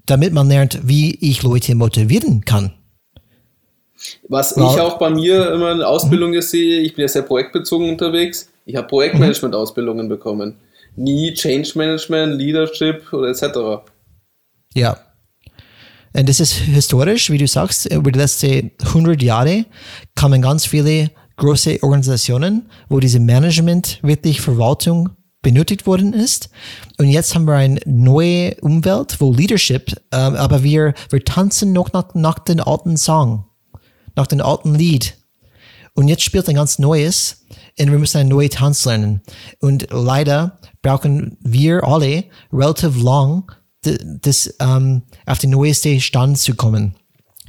damit 0.05 0.33
man 0.33 0.47
lernt, 0.47 0.79
wie 0.83 1.15
ich 1.21 1.43
Leute 1.43 1.75
motivieren 1.75 2.45
kann. 2.45 2.73
Was 4.27 4.55
Weil, 4.57 4.73
ich 4.73 4.81
auch 4.81 4.97
bei 4.97 5.09
mir 5.09 5.51
immer 5.51 5.71
in 5.71 5.81
Ausbildung 5.81 6.39
sehe, 6.41 6.81
ich 6.81 6.95
bin 6.95 7.03
ja 7.03 7.07
sehr 7.07 7.23
projektbezogen 7.23 7.89
unterwegs, 7.89 8.49
ich 8.65 8.75
habe 8.75 8.87
Projektmanagement-Ausbildungen 8.87 10.09
bekommen. 10.09 10.57
Nie 10.95 11.33
Change 11.33 11.71
Management, 11.75 12.37
Leadership 12.37 13.11
oder 13.11 13.29
etc. 13.29 13.87
Ja. 14.73 14.97
Und 16.13 16.29
das 16.29 16.39
ist 16.39 16.53
historisch, 16.53 17.29
wie 17.29 17.37
du 17.37 17.47
sagst, 17.47 17.87
über 17.87 18.11
die 18.11 18.19
letzten 18.19 18.71
100 18.83 19.21
Jahre 19.21 19.65
kamen 20.15 20.41
ganz 20.41 20.65
viele 20.65 21.11
große 21.37 21.83
Organisationen, 21.83 22.69
wo 22.87 22.99
diese 22.99 23.19
Management 23.19 23.99
wirklich 24.01 24.39
Verwaltung 24.39 25.09
benötigt 25.45 25.85
worden 25.85 26.11
ist. 26.13 26.49
Und 26.97 27.07
jetzt 27.09 27.35
haben 27.35 27.45
wir 27.45 27.53
eine 27.53 27.79
neue 27.85 28.55
Umwelt, 28.61 29.21
wo 29.21 29.31
Leadership, 29.31 29.95
ähm, 30.11 30.35
aber 30.35 30.63
wir, 30.63 30.95
wir 31.11 31.23
tanzen 31.23 31.71
noch 31.71 31.93
nach, 31.93 32.15
nach 32.15 32.39
den 32.39 32.59
alten 32.59 32.97
Song, 32.97 33.45
nach 34.15 34.25
dem 34.25 34.41
alten 34.41 34.73
Lied. 34.73 35.15
Und 35.93 36.07
jetzt 36.07 36.23
spielt 36.23 36.49
ein 36.49 36.55
ganz 36.55 36.79
neues 36.79 37.45
und 37.79 37.91
wir 37.91 37.99
müssen 37.99 38.17
einen 38.17 38.29
neuen 38.29 38.49
Tanz 38.49 38.85
lernen. 38.85 39.21
Und 39.59 39.87
leider 39.91 40.59
brauchen 40.81 41.37
wir 41.41 41.83
alle 41.83 42.23
relativ 42.51 43.01
lang, 43.01 43.51
das 43.83 44.51
ähm, 44.59 45.03
auf 45.27 45.37
den 45.37 45.51
neuesten 45.51 46.01
Stand 46.01 46.39
zu 46.39 46.55
kommen 46.55 46.95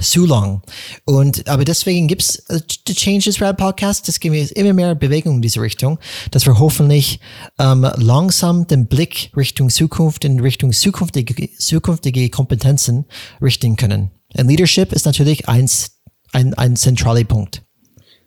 zu 0.00 0.26
lang. 0.26 0.62
Und, 1.04 1.48
aber 1.48 1.64
deswegen 1.64 2.08
gibt's 2.08 2.36
äh, 2.48 2.60
The 2.86 2.94
Changes 2.94 3.40
Rad 3.40 3.56
Podcast. 3.56 4.08
Das 4.08 4.20
gibt 4.20 4.34
immer 4.52 4.72
mehr 4.72 4.94
Bewegung 4.94 5.36
in 5.36 5.42
diese 5.42 5.60
Richtung, 5.60 5.98
dass 6.30 6.46
wir 6.46 6.58
hoffentlich 6.58 7.20
ähm, 7.58 7.86
langsam 7.96 8.66
den 8.66 8.86
Blick 8.86 9.30
Richtung 9.36 9.70
Zukunft 9.70 10.24
in 10.24 10.40
Richtung 10.40 10.72
zukünftige, 10.72 11.50
zukünftige 11.58 12.28
Kompetenzen 12.30 13.06
richten 13.40 13.76
können. 13.76 14.10
Und 14.36 14.48
Leadership 14.48 14.92
ist 14.92 15.06
natürlich 15.06 15.48
eins, 15.48 15.98
ein, 16.32 16.54
ein 16.54 16.76
zentraler 16.76 17.24
Punkt. 17.24 17.62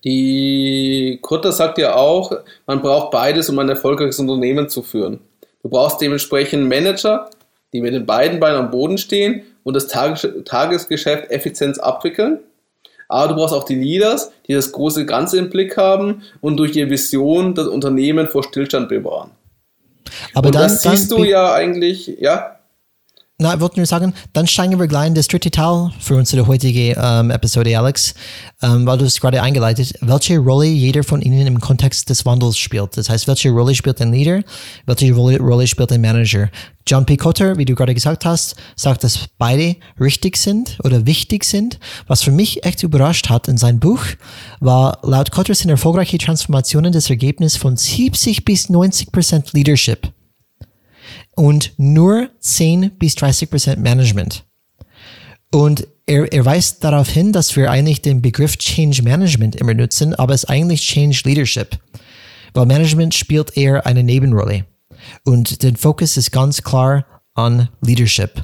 Die 0.03 1.19
Kutter 1.21 1.51
sagt 1.51 1.77
ja 1.77 1.95
auch, 1.95 2.31
man 2.65 2.81
braucht 2.81 3.11
beides, 3.11 3.49
um 3.49 3.59
ein 3.59 3.69
erfolgreiches 3.69 4.19
Unternehmen 4.19 4.69
zu 4.69 4.81
führen. 4.81 5.19
Du 5.61 5.69
brauchst 5.69 5.99
dementsprechend 5.99 6.69
Manager, 6.69 7.29
die 7.73 7.81
mit 7.81 7.93
den 7.93 8.05
beiden 8.05 8.39
Beinen 8.39 8.57
am 8.57 8.71
Boden 8.71 8.97
stehen 8.97 9.43
und 9.63 9.73
das 9.75 9.87
Tages 9.87 10.27
Tagesgeschäft 10.45 11.31
effizient 11.31 11.81
abwickeln. 11.83 12.39
Aber 13.07 13.29
du 13.29 13.35
brauchst 13.35 13.55
auch 13.55 13.63
die 13.63 13.75
Leaders, 13.75 14.31
die 14.47 14.53
das 14.53 14.71
große 14.71 15.05
Ganze 15.05 15.39
im 15.39 15.49
Blick 15.49 15.77
haben 15.77 16.21
und 16.41 16.57
durch 16.57 16.75
ihre 16.75 16.91
Vision 16.91 17.55
das 17.55 17.67
Unternehmen 17.67 18.27
vor 18.27 18.43
Stillstand 18.43 18.89
bewahren. 18.89 19.31
Aber 20.33 20.47
und 20.47 20.55
dann, 20.55 20.63
das 20.63 20.83
siehst 20.83 21.11
dann, 21.11 21.19
du 21.19 21.23
ja 21.23 21.53
eigentlich, 21.53 22.07
ja. 22.19 22.58
Na, 23.41 23.53
ich 23.53 23.61
wollte 23.61 23.77
nur 23.77 23.85
sagen, 23.85 24.13
dann 24.33 24.47
steigen 24.47 24.77
wir 24.77 24.87
gleich 24.87 25.07
in 25.07 25.15
das 25.15 25.29
dritte 25.29 25.49
Teil 25.49 25.91
für 26.01 26.17
unsere 26.17 26.45
heutige 26.45 26.93
ähm, 27.01 27.31
Episode, 27.31 27.79
Alex, 27.79 28.13
ähm, 28.61 28.85
weil 28.85 28.97
du 28.97 29.05
es 29.05 29.21
gerade 29.21 29.41
eingeleitet, 29.41 29.93
welche 30.01 30.39
Rolle 30.39 30.65
jeder 30.65 31.05
von 31.05 31.21
ihnen 31.21 31.47
im 31.47 31.61
Kontext 31.61 32.09
des 32.09 32.25
Wandels 32.25 32.57
spielt. 32.57 32.97
Das 32.97 33.09
heißt, 33.09 33.29
welche 33.29 33.51
Rolle 33.51 33.73
spielt 33.75 34.01
ein 34.01 34.11
Leader, 34.11 34.43
welche 34.87 35.13
Rolle 35.13 35.67
spielt 35.67 35.89
ein 35.93 36.01
Manager. 36.01 36.49
John 36.85 37.05
P. 37.05 37.15
Cotter, 37.15 37.57
wie 37.57 37.63
du 37.63 37.75
gerade 37.75 37.93
gesagt 37.93 38.25
hast, 38.25 38.57
sagt, 38.75 39.05
dass 39.05 39.29
beide 39.37 39.77
richtig 40.01 40.35
sind 40.35 40.77
oder 40.83 41.05
wichtig 41.05 41.45
sind. 41.45 41.79
Was 42.07 42.21
für 42.23 42.31
mich 42.31 42.65
echt 42.65 42.83
überrascht 42.83 43.29
hat 43.29 43.47
in 43.47 43.55
seinem 43.55 43.79
Buch, 43.79 44.03
war 44.59 44.99
laut 45.01 45.31
Cotter 45.31 45.55
sind 45.55 45.69
erfolgreiche 45.69 46.17
Transformationen 46.17 46.91
das 46.91 47.09
Ergebnis 47.09 47.55
von 47.55 47.77
70 47.77 48.43
bis 48.43 48.67
90 48.67 49.13
Prozent 49.13 49.53
Leadership 49.53 50.11
und 51.35 51.73
nur 51.77 52.29
10 52.39 52.91
bis 52.97 53.15
30 53.15 53.49
Prozent 53.49 53.81
Management. 53.81 54.43
Und 55.51 55.87
er, 56.05 56.31
er 56.31 56.45
weist 56.45 56.83
darauf 56.83 57.09
hin, 57.09 57.33
dass 57.33 57.55
wir 57.55 57.71
eigentlich 57.71 58.01
den 58.01 58.21
Begriff 58.21 58.57
Change 58.57 59.03
Management 59.03 59.55
immer 59.55 59.73
nutzen, 59.73 60.13
aber 60.15 60.33
es 60.33 60.43
ist 60.43 60.49
eigentlich 60.49 60.81
Change 60.81 61.21
Leadership. 61.25 61.77
Weil 62.53 62.65
Management 62.65 63.13
spielt 63.13 63.55
eher 63.55 63.85
eine 63.85 64.03
Nebenrolle. 64.03 64.65
Und 65.23 65.63
der 65.63 65.75
Fokus 65.75 66.17
ist 66.17 66.31
ganz 66.31 66.63
klar 66.63 67.05
an 67.33 67.69
Leadership. 67.81 68.43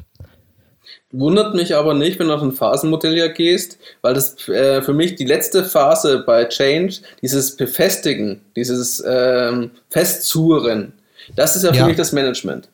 Wundert 1.12 1.56
mich 1.56 1.76
aber 1.76 1.94
nicht, 1.94 2.20
wenn 2.20 2.28
du 2.28 2.34
auf 2.34 2.42
ein 2.42 2.52
Phasenmodell 2.52 3.18
ja 3.18 3.28
gehst, 3.28 3.78
weil 4.02 4.14
das 4.14 4.48
äh, 4.50 4.82
für 4.82 4.94
mich 4.94 5.16
die 5.16 5.26
letzte 5.26 5.64
Phase 5.64 6.24
bei 6.26 6.46
Change, 6.46 6.96
dieses 7.22 7.56
Befestigen, 7.56 8.42
dieses 8.56 9.04
ähm, 9.08 9.72
Festzurren, 9.90 10.94
das 11.36 11.56
ist 11.56 11.64
ja 11.64 11.72
für 11.72 11.80
ja. 11.80 11.88
mich 11.88 11.98
das 11.98 12.12
Management. 12.12 12.70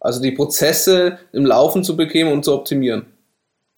Also 0.00 0.20
die 0.20 0.32
Prozesse 0.32 1.18
im 1.32 1.44
Laufen 1.44 1.84
zu 1.84 1.96
bekommen 1.96 2.32
und 2.32 2.44
zu 2.44 2.54
optimieren. 2.54 3.06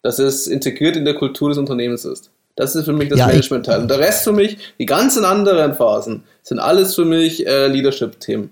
Dass 0.03 0.19
es 0.19 0.47
integriert 0.47 0.97
in 0.97 1.05
der 1.05 1.15
Kultur 1.15 1.51
des 1.51 1.59
Unternehmens 1.59 2.05
ist. 2.05 2.31
Das 2.57 2.75
ist 2.75 2.85
für 2.85 2.93
mich 2.93 3.09
das 3.09 3.19
ja, 3.19 3.27
Management-Teil. 3.27 3.81
Und 3.81 3.89
der 3.89 3.99
Rest 3.99 4.25
für 4.25 4.33
mich, 4.33 4.59
die 4.79 4.87
ganzen 4.87 5.25
anderen 5.25 5.75
Phasen, 5.75 6.25
sind 6.43 6.59
alles 6.59 6.95
für 6.95 7.05
mich 7.05 7.47
äh, 7.47 7.69
Leadership-Themen. 7.69 8.51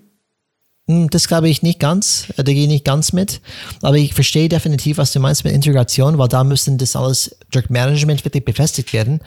Hm, 0.89 1.07
das 1.11 1.27
glaube 1.27 1.47
ich 1.49 1.61
nicht 1.61 1.79
ganz, 1.79 2.33
äh, 2.35 2.43
da 2.43 2.51
gehe 2.51 2.63
ich 2.63 2.67
nicht 2.67 2.83
ganz 2.83 3.13
mit. 3.13 3.41
Aber 3.83 3.97
ich 3.97 4.15
verstehe 4.15 4.49
definitiv, 4.49 4.97
was 4.97 5.13
du 5.13 5.19
meinst 5.19 5.43
mit 5.43 5.53
Integration, 5.53 6.17
weil 6.17 6.27
da 6.27 6.43
müssen 6.43 6.79
das 6.79 6.95
alles 6.95 7.37
durch 7.51 7.69
Management 7.69 8.25
wirklich 8.25 8.43
befestigt 8.43 8.91
werden. 8.91 9.19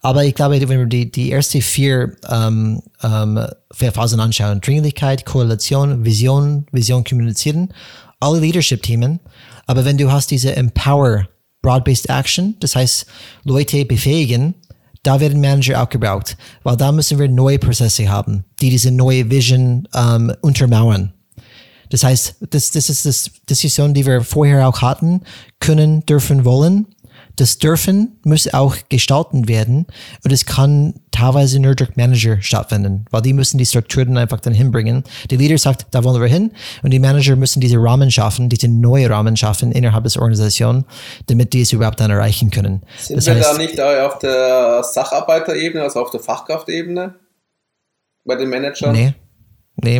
Aber 0.00 0.24
ich 0.24 0.34
glaube, 0.34 0.58
wenn 0.66 0.78
wir 0.78 0.86
die, 0.86 1.12
die 1.12 1.30
ersten 1.30 1.60
vier, 1.60 2.16
ähm, 2.26 2.82
ähm, 3.02 3.38
Phasen 3.70 4.18
anschauen, 4.18 4.62
Dringlichkeit, 4.62 5.26
Korrelation, 5.26 6.06
Vision, 6.06 6.66
Vision 6.72 7.04
kommunizieren, 7.04 7.74
alle 8.18 8.40
Leadership-Themen. 8.40 9.20
Aber 9.66 9.84
wenn 9.84 9.98
du 9.98 10.10
hast 10.10 10.30
diese 10.30 10.56
Empower, 10.56 11.28
Broad-Based 11.60 12.08
Action, 12.08 12.56
das 12.60 12.74
heißt 12.74 13.04
Leute 13.44 13.84
befähigen, 13.84 14.54
da 15.02 15.20
werden 15.20 15.40
Manager 15.40 15.82
auch 15.82 15.88
gebraucht, 15.88 16.36
weil 16.62 16.76
da 16.76 16.92
müssen 16.92 17.18
wir 17.18 17.28
neue 17.28 17.58
Prozesse 17.58 18.08
haben, 18.08 18.44
die 18.60 18.70
diese 18.70 18.90
neue 18.90 19.30
Vision 19.30 19.88
ähm, 19.94 20.32
untermauern. 20.42 21.12
Das 21.90 22.04
heißt, 22.04 22.36
das, 22.50 22.70
das 22.70 22.88
ist 22.88 23.06
das 23.06 23.30
Diskussion, 23.48 23.94
die 23.94 24.06
wir 24.06 24.22
vorher 24.22 24.68
auch 24.68 24.80
hatten, 24.80 25.22
können, 25.58 26.06
dürfen, 26.06 26.44
wollen 26.44 26.86
das 27.40 27.56
Dürfen 27.56 28.20
muss 28.22 28.52
auch 28.52 28.76
gestalten 28.90 29.48
werden 29.48 29.86
und 30.24 30.30
es 30.30 30.44
kann 30.44 30.94
teilweise 31.10 31.58
nur 31.58 31.74
durch 31.74 31.96
Manager 31.96 32.40
stattfinden, 32.42 33.06
weil 33.10 33.22
die 33.22 33.32
müssen 33.32 33.56
die 33.56 33.64
Strukturen 33.64 34.18
einfach 34.18 34.40
dann 34.40 34.52
hinbringen. 34.52 35.04
Der 35.30 35.38
Leader 35.38 35.56
sagt, 35.56 35.86
da 35.92 36.04
wollen 36.04 36.20
wir 36.20 36.28
hin 36.28 36.52
und 36.82 36.90
die 36.90 36.98
Manager 36.98 37.36
müssen 37.36 37.60
diese 37.60 37.78
Rahmen 37.78 38.10
schaffen, 38.10 38.50
diese 38.50 38.68
neue 38.68 39.08
Rahmen 39.08 39.38
schaffen 39.38 39.72
innerhalb 39.72 40.04
des 40.04 40.18
Organisations, 40.18 40.84
damit 41.28 41.54
die 41.54 41.62
es 41.62 41.72
überhaupt 41.72 41.98
dann 42.00 42.10
erreichen 42.10 42.50
können. 42.50 42.82
Sind 42.98 43.16
das 43.16 43.26
wir 43.26 43.34
heißt, 43.36 43.54
da 43.54 43.58
nicht 43.58 43.80
auf 43.80 44.18
der 44.18 44.82
Sacharbeiterebene, 44.82 45.82
also 45.82 46.00
auf 46.00 46.10
der 46.10 46.20
Fachkraftebene 46.20 47.14
bei 48.26 48.36
den 48.36 48.50
Managern? 48.50 48.92
Nee. 48.92 49.14
Nee, 49.82 49.96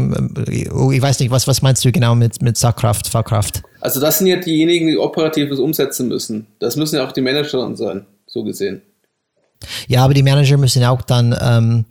ich 0.47 1.01
weiß 1.01 1.20
nicht, 1.20 1.30
was, 1.30 1.47
was 1.47 1.62
meinst 1.62 1.82
du 1.86 1.91
genau 1.91 2.14
mit, 2.14 2.43
mit 2.43 2.59
Sackkraft, 2.59 3.09
Fahrkraft? 3.09 3.62
Also 3.81 4.01
das 4.01 4.18
sind 4.18 4.26
ja 4.26 4.37
diejenigen, 4.37 4.89
die 4.89 4.99
Operatives 4.99 5.59
umsetzen 5.59 6.09
müssen. 6.09 6.47
Das 6.59 6.76
müssen 6.76 6.97
ja 6.97 7.07
auch 7.07 7.12
die 7.12 7.20
Manager 7.20 7.59
dann 7.59 7.76
sein, 7.76 8.07
so 8.26 8.43
gesehen. 8.45 8.83
Ja, 9.89 10.05
aber 10.05 10.14
die 10.14 10.22
Manager 10.22 10.57
müssen 10.57 10.85
auch 10.85 11.03
dann, 11.03 11.37
ähm, 11.41 11.85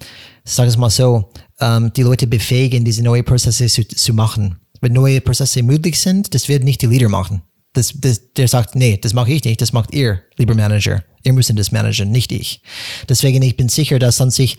sag 0.44 0.68
es 0.68 0.78
mal 0.78 0.90
so, 0.90 1.30
ähm, 1.60 1.92
die 1.96 2.04
Leute 2.04 2.28
befähigen, 2.28 2.84
diese 2.84 3.04
neuen 3.04 3.26
Prozesse 3.26 3.68
zu, 3.68 3.88
zu 3.88 4.14
machen. 4.14 4.60
Wenn 4.82 4.94
neue 4.94 5.22
Prozesse 5.22 5.62
möglich 5.62 6.00
sind, 6.00 6.34
das 6.34 6.48
wird 6.48 6.64
nicht 6.64 6.82
die 6.82 6.88
Leader 6.88 7.10
machen. 7.10 7.42
Das, 7.74 7.94
das, 7.96 8.34
der 8.34 8.48
sagt, 8.48 8.76
nee, 8.76 8.98
das 8.98 9.14
mache 9.14 9.32
ich 9.32 9.44
nicht, 9.44 9.62
das 9.62 9.74
macht 9.74 9.94
ihr, 9.94 10.24
lieber 10.38 10.56
Manager. 10.56 11.04
Ihr 11.24 11.34
müsst 11.34 11.52
das 11.56 11.72
managen, 11.72 12.12
nicht 12.12 12.32
ich. 12.32 12.62
Deswegen, 13.08 13.42
ich 13.44 13.58
bin 13.58 13.70
sicher, 13.70 14.00
dass 14.00 14.18
dann 14.18 14.32
sich 14.32 14.58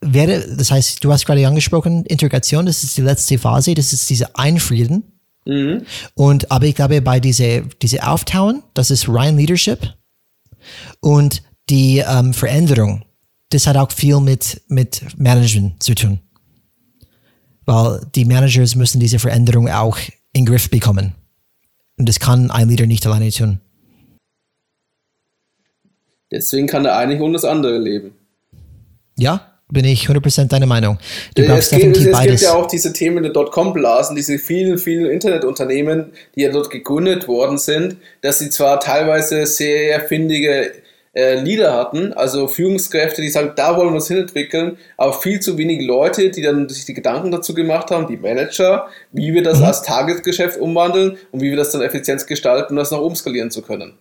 werde, 0.00 0.56
das 0.56 0.70
heißt, 0.70 1.02
du 1.02 1.12
hast 1.12 1.26
gerade 1.26 1.46
angesprochen, 1.46 2.04
Integration, 2.06 2.66
das 2.66 2.84
ist 2.84 2.96
die 2.96 3.02
letzte 3.02 3.36
Phase, 3.36 3.74
das 3.74 3.92
ist 3.92 4.08
diese 4.08 4.36
Einfrieden. 4.36 5.17
Mhm. 5.48 5.86
Und, 6.14 6.50
aber 6.52 6.66
ich 6.66 6.74
glaube, 6.74 7.00
bei 7.00 7.20
diese, 7.20 7.62
diese 7.80 8.06
Auftauen, 8.06 8.62
das 8.74 8.90
ist 8.90 9.08
rein 9.08 9.36
Leadership. 9.38 9.94
Und 11.00 11.42
die 11.70 12.04
ähm, 12.06 12.34
Veränderung, 12.34 13.04
das 13.48 13.66
hat 13.66 13.76
auch 13.76 13.90
viel 13.90 14.20
mit, 14.20 14.60
mit 14.68 15.18
Management 15.18 15.82
zu 15.82 15.94
tun. 15.94 16.20
Weil 17.64 18.06
die 18.14 18.26
Managers 18.26 18.74
müssen 18.74 19.00
diese 19.00 19.18
Veränderung 19.18 19.68
auch 19.70 19.96
in 20.32 20.44
den 20.44 20.46
Griff 20.46 20.68
bekommen. 20.68 21.14
Und 21.96 22.08
das 22.08 22.20
kann 22.20 22.50
ein 22.50 22.68
Leader 22.68 22.86
nicht 22.86 23.06
alleine 23.06 23.30
tun. 23.30 23.60
Deswegen 26.30 26.66
kann 26.66 26.82
der 26.82 26.98
eine 26.98 27.20
ohne 27.22 27.32
das 27.32 27.46
andere 27.46 27.78
leben. 27.78 28.12
Ja, 29.16 29.47
bin 29.70 29.84
ich 29.84 30.06
100% 30.06 30.48
deiner 30.48 30.66
Meinung. 30.66 30.98
Du 31.34 31.46
brauchst 31.46 31.64
es 31.64 31.70
definitiv 31.70 32.04
gibt, 32.04 32.14
es 32.14 32.18
beides. 32.18 32.40
gibt 32.40 32.52
ja 32.52 32.58
auch 32.58 32.66
diese 32.66 32.92
Themen 32.92 33.22
der 33.22 33.32
Dotcom-Blasen, 33.32 34.16
diese 34.16 34.38
vielen, 34.38 34.78
vielen 34.78 35.06
Internetunternehmen, 35.06 36.12
die 36.34 36.42
ja 36.42 36.50
dort 36.50 36.70
gegründet 36.70 37.28
worden 37.28 37.58
sind, 37.58 37.96
dass 38.22 38.38
sie 38.38 38.50
zwar 38.50 38.80
teilweise 38.80 39.46
sehr 39.46 40.00
findige 40.00 40.72
äh, 41.14 41.40
Leader 41.40 41.74
hatten, 41.74 42.12
also 42.12 42.48
Führungskräfte, 42.48 43.20
die 43.20 43.28
sagen, 43.28 43.52
da 43.56 43.76
wollen 43.76 43.90
wir 43.90 43.96
uns 43.96 44.08
hinentwickeln, 44.08 44.78
aber 44.96 45.12
viel 45.12 45.40
zu 45.40 45.58
wenige 45.58 45.84
Leute, 45.84 46.30
die 46.30 46.42
dann 46.42 46.68
sich 46.68 46.84
die 46.84 46.94
Gedanken 46.94 47.30
dazu 47.30 47.54
gemacht 47.54 47.90
haben, 47.90 48.06
die 48.06 48.16
Manager, 48.16 48.88
wie 49.12 49.34
wir 49.34 49.42
das 49.42 49.58
mhm. 49.58 49.64
als 49.64 49.82
Tagesgeschäft 49.82 50.58
umwandeln 50.58 51.18
und 51.30 51.40
wie 51.40 51.50
wir 51.50 51.56
das 51.56 51.72
dann 51.72 51.82
effizient 51.82 52.26
gestalten, 52.26 52.74
um 52.74 52.76
das 52.76 52.90
nach 52.90 53.00
oben 53.00 53.16
skalieren 53.16 53.50
zu 53.50 53.62
können. 53.62 53.98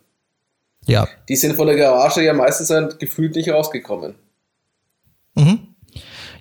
Ja. 0.85 1.07
Die 1.27 1.35
sind 1.35 1.55
von 1.55 1.67
der 1.67 1.75
Garage 1.75 2.23
ja 2.23 2.33
meistens 2.33 2.71
gefühlt 2.99 3.35
nicht 3.35 3.49
rausgekommen. 3.49 4.15
Mhm. 5.37 5.59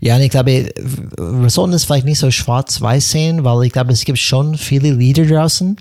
Ja, 0.00 0.16
und 0.16 0.22
ich 0.22 0.30
glaube, 0.30 0.70
wir 1.16 1.50
sollten 1.50 1.72
es 1.72 1.84
vielleicht 1.84 2.04
nicht 2.04 2.18
so 2.18 2.30
schwarz-weiß 2.30 3.10
sehen, 3.10 3.44
weil 3.44 3.64
ich 3.64 3.72
glaube, 3.72 3.92
es 3.92 4.04
gibt 4.04 4.18
schon 4.18 4.58
viele 4.58 4.92
Lieder 4.92 5.24
draußen. 5.24 5.76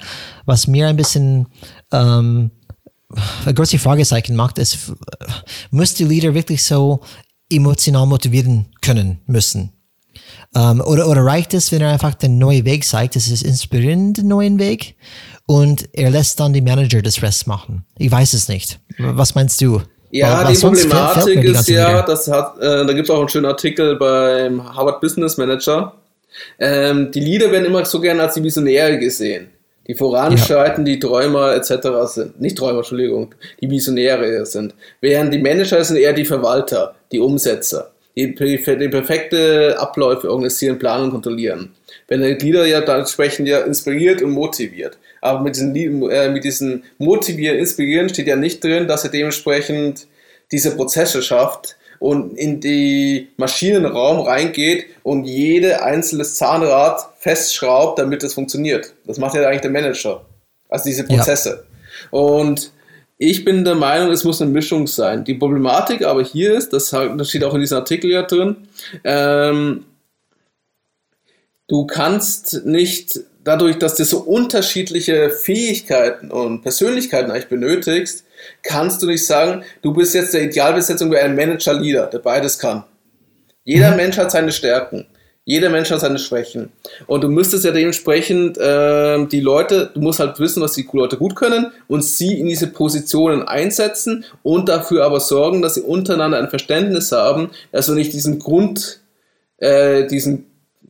Was 0.46 0.68
mir 0.68 0.88
ein 0.88 0.96
bisschen 0.96 1.48
ähm, 1.92 2.52
eine 3.44 3.54
große 3.54 3.78
Fragezeichen 3.78 4.36
macht, 4.36 4.58
ist, 4.58 4.94
muss 5.70 5.94
die 5.94 6.06
Lieder 6.06 6.34
wirklich 6.34 6.64
so 6.64 7.02
emotional 7.52 8.06
motivieren 8.06 8.68
können 8.82 9.20
müssen. 9.26 9.72
Ähm, 10.56 10.82
oder, 10.82 11.08
oder 11.10 11.26
reicht 11.26 11.54
es, 11.54 11.72
wenn 11.72 11.82
er 11.82 11.92
einfach 11.92 12.16
den 12.16 12.38
neuen 12.38 12.66
Weg 12.66 12.86
zeigt, 12.86 13.16
das 13.16 13.28
ist 13.28 13.44
inspirierend, 13.44 14.18
den 14.18 14.30
neuen 14.30 14.60
Weg, 14.60 14.96
und 15.46 15.90
er 15.94 16.10
lässt 16.10 16.40
dann 16.40 16.54
die 16.54 16.62
Manager 16.62 17.02
das 17.02 17.22
Rest 17.22 17.46
machen? 17.48 17.86
Ich 17.98 18.10
weiß 18.10 18.34
es 18.34 18.48
nicht. 18.48 18.80
Was 18.98 19.36
meinst 19.36 19.62
du? 19.62 19.82
Ja, 20.12 20.50
die 20.50 20.58
Problematik 20.58 21.42
die 21.42 21.48
ist 21.48 21.68
ja, 21.68 22.02
das 22.02 22.28
hat, 22.30 22.58
äh, 22.60 22.86
da 22.86 22.94
gibt 22.94 23.10
es 23.10 23.10
auch 23.10 23.20
einen 23.20 23.30
schönen 23.30 23.46
Artikel 23.46 23.96
beim 23.96 24.76
Harvard 24.76 25.02
Business 25.02 25.38
Manager. 25.38 25.94
Ähm, 26.60 27.12
die 27.12 27.20
Leader 27.20 27.52
werden 27.52 27.66
immer 27.66 27.84
so 27.86 28.00
gerne 28.00 28.24
als 28.24 28.36
die 28.36 28.44
Visionäre 28.44 28.98
gesehen, 28.98 29.50
die 29.88 29.96
voranschreiten, 29.96 30.86
ja. 30.86 30.94
die 30.94 31.00
Träumer 31.00 31.56
etc. 31.56 31.88
sind. 32.06 32.42
Nicht 32.42 32.58
Träumer, 32.58 32.80
Entschuldigung, 32.80 33.34
die 33.62 33.70
Visionäre 33.70 34.46
sind. 34.46 34.74
Während 35.02 35.34
die 35.34 35.40
Manager 35.40 35.84
sind 35.84 35.98
eher 35.98 36.14
die 36.14 36.26
Verwalter, 36.26 36.96
die 37.12 37.20
Umsetzer, 37.20 37.92
die, 38.16 38.34
die 38.36 38.90
perfekte 38.90 39.76
Abläufe 39.80 40.30
organisieren, 40.30 40.80
planen 40.80 41.06
und 41.06 41.12
kontrollieren. 41.12 41.74
Wenn 42.08 42.22
der 42.22 42.38
Leader 42.38 42.66
ja 42.66 42.82
dann 42.82 43.00
entsprechend 43.00 43.48
ja 43.48 43.60
inspiriert 43.62 44.22
und 44.22 44.32
motiviert. 44.32 44.98
Aber 45.26 45.42
mit 45.42 45.56
diesen, 45.56 45.76
äh, 46.10 46.30
mit 46.30 46.44
diesen 46.44 46.84
Motivieren, 47.00 47.58
Inspirieren 47.58 48.10
steht 48.10 48.28
ja 48.28 48.36
nicht 48.36 48.64
drin, 48.64 48.88
dass 48.88 49.04
er 49.04 49.10
dementsprechend 49.10 50.06
diese 50.52 50.76
Prozesse 50.76 51.24
schafft 51.24 51.78
und 52.00 52.38
in 52.38 52.60
die 52.60 53.30
Maschinenraum 53.38 54.20
reingeht 54.20 54.86
und 55.02 55.26
jede 55.26 55.82
einzelne 55.82 56.24
Zahnrad 56.24 57.10
festschraubt, 57.18 57.98
damit 57.98 58.24
es 58.24 58.36
funktioniert. 58.36 58.94
Das 59.06 59.18
macht 59.18 59.34
ja 59.34 59.48
eigentlich 59.48 59.62
der 59.62 59.72
Manager. 59.72 60.24
Also 60.70 60.90
diese 60.90 61.06
Prozesse. 61.06 61.66
Ja. 62.12 62.20
Und 62.20 62.72
ich 63.18 63.44
bin 63.44 63.66
der 63.66 63.76
Meinung, 63.76 64.12
es 64.12 64.26
muss 64.26 64.42
eine 64.44 64.52
Mischung 64.52 64.86
sein. 64.86 65.24
Die 65.24 65.34
Problematik 65.34 66.06
aber 66.06 66.24
hier 66.24 66.54
ist, 66.54 66.72
das, 66.72 66.92
das 66.92 67.30
steht 67.30 67.44
auch 67.44 67.56
in 67.56 67.62
diesem 67.62 67.80
Artikel 67.80 68.12
ja 68.12 68.22
drin, 68.22 68.68
ähm, 69.04 69.86
du 71.68 71.88
kannst 71.88 72.66
nicht 72.66 73.22
dadurch, 73.46 73.78
dass 73.78 73.96
du 73.96 74.04
so 74.04 74.20
unterschiedliche 74.20 75.30
Fähigkeiten 75.30 76.32
und 76.32 76.62
Persönlichkeiten 76.62 77.32
eigentlich 77.32 77.48
benötigst, 77.48 78.26
kannst 78.64 79.02
du 79.02 79.08
nicht 79.08 79.26
sagen, 79.26 79.64
du 79.82 79.94
bist 79.94 80.14
jetzt 80.14 80.34
der 80.34 80.44
Idealbesetzung 80.44 81.10
wie 81.12 81.18
ein 81.18 81.36
Manager-Leader, 81.36 82.08
der 82.08 82.20
beides 82.20 82.60
kann. 82.60 82.84
Jeder 83.64 83.92
mhm. 83.92 83.98
Mensch 83.98 84.18
hat 84.18 84.32
seine 84.32 84.52
Stärken. 84.52 85.06
Jeder 85.48 85.70
Mensch 85.70 85.92
hat 85.92 86.00
seine 86.00 86.18
Schwächen. 86.18 86.72
Und 87.06 87.24
du 87.24 87.30
müsstest 87.30 87.66
ja 87.66 87.72
dementsprechend 87.72 88.58
äh, 88.58 89.24
die 89.28 89.42
Leute, 89.42 89.92
du 89.94 90.02
musst 90.02 90.20
halt 90.20 90.40
wissen, 90.40 90.62
was 90.64 90.74
die 90.74 90.90
Leute 90.92 91.18
gut 91.18 91.36
können 91.36 91.72
und 91.88 92.04
sie 92.04 92.40
in 92.40 92.48
diese 92.48 92.66
Positionen 92.66 93.44
einsetzen 93.44 94.26
und 94.42 94.70
dafür 94.70 95.06
aber 95.06 95.20
sorgen, 95.20 95.62
dass 95.62 95.76
sie 95.76 95.82
untereinander 95.82 96.40
ein 96.40 96.50
Verständnis 96.50 97.12
haben, 97.12 97.52
dass 97.72 97.86
du 97.86 97.94
nicht 97.94 98.12
diesen 98.12 98.40
Grund, 98.40 99.02
äh, 99.58 100.08
diesen, 100.08 100.48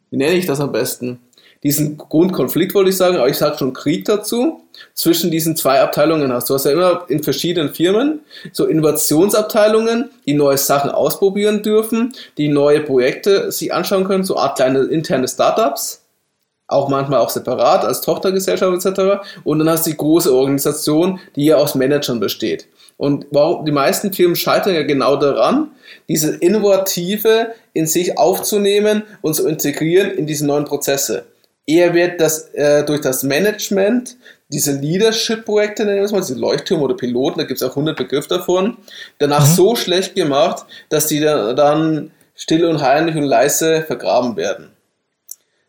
wie 0.09 0.17
nenne 0.17 0.35
ich 0.35 0.45
das 0.45 0.61
am 0.61 0.71
besten? 0.71 1.19
Diesen 1.65 1.97
Grundkonflikt, 1.97 2.75
wollte 2.75 2.91
ich 2.91 2.97
sagen, 2.97 3.17
aber 3.17 3.27
ich 3.27 3.37
sage 3.37 3.57
schon 3.57 3.73
Krieg 3.73 4.05
dazu, 4.05 4.61
zwischen 4.93 5.31
diesen 5.31 5.55
zwei 5.55 5.81
Abteilungen 5.81 6.31
hast. 6.31 6.47
Du 6.47 6.53
hast 6.53 6.65
ja 6.65 6.71
immer 6.71 7.05
in 7.07 7.23
verschiedenen 7.23 7.73
Firmen 7.73 8.19
so 8.53 8.65
Innovationsabteilungen, 8.65 10.11
die 10.27 10.35
neue 10.35 10.59
Sachen 10.59 10.91
ausprobieren 10.91 11.63
dürfen, 11.63 12.13
die 12.37 12.49
neue 12.49 12.81
Projekte 12.81 13.51
sich 13.51 13.73
anschauen 13.73 14.03
können, 14.03 14.23
so 14.23 14.37
Art 14.37 14.57
kleine 14.57 14.81
interne 14.83 15.27
Startups, 15.27 16.03
auch 16.67 16.87
manchmal 16.87 17.19
auch 17.19 17.31
separat 17.31 17.83
als 17.83 18.01
Tochtergesellschaft 18.01 18.85
etc. 18.85 19.25
Und 19.43 19.57
dann 19.57 19.67
hast 19.67 19.87
du 19.87 19.89
die 19.89 19.97
große 19.97 20.31
Organisation, 20.31 21.19
die 21.35 21.45
ja 21.45 21.55
aus 21.55 21.73
Managern 21.73 22.19
besteht. 22.19 22.67
Und 22.97 23.25
warum 23.31 23.65
die 23.65 23.71
meisten 23.71 24.13
Firmen 24.13 24.35
scheitern 24.35 24.75
ja 24.75 24.83
genau 24.83 25.15
daran, 25.15 25.71
diese 26.07 26.35
Innovative 26.35 27.55
in 27.73 27.87
sich 27.87 28.19
aufzunehmen 28.19 29.01
und 29.23 29.33
zu 29.33 29.47
integrieren 29.47 30.11
in 30.11 30.27
diese 30.27 30.45
neuen 30.45 30.65
Prozesse. 30.65 31.25
Eher 31.67 31.93
wird 31.93 32.21
das 32.21 32.49
äh, 32.53 32.83
durch 32.85 33.01
das 33.01 33.23
Management, 33.23 34.17
diese 34.49 34.73
Leadership-Projekte, 34.73 35.83
nennen 35.83 35.97
wir 35.97 36.03
es 36.03 36.11
mal, 36.11 36.21
diese 36.21 36.35
Leuchttürme 36.35 36.83
oder 36.83 36.95
Piloten, 36.95 37.39
da 37.39 37.45
gibt 37.45 37.59
es 37.59 37.67
auch 37.67 37.71
100 37.71 37.97
Begriffe 37.97 38.29
davon, 38.29 38.77
danach 39.17 39.47
mhm. 39.47 39.53
so 39.53 39.75
schlecht 39.75 40.13
gemacht, 40.13 40.65
dass 40.89 41.07
die 41.07 41.19
dann 41.19 42.11
still 42.35 42.65
und 42.65 42.81
heimlich 42.81 43.15
und 43.15 43.23
leise 43.23 43.81
vergraben 43.81 44.35
werden. 44.35 44.71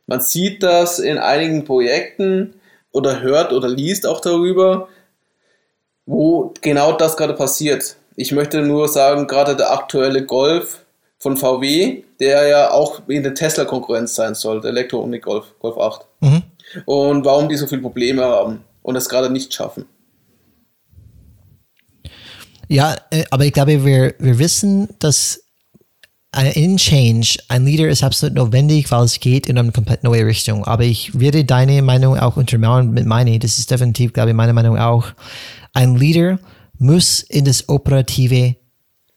Man 0.07 0.21
sieht 0.21 0.63
das 0.63 0.99
in 0.99 1.19
einigen 1.19 1.65
Projekten 1.65 2.61
oder 2.93 3.23
hört 3.23 3.53
oder 3.53 3.69
liest 3.69 4.07
auch 4.07 4.21
darüber, 4.21 4.89
wo 6.05 6.55
genau 6.61 6.93
das 6.93 7.17
gerade 7.17 7.35
passiert. 7.35 7.97
Ich 8.15 8.33
möchte 8.33 8.63
nur 8.63 8.89
sagen, 8.89 9.27
gerade 9.27 9.57
der 9.57 9.73
aktuelle 9.73 10.25
Golf 10.25 10.86
von 11.19 11.37
VW, 11.37 12.03
der 12.21 12.47
ja 12.47 12.71
auch 12.71 13.09
in 13.09 13.23
der 13.23 13.35
Tesla-Konkurrenz 13.35 14.15
sein 14.15 14.35
soll, 14.35 14.61
der 14.61 14.71
Elektro-Omni 14.71 15.19
Golf, 15.21 15.55
Golf 15.59 15.79
8. 15.79 16.07
Mhm. 16.21 16.43
Und 16.85 17.25
warum 17.25 17.49
die 17.49 17.57
so 17.57 17.67
viele 17.67 17.81
Probleme 17.81 18.25
haben 18.25 18.65
und 18.83 18.95
das 18.95 19.09
gerade 19.09 19.31
nicht 19.31 19.53
schaffen. 19.55 19.87
Ja, 22.69 22.97
äh, 23.11 23.25
aber 23.31 23.45
ich 23.45 23.53
glaube, 23.53 23.85
wir, 23.85 24.15
wir 24.19 24.39
wissen, 24.39 24.89
dass 24.99 25.41
ein 26.33 26.77
Change, 26.77 27.39
ein 27.49 27.65
Leader 27.65 27.89
ist 27.89 28.05
absolut 28.05 28.37
notwendig, 28.37 28.91
weil 28.91 29.05
es 29.05 29.21
geht 29.21 29.47
in 29.47 29.57
eine 29.57 29.73
komplett 29.73 30.05
neue 30.05 30.27
Richtung. 30.27 30.65
Aber 30.65 30.85
ich 30.85 31.19
würde 31.19 31.45
deine 31.45 31.81
Meinung 31.81 32.19
auch 32.19 32.37
untermauern 32.37 32.91
mit 32.91 33.07
meine. 33.07 33.39
Das 33.39 33.59
ist 33.59 33.71
definitiv, 33.71 34.13
glaube 34.13 34.31
ich, 34.31 34.37
meine 34.37 34.53
Meinung 34.53 34.77
auch. 34.79 35.07
Ein 35.73 35.97
Leader 35.97 36.39
muss 36.79 37.23
in 37.23 37.47
das 37.47 37.69
Operative 37.69 38.57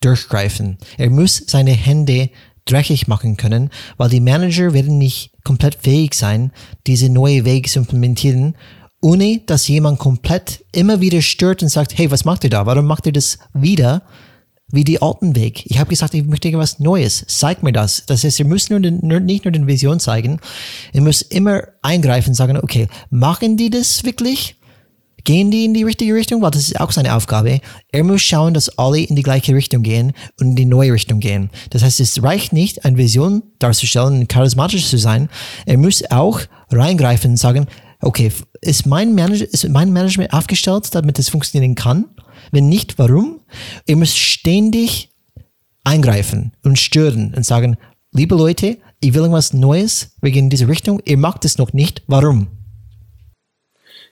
durchgreifen. 0.02 0.78
Er 0.98 1.10
muss 1.10 1.44
seine 1.48 1.72
Hände 1.72 2.30
dreckig 2.66 3.08
machen 3.08 3.38
können, 3.38 3.70
weil 3.98 4.10
die 4.10 4.22
Manager 4.22 4.74
werden 4.74 4.98
nicht 4.98 5.32
komplett 5.44 5.76
fähig 5.76 6.14
sein, 6.14 6.52
diese 6.88 7.10
neue 7.10 7.46
Weg 7.46 7.70
zu 7.70 7.80
implementieren, 7.80 8.56
ohne 9.02 9.42
dass 9.46 9.68
jemand 9.68 10.00
komplett 10.00 10.66
immer 10.72 11.02
wieder 11.02 11.22
stört 11.22 11.64
und 11.64 11.70
sagt, 11.70 11.98
hey, 11.98 12.12
was 12.12 12.26
macht 12.26 12.44
ihr 12.44 12.50
da? 12.50 12.66
Warum 12.66 12.86
macht 12.86 13.06
ihr 13.06 13.14
das 13.14 13.40
wieder? 13.54 14.04
Wie 14.72 14.84
die 14.84 15.02
alten 15.02 15.36
Weg. 15.36 15.66
Ich 15.66 15.80
habe 15.80 15.90
gesagt, 15.90 16.14
ich 16.14 16.24
möchte 16.26 16.48
etwas 16.48 16.80
Neues. 16.80 17.26
Zeig 17.28 17.64
mir 17.64 17.72
das. 17.72 18.06
Das 18.06 18.24
heißt, 18.24 18.38
ihr 18.38 18.46
müsst 18.46 18.70
nur, 18.70 18.80
den, 18.80 19.00
nicht 19.00 19.46
nur 19.46 19.52
den 19.52 19.66
Vision 19.66 20.00
zeigen, 20.00 20.40
ihr 20.94 21.02
müsst 21.02 21.34
immer 21.34 21.64
eingreifen 21.82 22.30
und 22.30 22.36
sagen, 22.36 22.56
okay, 22.58 22.88
machen 23.10 23.58
die 23.58 23.72
das 23.72 24.04
wirklich? 24.04 24.59
Gehen 25.24 25.52
die 25.52 25.66
in 25.66 25.74
die 25.74 25.84
richtige 25.84 26.14
Richtung? 26.14 26.42
Weil 26.42 26.52
das 26.52 26.64
ist 26.64 26.80
auch 26.80 26.92
seine 26.92 27.16
Aufgabe. 27.16 27.60
Er 27.92 28.04
muss 28.04 28.22
schauen, 28.22 28.54
dass 28.54 28.78
alle 28.78 29.00
in 29.00 29.16
die 29.16 29.24
gleiche 29.24 29.54
Richtung 29.54 29.84
gehen 29.84 30.14
und 30.40 30.48
in 30.48 30.56
die 30.56 30.66
neue 30.66 30.94
Richtung 30.94 31.20
gehen. 31.20 31.50
Das 31.70 31.84
heißt, 31.84 32.00
es 32.00 32.22
reicht 32.24 32.54
nicht, 32.54 32.86
eine 32.86 32.98
Vision 32.98 33.44
darzustellen, 33.60 34.28
charismatisch 34.28 34.88
zu 34.88 34.98
sein. 34.98 35.30
Er 35.66 35.78
muss 35.78 36.04
auch 36.10 36.42
reingreifen 36.72 37.32
und 37.32 37.38
sagen, 37.38 37.68
okay, 38.02 38.32
ist 38.62 38.86
mein, 38.86 39.14
Manage 39.16 39.44
ist 39.44 39.68
mein 39.70 39.92
Management 39.92 40.34
aufgestellt, 40.34 40.94
damit 40.94 41.20
es 41.20 41.30
funktionieren 41.30 41.76
kann? 41.76 42.06
Wenn 42.52 42.70
nicht, 42.70 42.98
warum? 42.98 43.42
Er 43.86 43.96
muss 43.96 44.16
ständig 44.16 45.10
eingreifen 45.84 46.54
und 46.64 46.80
stören 46.80 47.34
und 47.36 47.46
sagen, 47.46 47.78
liebe 48.12 48.36
Leute, 48.36 48.78
ich 49.02 49.14
will 49.14 49.22
irgendwas 49.22 49.54
Neues, 49.54 50.12
wir 50.22 50.32
gehen 50.32 50.46
in 50.46 50.50
diese 50.50 50.68
Richtung, 50.68 51.02
ihr 51.06 51.18
macht 51.18 51.46
es 51.46 51.58
noch 51.58 51.74
nicht, 51.74 52.04
warum? 52.08 52.48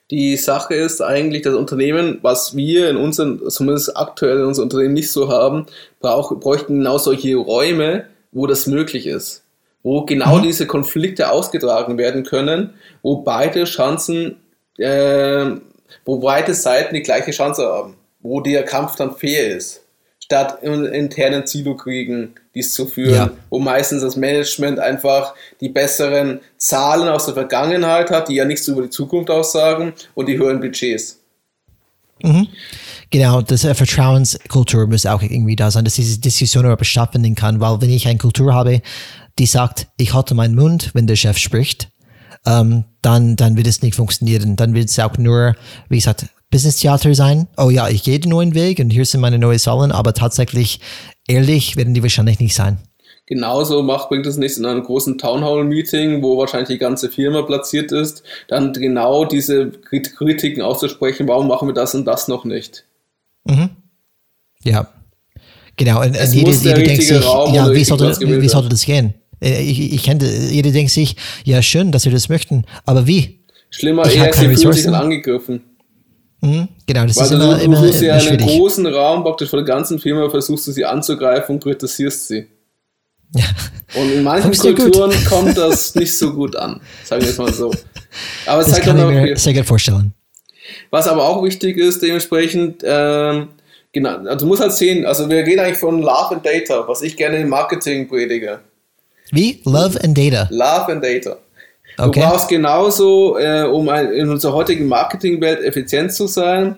Die 0.09 0.37
Sache 0.37 0.73
ist 0.73 1.01
eigentlich, 1.01 1.41
das 1.41 1.55
Unternehmen, 1.55 2.19
was 2.21 2.55
wir 2.55 2.89
in 2.89 2.97
unseren, 2.97 3.49
zumindest 3.49 3.97
aktuell 3.97 4.37
in 4.37 4.45
unserem 4.45 4.67
Unternehmen 4.67 4.93
nicht 4.93 5.11
so 5.11 5.29
haben, 5.29 5.65
brauch, 5.99 6.39
bräuchten 6.39 6.77
genau 6.79 6.97
solche 6.97 7.35
Räume, 7.35 8.05
wo 8.31 8.47
das 8.47 8.67
möglich 8.67 9.05
ist. 9.05 9.43
Wo 9.83 10.05
genau 10.05 10.37
mhm. 10.37 10.43
diese 10.43 10.65
Konflikte 10.65 11.31
ausgetragen 11.31 11.97
werden 11.97 12.23
können, 12.23 12.73
wo 13.01 13.17
beide 13.17 13.65
Chancen, 13.65 14.37
äh, 14.77 15.51
wo 16.05 16.19
beide 16.19 16.53
Seiten 16.53 16.95
die 16.95 17.03
gleiche 17.03 17.31
Chance 17.31 17.65
haben. 17.65 17.95
Wo 18.21 18.41
der 18.41 18.63
Kampf 18.63 18.95
dann 18.95 19.15
fair 19.15 19.55
ist 19.55 19.86
statt 20.27 20.61
in 20.61 20.83
internen 20.83 21.47
Silo-Kriegen 21.47 22.35
dies 22.53 22.73
zu 22.73 22.85
führen, 22.85 23.15
ja. 23.15 23.31
wo 23.49 23.59
meistens 23.59 24.01
das 24.01 24.17
Management 24.17 24.77
einfach 24.77 25.33
die 25.61 25.69
besseren 25.69 26.41
Zahlen 26.57 27.07
aus 27.07 27.27
der 27.27 27.33
Vergangenheit 27.33 28.11
hat, 28.11 28.27
die 28.27 28.35
ja 28.35 28.43
nichts 28.43 28.67
über 28.67 28.81
die 28.81 28.89
Zukunft 28.89 29.31
aussagen 29.31 29.93
und 30.15 30.27
die 30.27 30.37
höheren 30.37 30.59
Budgets. 30.59 31.21
Mhm. 32.21 32.49
Genau, 33.09 33.41
das 33.41 33.63
äh, 33.63 33.73
Vertrauenskultur 33.73 34.87
muss 34.87 35.05
auch 35.05 35.21
irgendwie 35.21 35.55
da 35.55 35.71
sein, 35.71 35.85
dass 35.85 35.93
diese 35.93 36.19
Diskussion 36.19 36.65
überhaupt 36.65 36.85
stattfinden 36.85 37.35
kann, 37.35 37.61
weil 37.61 37.79
wenn 37.79 37.89
ich 37.89 38.05
eine 38.05 38.17
Kultur 38.17 38.53
habe, 38.53 38.81
die 39.39 39.45
sagt, 39.45 39.87
ich 39.95 40.13
halte 40.13 40.35
meinen 40.35 40.55
Mund, 40.55 40.91
wenn 40.93 41.07
der 41.07 41.15
Chef 41.15 41.37
spricht, 41.37 41.87
ähm, 42.45 42.83
dann, 43.01 43.37
dann 43.37 43.55
wird 43.55 43.67
es 43.67 43.81
nicht 43.81 43.95
funktionieren. 43.95 44.57
Dann 44.57 44.73
wird 44.73 44.89
es 44.89 44.99
auch 44.99 45.17
nur, 45.17 45.55
wie 45.87 45.97
gesagt, 45.97 46.25
Business 46.49 46.77
Theater 46.77 47.13
sein. 47.13 47.47
Oh 47.57 47.69
ja, 47.69 47.89
ich 47.89 48.03
gehe 48.03 48.19
den 48.19 48.29
neuen 48.29 48.53
Weg 48.55 48.79
und 48.79 48.89
hier 48.89 49.05
sind 49.05 49.21
meine 49.21 49.37
neuen 49.37 49.59
Säulen, 49.59 49.91
aber 49.91 50.13
tatsächlich 50.13 50.79
ehrlich 51.27 51.75
werden 51.75 51.93
die 51.93 52.01
wahrscheinlich 52.03 52.39
nicht 52.39 52.55
sein. 52.55 52.77
Genauso 53.25 53.83
macht, 53.83 54.07
bringt 54.07 54.25
es 54.25 54.37
nichts 54.37 54.57
in 54.57 54.65
einem 54.65 54.83
großen 54.83 55.17
Townhall-Meeting, 55.17 56.23
wo 56.23 56.37
wahrscheinlich 56.37 56.69
die 56.69 56.77
ganze 56.77 57.09
Firma 57.09 57.41
platziert 57.41 57.91
ist, 57.91 58.23
dann 58.47 58.71
genau 58.71 59.25
diese 59.25 59.69
Kritiken 59.71 60.61
auszusprechen, 60.61 61.27
warum 61.27 61.49
machen 61.49 61.67
wir 61.67 61.73
das 61.73 61.93
und 61.93 62.05
das 62.05 62.29
noch 62.29 62.45
nicht. 62.45 62.85
Mhm. 63.43 63.69
Ja, 64.63 64.87
Genau, 65.77 66.01
und, 66.01 66.15
Es 66.15 66.29
und 66.31 66.35
jede, 66.37 66.51
jede 66.51 66.83
denkt 66.83 67.03
sich, 67.03 67.23
Raum 67.25 67.53
ja, 67.53 67.71
wie 67.71 67.83
sollte, 67.83 68.19
wie 68.41 68.49
sollte 68.49 68.69
das 68.69 68.83
gehen? 68.83 69.13
Äh, 69.39 69.61
Ich, 69.61 69.93
ich 69.93 70.03
kenne, 70.03 70.27
jeder 70.49 70.71
denkt 70.71 70.91
sich, 70.91 71.15
ja, 71.45 71.61
schön, 71.61 71.91
dass 71.91 72.05
wir 72.05 72.11
das 72.11 72.29
möchten, 72.29 72.65
aber 72.85 73.05
wie? 73.05 73.43
Schlimmer, 73.69 74.07
Ich 74.07 74.15
eher, 74.15 74.23
hab 74.23 74.31
keine 74.31 74.55
sie 74.57 74.63
fühlen 74.63 74.73
sich 74.73 74.85
Ressourcen. 74.85 74.95
angegriffen. 74.95 75.61
Mhm, 76.41 76.67
genau, 76.85 77.05
das 77.05 77.17
Weil 77.17 77.23
ist 77.23 77.31
du, 77.31 77.35
immer, 77.35 77.55
du 77.57 77.63
immer, 77.63 77.77
suchst 77.77 78.01
immer 78.01 78.13
einen 78.13 78.21
schwierig. 78.21 78.45
großen 78.45 78.85
Raum 78.87 79.23
praktisch 79.23 79.49
von 79.49 79.57
der 79.57 79.65
ganzen 79.65 79.99
Firma, 79.99 80.29
versuchst 80.29 80.67
du 80.67 80.71
sie 80.71 80.85
anzugreifen 80.85 81.55
und 81.55 81.63
kritisierst 81.63 82.27
sie. 82.27 82.47
Ja. 83.35 83.43
Und 83.95 84.11
in 84.11 84.23
manchen. 84.23 84.51
Kulturen 84.75 85.11
kommt 85.25 85.57
das 85.57 85.95
nicht 85.95 86.17
so 86.17 86.33
gut 86.33 86.55
an, 86.55 86.79
sagen 87.03 87.21
wir 87.23 87.29
es 87.29 87.37
mal 87.37 87.51
so. 87.53 87.73
Aber 88.45 88.61
es 88.61 88.67
Das 88.67 88.81
kann 88.81 88.97
ich 88.97 89.05
mir 89.05 89.35
sehr 89.37 89.53
gut 89.53 89.65
vorstellen. 89.65 90.13
was 90.91 91.07
aber 91.07 91.27
auch 91.27 91.43
wichtig 91.43 91.77
ist, 91.77 92.01
dementsprechend, 92.01 92.83
ähm, 92.85 93.49
genau, 93.91 94.17
also 94.17 94.37
du 94.37 94.45
musst 94.45 94.61
halt 94.61 94.73
sehen, 94.73 95.05
also 95.05 95.29
wir 95.29 95.43
gehen 95.43 95.59
eigentlich 95.59 95.77
von 95.77 96.01
Love 96.01 96.35
and 96.35 96.45
Data, 96.45 96.87
was 96.87 97.01
ich 97.01 97.17
gerne 97.17 97.37
im 97.37 97.49
Marketing 97.49 98.07
predige. 98.07 98.59
Wie? 99.31 99.61
Love 99.65 99.99
and 100.03 100.17
Data. 100.17 100.47
Love 100.51 100.91
and 100.91 101.03
Data. 101.03 101.37
Du 101.97 102.03
Okay. 102.03 102.19
brauchst 102.21 102.47
genauso, 102.47 103.37
äh, 103.39 103.63
um 103.63 103.89
ein, 103.89 104.11
in 104.11 104.29
unserer 104.29 104.53
heutigen 104.53 104.87
Marketingwelt 104.87 105.61
effizient 105.63 106.13
zu 106.13 106.27
sein, 106.27 106.75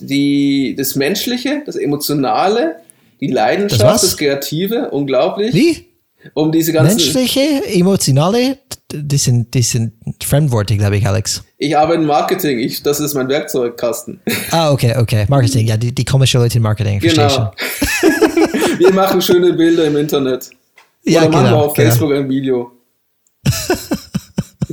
die, 0.00 0.74
das 0.78 0.94
Menschliche, 0.96 1.62
das 1.66 1.76
Emotionale, 1.76 2.76
die 3.20 3.26
Das 3.28 3.34
Leidenschaft, 3.34 3.82
was? 3.82 4.00
das, 4.02 4.16
Kreative, 4.16 4.90
unglaublich. 4.90 5.52
Wie? 5.54 5.88
Um 6.34 6.52
diese 6.52 6.72
ganzen. 6.72 6.96
Menschliche, 6.96 7.40
emotionale, 7.66 8.58
die 8.92 9.16
sind, 9.18 9.52
die 9.54 9.62
sind 9.62 9.92
Fremdworte, 10.22 10.76
glaube 10.76 10.96
ich, 10.96 11.06
Alex. 11.06 11.42
Ich 11.58 11.76
arbeite 11.76 12.00
im 12.00 12.06
Marketing, 12.06 12.60
ich, 12.60 12.82
das 12.84 13.00
ist 13.00 13.14
mein 13.14 13.28
Werkzeugkasten. 13.28 14.20
Ah, 14.52 14.70
okay, 14.70 14.94
okay. 14.96 15.26
Marketing, 15.28 15.66
ja, 15.66 15.76
die, 15.76 15.92
die 15.92 16.04
komische 16.04 16.38
Leute 16.38 16.58
im 16.58 16.62
Marketing, 16.62 17.00
verstehe 17.00 17.28
schon. 17.28 17.48
Genau. 18.00 18.78
Wir 18.78 18.92
machen 18.92 19.20
schöne 19.20 19.52
Bilder 19.54 19.86
im 19.86 19.96
Internet. 19.96 20.50
Ja, 21.04 21.22
Oder 21.22 21.30
machen 21.30 21.44
wir 21.44 21.50
genau, 21.50 21.64
auf 21.64 21.74
genau. 21.74 21.88
Facebook 21.88 22.12
ein 22.12 22.28
Video. 22.28 22.70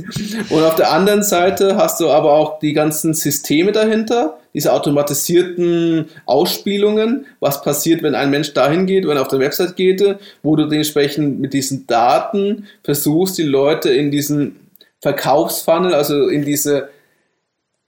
Und 0.50 0.62
auf 0.62 0.76
der 0.76 0.92
anderen 0.92 1.22
Seite 1.22 1.76
hast 1.76 2.00
du 2.00 2.08
aber 2.08 2.32
auch 2.32 2.58
die 2.58 2.72
ganzen 2.72 3.14
Systeme 3.14 3.72
dahinter, 3.72 4.38
diese 4.54 4.72
automatisierten 4.72 6.06
Ausspielungen, 6.26 7.26
was 7.38 7.62
passiert, 7.62 8.02
wenn 8.02 8.14
ein 8.14 8.30
Mensch 8.30 8.52
dahin 8.52 8.86
geht, 8.86 9.06
wenn 9.06 9.16
er 9.16 9.22
auf 9.22 9.28
der 9.28 9.38
Website 9.38 9.76
geht, 9.76 10.02
wo 10.42 10.56
du 10.56 10.66
dementsprechend 10.66 11.40
mit 11.40 11.52
diesen 11.52 11.86
Daten 11.86 12.66
versuchst, 12.82 13.38
die 13.38 13.44
Leute 13.44 13.90
in 13.90 14.10
diesen 14.10 14.70
Verkaufsfunnel, 15.00 15.94
also 15.94 16.28
in 16.28 16.44
diese, 16.44 16.90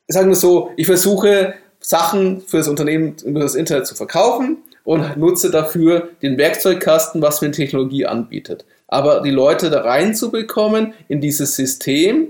sagen 0.08 0.28
wir 0.28 0.36
so, 0.36 0.70
ich 0.76 0.86
versuche 0.86 1.54
Sachen 1.80 2.42
für 2.42 2.58
das 2.58 2.68
Unternehmen 2.68 3.16
über 3.24 3.40
das 3.40 3.54
Internet 3.54 3.86
zu 3.86 3.94
verkaufen 3.94 4.58
und 4.84 5.16
nutze 5.16 5.50
dafür 5.50 6.10
den 6.22 6.38
Werkzeugkasten, 6.38 7.20
was 7.20 7.42
mir 7.42 7.50
Technologie 7.50 8.06
anbietet. 8.06 8.64
Aber 8.92 9.22
die 9.22 9.30
Leute 9.30 9.70
da 9.70 9.80
reinzubekommen 9.80 10.92
in 11.08 11.22
dieses 11.22 11.56
System, 11.56 12.28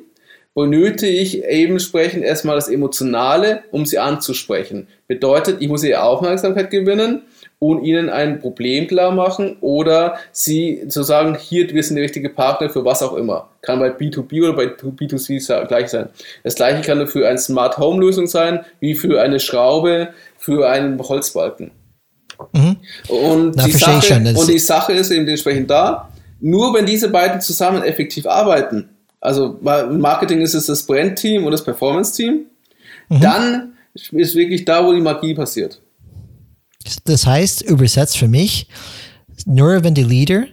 benötige 0.55 1.09
ich 1.11 1.43
eben 1.43 1.73
entsprechend 1.73 2.23
erstmal 2.23 2.55
das 2.55 2.69
Emotionale, 2.69 3.65
um 3.73 3.85
sie 3.85 3.99
anzusprechen. 3.99 4.87
Bedeutet, 5.09 5.57
ich 5.61 5.69
muss 5.69 5.83
ihre 5.83 6.05
Aufmerksamkeit 6.05 6.71
gewinnen 6.71 7.23
und 7.59 7.83
ihnen 7.83 8.09
ein 8.11 8.39
Problem 8.39 8.87
klar 8.87 9.11
machen 9.11 9.57
oder 9.61 10.19
sie 10.31 10.85
zu 10.89 11.03
sagen, 11.03 11.37
hier, 11.37 11.69
wir 11.75 11.83
sind 11.83 11.97
der 11.97 12.05
richtige 12.05 12.29
Partner 12.29 12.71
für 12.71 12.85
was 12.85 13.03
auch 13.03 13.15
immer. 13.15 13.49
Kann 13.63 13.81
bei 13.81 13.89
B2B 13.89 14.45
oder 14.45 14.53
bei 14.53 14.67
B2C 14.67 15.41
sa- 15.41 15.65
gleich 15.65 15.89
sein. 15.89 16.11
Das 16.45 16.55
gleiche 16.55 16.83
kann 16.83 17.05
für 17.09 17.27
eine 17.27 17.39
Smart 17.39 17.77
Home 17.79 18.01
Lösung 18.01 18.29
sein, 18.29 18.61
wie 18.79 18.95
für 18.95 19.21
eine 19.21 19.41
Schraube, 19.41 20.11
für 20.39 20.69
einen 20.69 21.01
Holzbalken. 21.01 21.73
Und, 23.09 23.57
Na, 23.57 23.65
die 23.65 23.73
Sache, 23.73 24.15
und 24.37 24.49
die 24.49 24.59
Sache 24.59 24.93
ist 24.93 25.11
eben 25.11 25.27
dementsprechend 25.27 25.69
da, 25.71 26.09
nur 26.43 26.74
wenn 26.74 26.84
diese 26.84 27.09
beiden 27.09 27.40
zusammen 27.40 27.82
effektiv 27.82 28.26
arbeiten, 28.26 28.90
also 29.20 29.59
im 29.62 30.01
Marketing 30.01 30.40
ist 30.40 30.55
es 30.55 30.66
das 30.66 30.82
Brandteam 30.82 31.45
und 31.45 31.53
das 31.53 31.64
Performance-Team, 31.64 32.47
Mhm. 33.09 33.20
dann 33.20 33.72
ist 33.95 34.34
wirklich 34.34 34.64
da, 34.64 34.84
wo 34.84 34.93
die 34.93 35.01
Magie 35.01 35.34
passiert. 35.34 35.80
Das 37.05 37.26
heißt, 37.26 37.62
übersetzt 37.62 38.18
für 38.18 38.28
mich, 38.28 38.68
nur 39.45 39.84
wenn 39.84 39.95
die 39.95 40.03
Leader 40.03 40.45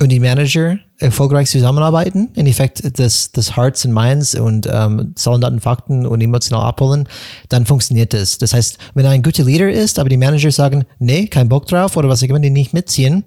und 0.00 0.10
die 0.10 0.20
Manager 0.20 0.78
erfolgreich 0.98 1.48
zusammenarbeiten, 1.48 2.30
im 2.34 2.40
Endeffekt 2.40 2.98
das, 2.98 3.30
das 3.30 3.56
Hearts 3.56 3.84
und 3.84 3.92
Minds 3.92 4.34
und 4.34 4.68
ähm, 4.70 5.12
Zahlen, 5.14 5.40
Daten, 5.40 5.60
Fakten 5.60 6.06
und 6.06 6.20
emotional 6.20 6.64
abholen, 6.64 7.08
dann 7.48 7.66
funktioniert 7.66 8.12
das. 8.12 8.38
Das 8.38 8.52
heißt, 8.52 8.78
wenn 8.94 9.06
ein 9.06 9.22
guter 9.22 9.44
Leader 9.44 9.70
ist, 9.70 9.98
aber 9.98 10.08
die 10.08 10.16
Manager 10.16 10.50
sagen, 10.50 10.84
nee, 10.98 11.26
kein 11.26 11.48
Bock 11.48 11.66
drauf 11.66 11.96
oder 11.96 12.08
was 12.08 12.22
auch 12.22 12.28
immer, 12.28 12.40
die 12.40 12.50
nicht 12.50 12.74
mitziehen 12.74 13.24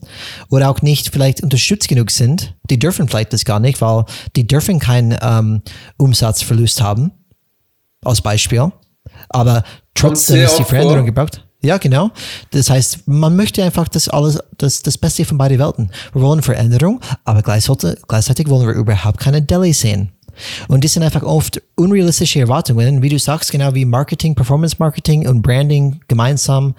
oder 0.50 0.70
auch 0.70 0.82
nicht 0.82 1.10
vielleicht 1.14 1.42
unterstützt 1.44 1.88
genug 1.88 2.12
sind, 2.12 2.56
die 2.70 2.78
dürfen 2.78 3.08
vielleicht 3.08 3.32
das 3.32 3.46
gar 3.46 3.60
nicht, 3.60 3.80
weil 3.82 4.04
die 4.36 4.46
dürfen 4.46 4.80
keinen 4.80 5.18
ähm, 5.22 5.62
Umsatzverlust 5.98 6.82
haben, 6.82 7.12
als 8.04 8.22
Beispiel. 8.22 8.72
Aber 9.30 9.64
trotzdem 9.94 10.42
ist 10.44 10.58
die 10.58 10.62
oft 10.62 10.70
vor. 10.70 10.78
Veränderung 10.78 11.06
gebraucht. 11.06 11.46
Ja, 11.64 11.78
genau. 11.78 12.10
Das 12.52 12.70
heißt, 12.70 13.08
man 13.08 13.36
möchte 13.36 13.64
einfach 13.64 13.88
das 13.88 14.10
alles, 14.10 14.40
das, 14.58 14.82
das 14.82 14.98
Beste 14.98 15.26
von 15.26 15.38
beiden 15.38 15.60
Welten. 15.60 15.92
Wir 16.12 16.22
wollen 16.22 16.42
Veränderung, 16.42 17.00
aber 17.24 17.44
gleichzeitig, 17.44 18.50
wollen 18.50 18.68
wir 18.68 18.74
überhaupt 18.74 19.20
keine 19.20 19.42
Deli 19.42 19.74
sehen. 19.74 20.12
Und 20.68 20.84
das 20.84 20.94
sind 20.94 21.04
einfach 21.04 21.24
oft 21.24 21.62
unrealistische 21.76 22.40
Erwartungen, 22.40 23.02
wie 23.02 23.10
du 23.10 23.20
sagst, 23.20 23.52
genau 23.52 23.76
wie 23.76 23.86
Marketing, 23.86 24.34
Performance 24.34 24.78
Marketing 24.80 25.28
und 25.28 25.42
Branding 25.42 26.00
gemeinsam 26.08 26.74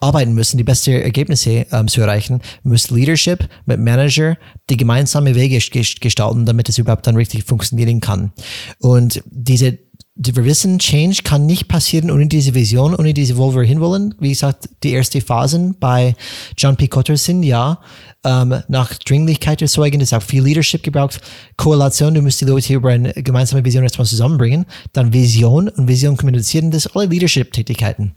arbeiten 0.00 0.34
müssen, 0.34 0.58
die 0.58 0.64
beste 0.64 1.02
Ergebnisse 1.02 1.66
ähm, 1.72 1.88
zu 1.88 2.02
erreichen, 2.02 2.42
muss 2.64 2.90
Leadership 2.90 3.48
mit 3.64 3.80
Manager 3.80 4.36
die 4.68 4.76
gemeinsame 4.76 5.34
Wege 5.34 5.56
ges- 5.56 6.00
gestalten, 6.00 6.44
damit 6.44 6.68
es 6.68 6.78
überhaupt 6.78 7.06
dann 7.06 7.16
richtig 7.16 7.44
funktionieren 7.44 8.00
kann. 8.00 8.32
Und 8.78 9.22
diese 9.26 9.72
die, 9.72 9.85
wir 10.16 10.44
wissen, 10.46 10.78
Change 10.78 11.22
kann 11.22 11.44
nicht 11.44 11.68
passieren 11.68 12.10
ohne 12.10 12.26
diese 12.26 12.54
Vision, 12.54 12.94
ohne 12.94 13.12
diese, 13.12 13.36
wo 13.36 13.54
wir 13.54 13.62
hinwollen. 13.62 14.14
Wie 14.18 14.30
gesagt, 14.30 14.68
die 14.82 14.92
erste 14.92 15.20
Phasen 15.20 15.76
bei 15.78 16.16
John 16.56 16.76
P. 16.76 16.88
Cotter 16.88 17.18
sind 17.18 17.42
ja 17.42 17.80
ähm, 18.24 18.62
nach 18.68 18.94
Dringlichkeit 18.94 19.60
erzeugen, 19.60 20.00
es 20.00 20.12
hat 20.12 20.22
viel 20.22 20.42
Leadership 20.42 20.82
gebraucht, 20.82 21.20
Koalition, 21.58 22.14
du 22.14 22.22
musst 22.22 22.40
die 22.40 22.46
Leute 22.46 22.72
über 22.72 22.90
eine 22.90 23.12
gemeinsame 23.12 23.64
Vision 23.64 23.82
erstmal 23.82 24.06
zusammenbringen, 24.06 24.64
dann 24.94 25.12
Vision 25.12 25.68
und 25.68 25.86
Vision 25.86 26.16
kommunizieren, 26.16 26.70
das 26.70 26.86
alle 26.86 27.06
Leadership-Tätigkeiten. 27.06 28.14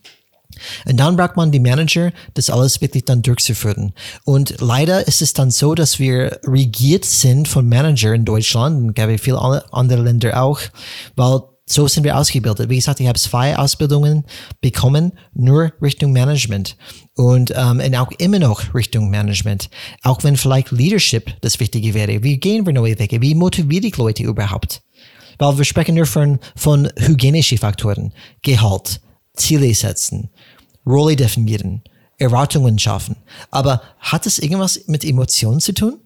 Und 0.86 1.00
dann 1.00 1.16
braucht 1.16 1.36
man 1.36 1.52
die 1.52 1.60
Manager, 1.60 2.12
das 2.34 2.50
alles 2.50 2.82
wirklich 2.82 3.06
dann 3.06 3.22
durchzuführen. 3.22 3.93
Und 4.24 4.56
leider 4.60 5.08
ist 5.08 5.22
es 5.22 5.34
dann 5.34 5.52
so, 5.52 5.76
dass 5.76 6.00
wir 6.00 6.39
regiert 6.45 7.06
sind 7.06 7.47
von 7.47 7.68
Manager 7.68 8.14
in 8.14 8.26
Deutschland 8.26 8.82
und 8.82 8.93
glaube 8.95 9.14
ich 9.14 9.22
viele 9.22 9.39
andere 9.72 10.02
Länder 10.02 10.41
auch, 10.41 10.60
weil 11.16 11.41
so 11.72 11.88
sind 11.88 12.03
wir 12.03 12.17
ausgebildet. 12.17 12.70
Wie 12.70 12.78
gesagt, 12.78 12.99
ich 12.99 13.07
habe 13.07 13.20
zwei 13.20 13.55
Ausbildungen 13.55 14.26
bekommen, 14.59 15.13
nur 15.34 15.72
Richtung 15.82 16.11
Management 16.11 16.76
und, 17.15 17.53
ähm, 17.55 17.80
und 17.80 17.95
auch 17.95 18.11
immer 18.17 18.39
noch 18.39 18.74
Richtung 18.74 19.09
Management. 19.09 19.70
Auch 20.01 20.24
wenn 20.24 20.36
vielleicht 20.36 20.72
Leadership 20.72 21.32
das 21.41 21.59
Wichtige 21.59 21.93
wäre. 21.93 22.24
Wie 22.24 22.38
gehen 22.38 22.65
wir 22.65 22.74
neue 22.74 22.97
Wege? 22.97 23.22
Wie 23.22 23.36
motiviere 23.36 23.86
ich 23.86 23.97
Leute 23.97 24.24
überhaupt? 24.24 24.82
Weil 25.38 25.57
wir 25.57 25.65
sprechen 25.65 25.95
nur 25.95 26.07
von, 26.07 26.39
von 26.55 26.89
hygienischen 26.97 27.59
Faktoren. 27.59 28.13
Gehalt, 28.41 28.99
Ziele 29.36 29.74
setzen, 29.74 30.30
Rolle 30.88 31.15
definieren, 31.15 31.84
Erwartungen 32.17 32.80
schaffen. 32.80 33.15
Aber 33.51 33.82
hat 33.99 34.26
das 34.26 34.39
irgendwas 34.39 34.88
mit 34.88 35.05
Emotionen 35.05 35.59
zu 35.59 35.74
tun? 35.74 35.99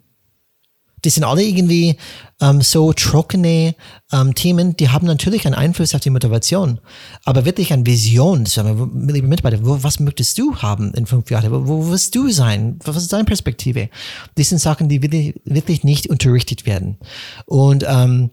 Die 1.05 1.09
sind 1.09 1.23
alle 1.23 1.43
irgendwie 1.43 1.97
ähm, 2.41 2.61
so 2.61 2.93
trockene 2.93 3.75
ähm, 4.11 4.33
Themen, 4.35 4.75
die 4.77 4.89
haben 4.89 5.05
natürlich 5.07 5.45
einen 5.45 5.55
Einfluss 5.55 5.93
auf 5.95 6.01
die 6.01 6.09
Motivation. 6.09 6.79
Aber 7.25 7.45
wirklich 7.45 7.71
eine 7.73 7.85
Vision, 7.85 8.45
sagen 8.45 8.77
wir, 9.07 9.13
liebe 9.13 9.27
Mitarbeiter, 9.27 9.65
wo, 9.65 9.83
was 9.83 9.99
möchtest 9.99 10.37
du 10.37 10.55
haben 10.57 10.93
in 10.93 11.05
fünf 11.05 11.29
Jahren? 11.31 11.51
Wo, 11.51 11.67
wo 11.67 11.89
willst 11.91 12.15
du 12.15 12.29
sein? 12.31 12.79
Was 12.85 12.97
ist 12.97 13.11
deine 13.13 13.25
Perspektive? 13.25 13.89
Das 14.35 14.49
sind 14.49 14.59
Sachen, 14.59 14.89
die 14.89 15.01
wirklich, 15.01 15.35
wirklich 15.45 15.83
nicht 15.83 16.07
unterrichtet 16.07 16.65
werden. 16.65 16.97
Und 17.45 17.85
ähm, 17.87 18.31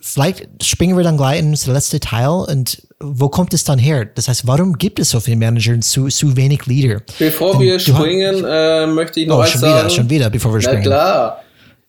vielleicht 0.00 0.46
springen 0.62 0.96
wir 0.96 1.04
dann 1.04 1.16
gleich 1.16 1.38
in 1.40 1.52
das 1.52 1.66
letzte 1.66 2.00
Teil 2.00 2.28
und 2.28 2.82
wo 3.00 3.28
kommt 3.28 3.52
es 3.52 3.64
dann 3.64 3.78
her? 3.78 4.06
Das 4.06 4.28
heißt, 4.28 4.46
warum 4.46 4.78
gibt 4.78 4.98
es 4.98 5.10
so 5.10 5.20
viele 5.20 5.36
Manager 5.36 5.72
und 5.72 5.82
zu, 5.82 6.06
zu 6.08 6.34
wenig 6.36 6.64
Leader? 6.66 7.02
Bevor 7.18 7.52
Denn 7.52 7.60
wir 7.60 7.78
du 7.78 7.92
hast- 7.92 7.98
springen, 7.98 8.44
äh, 8.46 8.86
möchte 8.86 9.20
ich 9.20 9.26
noch 9.28 9.40
Oh, 9.40 9.44
schon 9.46 9.60
sagen. 9.60 9.78
wieder, 9.80 9.90
schon 9.90 10.10
wieder, 10.10 10.30
bevor 10.30 10.52
wir 10.52 10.60
Na 10.60 10.68
springen. 10.68 10.82
klar. 10.84 11.42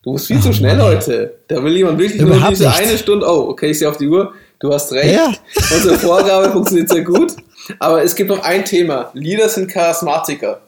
Du 0.07 0.13
bist 0.13 0.27
viel 0.27 0.39
zu 0.41 0.53
schnell 0.53 0.77
Mann, 0.77 0.87
ey. 0.87 0.95
heute. 0.95 1.37
Da 1.49 1.61
will 1.61 1.75
jemand 1.75 1.99
wirklich 1.99 2.21
nur 2.21 2.29
Überhaupt 2.33 2.51
diese 2.51 2.63
nicht. 2.69 2.79
eine 2.79 2.97
Stunde. 2.97 3.25
Oh, 3.27 3.49
okay, 3.49 3.71
ich 3.71 3.79
sehe 3.79 3.89
auf 3.89 3.97
die 3.97 4.07
Uhr. 4.07 4.33
Du 4.57 4.73
hast 4.73 4.93
recht. 4.93 5.13
Ja. 5.13 5.33
Unsere 5.75 5.99
Vorgabe 5.99 6.49
funktioniert 6.49 6.87
sehr 6.87 7.03
gut. 7.03 7.33
Aber 7.79 8.01
es 8.01 8.15
gibt 8.15 8.29
noch 8.29 8.41
ein 8.41 8.63
Thema. 8.63 9.11
Leader 9.13 9.49
sind 9.49 9.69
Charismatiker. 9.69 10.61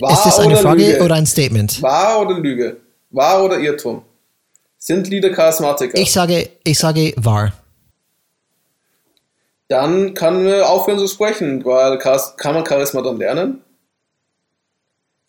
Wahr 0.00 0.12
Ist 0.14 0.24
das 0.24 0.38
eine 0.40 0.54
oder 0.54 0.62
Frage 0.62 0.86
Lüge? 0.86 1.04
oder 1.04 1.14
ein 1.16 1.26
Statement? 1.26 1.82
Wahr 1.82 2.22
oder 2.22 2.38
Lüge? 2.38 2.78
Wahr 3.10 3.44
oder 3.44 3.58
Irrtum? 3.58 4.00
Sind 4.78 5.06
Leader 5.08 5.28
Charismatiker? 5.28 5.98
Ich 5.98 6.12
sage, 6.12 6.48
ich 6.64 6.78
sage 6.78 7.12
wahr. 7.18 7.52
Dann 9.68 10.14
kann 10.14 10.46
wir 10.46 10.66
aufhören 10.66 10.98
zu 10.98 11.08
sprechen, 11.08 11.62
weil 11.66 11.98
kann 11.98 12.54
man 12.54 12.64
Charisma 12.64 13.02
dann 13.02 13.18
lernen? 13.18 13.60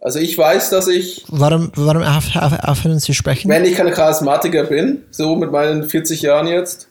Also 0.03 0.19
ich 0.19 0.37
weiß, 0.37 0.69
dass 0.69 0.87
ich. 0.87 1.23
Warum, 1.29 1.71
warum 1.75 2.03
auf, 2.03 2.35
auf, 2.35 2.59
aufhören 2.59 2.99
zu 2.99 3.13
sprechen? 3.13 3.49
Wenn 3.49 3.63
ich 3.63 3.75
kein 3.75 3.89
Charismatiker 3.89 4.65
bin, 4.65 5.03
so 5.11 5.37
mit 5.37 5.49
meinen 5.49 5.87
40 5.87 6.21
Jahren 6.21 6.47
jetzt, 6.47 6.89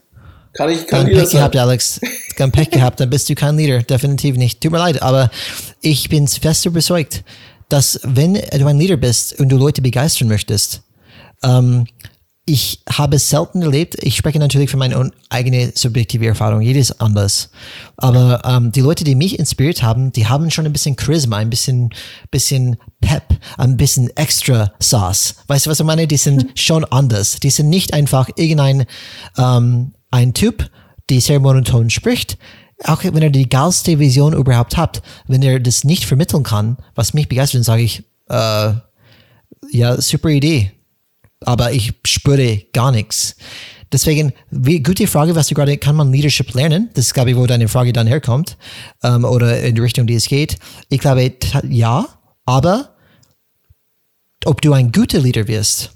kann 0.55 0.71
ich 0.71 0.87
kein 0.87 1.07
Leader 1.07 1.21
Pech 1.21 1.29
sein. 1.29 1.39
gehabt, 1.41 1.57
Alex. 1.59 2.01
Kein 2.37 2.51
Pech 2.51 2.71
gehabt, 2.71 3.01
dann 3.01 3.11
bist 3.11 3.29
du 3.29 3.35
kein 3.35 3.59
Leader. 3.59 3.83
Definitiv 3.83 4.39
nicht. 4.39 4.63
Tut 4.63 4.73
mir 4.73 4.79
leid, 4.79 5.03
aber 5.03 5.31
ich 5.83 6.09
bin 6.09 6.27
fest 6.27 6.65
überzeugt, 6.65 7.23
dass 7.69 8.01
wenn 8.03 8.33
du 8.33 8.67
ein 8.67 8.79
Leader 8.79 8.97
bist 8.97 9.39
und 9.39 9.51
du 9.51 9.59
Leute 9.59 9.83
begeistern 9.83 10.29
möchtest, 10.29 10.81
ähm, 11.45 11.87
ich 12.45 12.83
habe 12.91 13.17
es 13.17 13.29
selten 13.29 13.63
erlebt. 13.63 14.03
Ich 14.03 14.17
spreche 14.17 14.41
natürlich 14.41 14.71
von 14.71 14.81
meiner 14.81 15.11
eigenen 15.29 15.73
subjektive 15.77 16.27
Erfahrung. 16.27 16.61
Jedes 16.61 16.99
anders. 16.99 17.51
Aber 17.97 18.43
ähm, 18.45 18.73
die 18.73 18.81
Leute, 18.81 19.05
die 19.05 19.15
mich 19.15 19.39
inspiriert 19.39 19.83
haben, 19.83 20.11
die 20.11 20.27
haben 20.27 20.51
schon 20.51 20.67
ein 20.67 20.73
bisschen 20.73 20.97
Charisma, 20.99 21.37
ein 21.37 21.51
bisschen, 21.51 21.91
bisschen 22.33 22.79
Pep, 23.01 23.23
ein 23.59 23.77
bisschen 23.77 24.11
extra 24.17 24.73
Sauce. 24.81 25.37
Weißt 25.47 25.67
du, 25.67 25.71
was 25.71 25.79
ich 25.79 25.87
meine? 25.87 26.09
Die 26.09 26.17
sind 26.17 26.59
schon 26.59 26.85
anders. 26.85 27.39
Die 27.39 27.51
sind 27.51 27.69
nicht 27.69 27.95
einfach 27.95 28.29
irgendein 28.35 28.87
ähm, 29.39 29.93
ein 30.11 30.35
Typ, 30.35 30.69
der 31.11 31.21
sehr 31.21 31.39
monoton 31.39 31.91
spricht. 31.91 32.39
Auch 32.85 33.05
wenn 33.05 33.23
er 33.23 33.31
die 33.31 33.49
geilste 33.49 34.01
Vision 34.01 34.33
überhaupt 34.33 34.77
hat, 34.77 35.03
wenn 35.29 35.43
er 35.43 35.61
das 35.61 35.85
nicht 35.85 36.05
vermitteln 36.05 36.43
kann, 36.43 36.77
was 36.97 37.15
mich 37.15 37.29
begeistert, 37.29 37.61
dann 37.61 37.65
sage 37.65 37.83
ich, 37.83 38.03
äh, 38.29 38.73
ja, 39.71 40.01
super 40.01 40.31
Idee 40.31 40.73
aber 41.47 41.73
ich 41.73 41.95
spüre 42.05 42.63
gar 42.73 42.93
nichts. 42.93 43.37
Deswegen, 43.93 44.33
wie, 44.51 44.83
gute 44.83 45.07
Frage, 45.07 45.35
was 45.35 45.49
du 45.49 45.55
gerade, 45.55 45.77
kann 45.77 45.97
man 45.97 46.11
Leadership 46.11 46.55
lernen? 46.55 46.89
Das 46.95 47.07
ist, 47.07 47.15
glaube 47.15 47.31
ich, 47.31 47.37
wo 47.37 47.47
deine 47.47 47.69
Frage 47.69 47.93
dann 47.93 48.07
herkommt, 48.07 48.57
ähm, 49.03 49.25
oder 49.25 49.61
in 49.61 49.75
die 49.75 49.83
Richtung, 49.83 50.07
die 50.07 50.15
es 50.15 50.29
geht. 50.29 50.57
Ich 50.89 51.01
glaube, 51.01 51.31
ja, 51.69 52.07
aber 52.47 52.97
ob 54.45 54.63
du 54.63 54.73
ein 54.73 54.93
guter 54.93 55.19
Leader 55.19 55.47
wirst, 55.47 55.93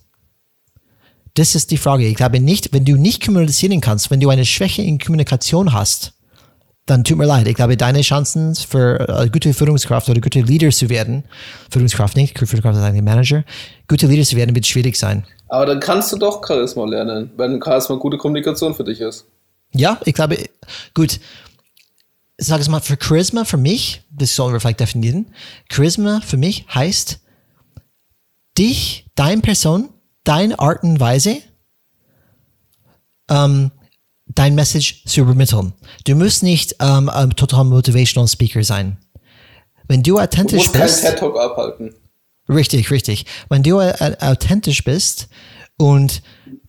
das 1.35 1.55
ist 1.55 1.71
die 1.71 1.79
Frage. 1.79 2.07
Ich 2.07 2.17
glaube 2.17 2.41
nicht, 2.41 2.73
wenn 2.73 2.85
du 2.85 2.97
nicht 2.97 3.25
kommunizieren 3.25 3.81
kannst, 3.81 4.11
wenn 4.11 4.21
du 4.21 4.29
eine 4.29 4.45
Schwäche 4.45 4.83
in 4.83 4.99
Kommunikation 4.99 5.73
hast, 5.73 6.13
dann 6.87 7.03
tut 7.03 7.19
mir 7.19 7.27
leid. 7.27 7.49
Ich 7.49 7.57
glaube, 7.57 7.77
deine 7.77 8.03
Chancen 8.03 8.55
für 8.55 9.09
eine 9.09 9.31
gute 9.31 9.53
Führungskraft 9.53 10.09
oder 10.09 10.21
gute 10.21 10.41
Leader 10.41 10.71
zu 10.71 10.89
werden, 10.89 11.25
Führungskraft 11.71 12.17
nicht, 12.17 12.39
Führungskraft 12.39 12.79
ist 12.79 12.85
eigentlich 12.85 13.03
Manager, 13.03 13.45
gute 13.89 14.07
Leader 14.07 14.23
zu 14.23 14.37
werden, 14.37 14.55
wird 14.55 14.67
schwierig 14.67 14.97
sein. 14.97 15.25
Aber 15.49 15.67
dann 15.67 15.81
kannst 15.81 16.13
du 16.13 16.17
doch 16.17 16.47
Charisma 16.47 16.85
lernen, 16.85 17.31
wenn 17.37 17.63
Charisma 17.63 17.97
gute 17.97 18.19
Kommunikation 18.19 18.75
für 18.75 18.85
dich 18.85 19.01
ist. 19.01 19.27
Ja, 19.73 20.01
ich 20.05 20.15
glaube, 20.15 20.39
gut. 20.95 21.21
Sag 22.39 22.61
es 22.61 22.69
mal, 22.69 22.81
für 22.81 22.99
Charisma 23.01 23.45
für 23.45 23.57
mich, 23.57 24.03
das 24.11 24.37
sollen 24.37 24.53
wir 24.53 24.61
vielleicht 24.61 24.81
definieren. 24.81 25.35
Charisma 25.73 26.21
für 26.21 26.37
mich 26.37 26.67
heißt, 26.69 27.19
dich, 28.59 29.07
deine 29.15 29.41
Person, 29.41 29.89
deine 30.25 30.59
Art 30.59 30.83
und 30.83 31.01
Weise, 31.01 31.39
ähm, 33.31 33.71
dein 34.27 34.55
Message 34.55 35.05
zu 35.07 35.21
übermitteln. 35.21 35.73
Du 36.05 36.15
musst 36.15 36.43
nicht 36.43 36.77
ähm, 36.81 37.09
ein 37.09 37.31
total 37.31 37.65
motivational 37.65 38.29
Speaker 38.29 38.63
sein. 38.65 38.99
Wenn 39.89 40.03
du 40.03 40.19
authentisch 40.19 40.71
du 40.71 40.79
musst 40.79 40.83
bist. 40.83 41.03
keinen 41.03 41.13
TED-Talk 41.13 41.39
abhalten. 41.39 41.95
Richtig, 42.49 42.91
richtig. 42.91 43.27
Wenn 43.49 43.63
du 43.63 43.81
authentisch 43.81 44.85
bist 44.85 45.29
und 45.79 46.23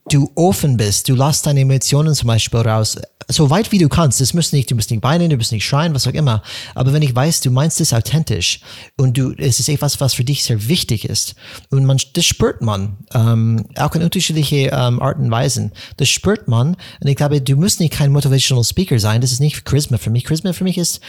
du 0.09 0.31
offen 0.35 0.77
bist, 0.77 1.09
du 1.09 1.15
lässt 1.15 1.45
deine 1.45 1.61
Emotionen 1.61 2.15
zum 2.15 2.27
Beispiel 2.27 2.61
raus, 2.61 2.97
so 3.27 3.49
weit 3.49 3.71
wie 3.71 3.77
du 3.77 3.89
kannst. 3.89 4.21
Das 4.21 4.33
musst 4.33 4.53
nicht, 4.53 4.71
du 4.71 4.75
musst 4.75 4.89
nicht 4.89 5.03
weinen, 5.03 5.29
du 5.29 5.35
musst 5.35 5.51
nicht 5.51 5.65
schreien, 5.65 5.93
was 5.93 6.07
auch 6.07 6.13
immer. 6.13 6.41
Aber 6.75 6.93
wenn 6.93 7.01
ich 7.01 7.13
weiß, 7.13 7.41
du 7.41 7.51
meinst 7.51 7.81
es 7.81 7.93
authentisch 7.93 8.61
und 8.95 9.17
du, 9.17 9.33
es 9.37 9.59
ist 9.59 9.69
etwas, 9.69 9.99
was 9.99 10.13
für 10.13 10.23
dich 10.23 10.43
sehr 10.43 10.67
wichtig 10.67 11.05
ist 11.05 11.35
und 11.69 11.85
man, 11.85 11.99
das 12.13 12.25
spürt 12.25 12.61
man, 12.61 12.97
ähm, 13.13 13.65
auch 13.75 13.93
in 13.95 14.03
unterschiedliche 14.03 14.71
ähm, 14.71 15.01
Arten 15.01 15.25
und 15.25 15.31
Weisen. 15.31 15.73
Das 15.97 16.09
spürt 16.09 16.47
man 16.47 16.77
und 17.01 17.07
ich 17.07 17.17
glaube, 17.17 17.41
du 17.41 17.55
musst 17.55 17.79
nicht 17.79 17.93
kein 17.93 18.11
motivational 18.11 18.63
Speaker 18.63 18.99
sein. 18.99 19.21
Das 19.21 19.31
ist 19.31 19.41
nicht 19.41 19.67
Charisma 19.67 19.97
für 19.97 20.09
mich. 20.09 20.23
Charisma 20.23 20.53
für 20.53 20.63
mich 20.63 20.77
ist, 20.77 21.01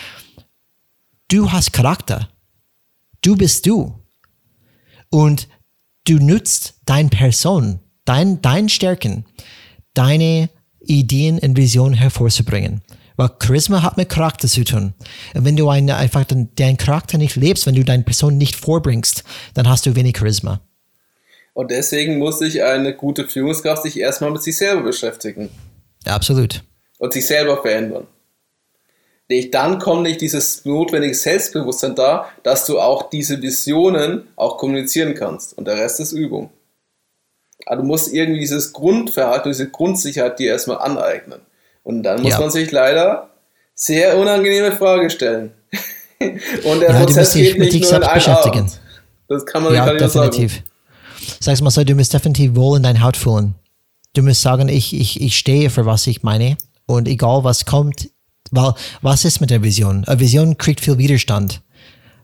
du 1.28 1.52
hast 1.52 1.72
Charakter. 1.72 2.28
Du 3.20 3.36
bist 3.36 3.66
du 3.66 3.94
und 5.10 5.48
du 6.04 6.14
nutzt 6.14 6.74
deine 6.86 7.08
Person, 7.08 7.80
dein, 8.04 8.40
dein 8.42 8.68
Stärken, 8.68 9.24
deine 9.94 10.50
Ideen 10.80 11.38
und 11.38 11.56
Visionen 11.56 11.94
hervorzubringen. 11.94 12.82
Weil 13.16 13.30
Charisma 13.42 13.82
hat 13.82 13.96
mit 13.96 14.08
Charakter 14.08 14.46
zu 14.46 14.62
tun. 14.62 14.94
Und 15.34 15.44
wenn 15.44 15.56
du 15.56 15.68
eine, 15.68 15.96
einfach 15.96 16.24
deinen 16.24 16.76
Charakter 16.76 17.18
nicht 17.18 17.34
lebst, 17.34 17.66
wenn 17.66 17.74
du 17.74 17.84
deine 17.84 18.04
Person 18.04 18.38
nicht 18.38 18.54
vorbringst, 18.54 19.24
dann 19.54 19.68
hast 19.68 19.86
du 19.86 19.96
wenig 19.96 20.16
Charisma. 20.16 20.60
Und 21.52 21.72
deswegen 21.72 22.18
muss 22.18 22.38
sich 22.38 22.62
eine 22.62 22.94
gute 22.94 23.26
Führungskraft 23.26 23.82
sich 23.82 23.98
erstmal 23.98 24.30
mit 24.30 24.42
sich 24.42 24.56
selber 24.56 24.82
beschäftigen. 24.82 25.50
Absolut. 26.04 26.62
Und 26.98 27.12
sich 27.12 27.26
selber 27.26 27.60
verändern 27.60 28.06
dann 29.50 29.78
kommt 29.78 30.04
nicht 30.04 30.20
dieses 30.20 30.64
notwendige 30.64 31.14
Selbstbewusstsein 31.14 31.94
da, 31.94 32.28
dass 32.42 32.64
du 32.64 32.80
auch 32.80 33.10
diese 33.10 33.40
Visionen 33.42 34.28
auch 34.36 34.56
kommunizieren 34.56 35.14
kannst. 35.14 35.56
Und 35.56 35.66
der 35.66 35.76
Rest 35.76 36.00
ist 36.00 36.12
Übung. 36.12 36.50
Aber 37.66 37.82
du 37.82 37.82
musst 37.82 38.12
irgendwie 38.12 38.40
dieses 38.40 38.72
Grundverhalten, 38.72 39.50
diese 39.52 39.68
Grundsicherheit 39.68 40.38
dir 40.38 40.52
erstmal 40.52 40.78
aneignen. 40.78 41.40
Und 41.82 42.02
dann 42.02 42.22
muss 42.22 42.32
ja. 42.32 42.40
man 42.40 42.50
sich 42.50 42.70
leider 42.70 43.30
sehr 43.74 44.16
unangenehme 44.18 44.72
Fragen 44.72 45.10
stellen. 45.10 45.52
Und 46.20 46.80
der 46.80 46.90
ja, 46.90 46.98
Prozess 46.98 47.34
geht 47.34 47.58
nicht 47.58 47.80
nur 47.80 47.92
in 47.92 48.02
Abend. 48.02 48.80
Das 49.28 49.44
kann 49.44 49.62
man 49.62 49.74
ja, 49.74 49.84
nicht 49.92 50.00
definitiv. 50.00 50.52
sagen. 50.52 50.64
Sag's 51.40 51.60
mal 51.60 51.70
so, 51.70 51.84
du 51.84 51.94
musst 51.94 52.14
definitiv 52.14 52.56
wohl 52.56 52.78
in 52.78 52.82
dein 52.82 53.02
Haut 53.02 53.16
fühlen. 53.16 53.54
Du 54.14 54.22
musst 54.22 54.40
sagen, 54.40 54.68
ich, 54.68 54.98
ich, 54.98 55.20
ich 55.20 55.36
stehe 55.36 55.68
für 55.68 55.84
was 55.84 56.06
ich 56.06 56.22
meine. 56.22 56.56
Und 56.86 57.06
egal 57.06 57.44
was 57.44 57.66
kommt, 57.66 58.08
weil 58.50 58.74
was 59.02 59.24
ist 59.24 59.40
mit 59.40 59.50
der 59.50 59.62
Vision? 59.62 60.04
Eine 60.04 60.20
Vision 60.20 60.58
kriegt 60.58 60.80
viel 60.80 60.98
Widerstand, 60.98 61.60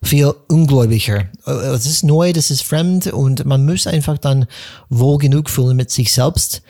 viel 0.03 0.35
ungläubiger. 0.49 1.29
Es 1.47 1.87
ist 1.87 2.05
neu, 2.05 2.33
das 2.33 2.51
ist 2.51 2.63
fremd 2.63 3.09
und 3.09 3.45
man 3.45 3.65
muss 3.65 3.87
einfach 3.87 4.19
dann 4.19 4.47
wohl 4.89 5.19
genug 5.19 5.51
fühlen 5.51 5.77
mit 5.77 5.91
sich 5.91 6.13
selbst. 6.13 6.63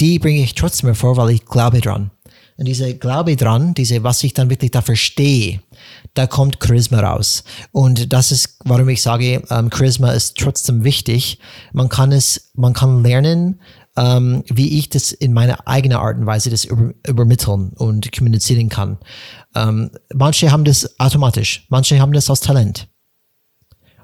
Die 0.00 0.18
bringe 0.18 0.42
ich 0.42 0.54
trotzdem 0.54 0.88
hervor, 0.88 1.16
weil 1.16 1.30
ich 1.30 1.44
glaube 1.44 1.80
dran. 1.80 2.10
Und 2.56 2.66
diese 2.66 2.94
Glaube 2.94 3.34
dran, 3.34 3.74
diese, 3.74 4.04
was 4.04 4.22
ich 4.22 4.32
dann 4.32 4.48
wirklich 4.48 4.70
da 4.70 4.80
verstehe, 4.80 5.60
da 6.14 6.28
kommt 6.28 6.58
Charisma 6.62 7.00
raus. 7.00 7.42
Und 7.72 8.12
das 8.12 8.30
ist, 8.30 8.58
warum 8.64 8.88
ich 8.88 9.02
sage, 9.02 9.42
ähm, 9.50 9.70
Charisma 9.72 10.12
ist 10.12 10.36
trotzdem 10.36 10.84
wichtig. 10.84 11.40
Man 11.72 11.88
kann 11.88 12.12
es, 12.12 12.52
man 12.54 12.72
kann 12.72 13.02
lernen, 13.02 13.60
ähm, 13.96 14.42
wie 14.48 14.78
ich 14.78 14.88
das 14.88 15.12
in 15.12 15.32
meiner 15.32 15.66
eigenen 15.68 15.98
Art 15.98 16.16
und 16.18 16.26
Weise 16.26 16.50
das 16.50 16.64
über, 16.64 16.92
übermitteln 17.06 17.70
und 17.74 18.10
kommunizieren 18.12 18.68
kann. 18.68 18.98
Ähm, 19.54 19.90
manche 20.12 20.50
haben 20.50 20.64
das 20.64 20.98
automatisch, 20.98 21.66
manche 21.68 22.00
haben 22.00 22.12
das 22.12 22.28
als 22.28 22.40
Talent. 22.40 22.88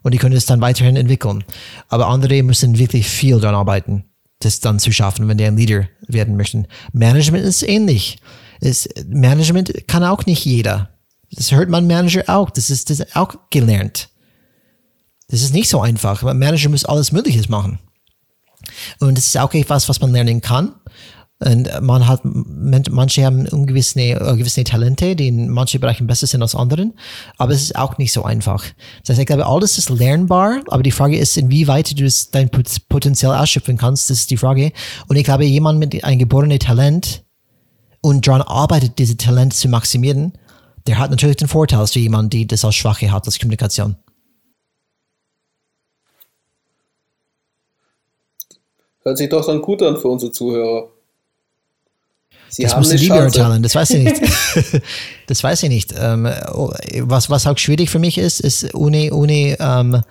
Und 0.03 0.15
die 0.15 0.19
können 0.19 0.37
es 0.37 0.47
dann 0.47 0.61
weiterhin 0.61 0.97
entwickeln. 0.97 1.45
Aber 1.89 2.07
andere 2.07 2.43
müssen 2.43 2.79
wirklich 2.79 3.09
viel 3.09 3.39
daran 3.41 3.57
arbeiten, 3.57 4.05
das 4.39 4.61
dann 4.61 4.79
zu 4.79 4.93
schaffen, 4.93 5.29
wenn 5.29 5.39
die 5.39 5.45
ein 5.45 5.57
Leader 5.57 5.89
werden 6.07 6.37
möchten. 6.37 6.67
Management 6.93 7.45
ist 7.45 7.63
ähnlich. 7.63 8.19
Es, 8.61 8.89
Management 9.07 9.89
kann 9.89 10.05
auch 10.05 10.25
nicht 10.25 10.45
jeder. 10.45 10.91
Das 11.33 11.53
hört 11.53 11.69
man 11.69 11.87
Manager 11.87 12.23
auch. 12.29 12.51
Das 12.51 12.71
ist, 12.71 12.91
das 12.91 13.15
auch 13.15 13.35
gelernt. 13.51 14.09
Das 15.29 15.43
ist 15.43 15.53
nicht 15.53 15.69
so 15.69 15.81
einfach. 15.81 16.23
Manager 16.23 16.71
muss 16.71 16.85
alles 16.85 17.13
Mögliche 17.13 17.49
machen. 17.51 17.79
Und 18.99 19.19
es 19.19 19.27
ist 19.27 19.39
auch 19.39 19.53
etwas, 19.55 19.89
was 19.89 20.01
man 20.01 20.13
lernen 20.13 20.41
kann. 20.41 20.75
Und 21.43 21.71
man 21.81 22.07
hat, 22.07 22.21
manche 22.23 23.25
haben 23.25 23.49
ungewisse, 23.49 23.99
äh, 23.99 24.37
gewisse 24.37 24.63
Talente, 24.63 25.17
die 25.17 25.29
in 25.29 25.49
manchen 25.49 25.81
Bereichen 25.81 26.07
besser 26.07 26.27
sind 26.27 26.43
als 26.43 26.55
anderen. 26.55 26.93
Aber 27.39 27.55
es 27.55 27.63
ist 27.63 27.77
auch 27.77 27.97
nicht 27.97 28.13
so 28.13 28.25
einfach. 28.25 28.63
Das 29.05 29.11
heißt, 29.11 29.21
ich 29.21 29.27
glaube, 29.27 29.47
alles 29.47 29.79
ist 29.79 29.89
lernbar. 29.89 30.61
Aber 30.69 30.83
die 30.83 30.91
Frage 30.91 31.17
ist, 31.17 31.39
inwieweit 31.39 31.99
du 31.99 32.07
dein 32.33 32.51
Potenzial 32.91 33.35
ausschöpfen 33.41 33.79
kannst, 33.79 34.11
das 34.11 34.19
ist 34.19 34.31
die 34.31 34.37
Frage. 34.37 34.73
Und 35.09 35.17
ich 35.17 35.25
glaube, 35.25 35.47
jemand 35.47 35.79
mit 35.79 36.05
einem 36.05 36.19
geborenen 36.19 36.59
Talent 36.59 37.25
und 38.03 38.27
daran 38.27 38.43
arbeitet, 38.43 38.99
diese 38.99 39.17
Talente 39.17 39.57
zu 39.57 39.69
maximieren, 39.69 40.35
der 40.87 40.99
hat 40.99 41.11
natürlich 41.11 41.37
den 41.37 41.49
Vorteil 41.49 41.81
als 41.81 41.95
jemand, 41.95 42.35
der 42.35 42.45
das 42.45 42.67
als 42.67 42.75
Schwache 42.75 43.11
hat, 43.11 43.25
als 43.25 43.39
Kommunikation. 43.39 43.97
Hört 49.03 49.19
sich 49.19 49.29
doch 49.29 49.47
dann 49.47 49.63
gut 49.63 49.83
an 49.83 49.97
für 49.97 50.09
unsere 50.09 50.33
Zuhörer. 50.33 50.89
Sie 52.49 52.65
das 52.65 52.77
muss 52.77 52.93
Liebe 52.93 53.15
erzählen, 53.15 53.63
das 53.63 53.75
weiß 53.75 53.91
ich 53.91 54.05
nicht. 54.05 54.21
das 55.29 55.43
weiß 55.43 55.63
ich 55.63 55.69
nicht. 55.69 55.95
Ähm, 55.97 56.25
was, 57.03 57.31
was 57.31 57.47
auch 57.47 57.57
schwierig 57.57 57.91
für 57.91 58.01
mich 58.01 58.19
ist, 58.19 58.41
ist 58.41 58.75
ohne, 58.75 59.13
ohne 59.13 59.57
ähm, 59.61 60.03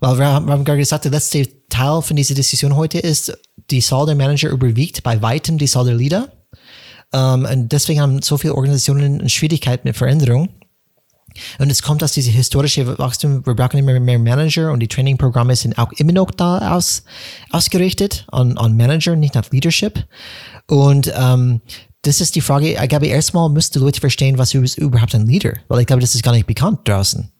weil 0.00 0.18
wir 0.18 0.26
haben, 0.26 0.46
wir 0.46 0.52
haben 0.52 0.64
gerade 0.64 0.80
gesagt, 0.80 1.04
der 1.04 1.12
letzte 1.12 1.48
Teil 1.68 2.02
von 2.02 2.16
dieser 2.16 2.34
Diskussion 2.34 2.76
heute 2.76 2.98
ist, 2.98 3.38
die 3.70 3.80
Zahl 3.80 4.04
der 4.04 4.16
Manager 4.16 4.50
überwiegt 4.50 5.02
bei 5.02 5.22
weitem 5.22 5.56
die 5.56 5.66
Zahl 5.66 5.86
der 5.86 5.94
Leader. 5.94 6.32
Ähm, 7.12 7.46
und 7.50 7.72
deswegen 7.72 8.00
haben 8.00 8.20
so 8.20 8.36
viele 8.36 8.54
Organisationen 8.54 9.28
Schwierigkeiten 9.28 9.86
mit 9.88 9.96
Veränderung. 9.96 10.48
Und 11.58 11.70
es 11.70 11.82
kommt 11.82 12.02
aus 12.02 12.12
diesem 12.12 12.32
historischen 12.32 12.98
Wachstum, 12.98 13.44
wir 13.46 13.54
brauchen 13.54 13.78
immer 13.78 13.98
mehr 13.98 14.18
Manager 14.18 14.72
und 14.72 14.80
die 14.80 14.88
Trainingprogramme 14.88 15.56
sind 15.56 15.78
auch 15.78 15.92
immer 15.92 16.12
noch 16.12 16.30
da 16.30 16.74
aus, 16.74 17.04
ausgerichtet 17.50 18.26
an, 18.30 18.56
an 18.58 18.76
Manager, 18.76 19.16
nicht 19.16 19.34
nach 19.34 19.50
Leadership. 19.50 20.04
Und 20.66 21.12
ähm, 21.16 21.60
das 22.02 22.20
ist 22.20 22.34
die 22.36 22.40
Frage, 22.40 22.72
ich 22.72 22.88
glaube, 22.88 23.06
erstmal 23.06 23.48
müssten 23.48 23.80
Leute 23.80 24.00
verstehen, 24.00 24.38
was 24.38 24.54
ist 24.54 24.78
überhaupt 24.78 25.14
ein 25.14 25.26
Leader, 25.26 25.54
weil 25.68 25.80
ich 25.80 25.86
glaube, 25.86 26.00
das 26.00 26.14
ist 26.14 26.22
gar 26.22 26.32
nicht 26.32 26.46
bekannt 26.46 26.80
draußen. 26.84 27.30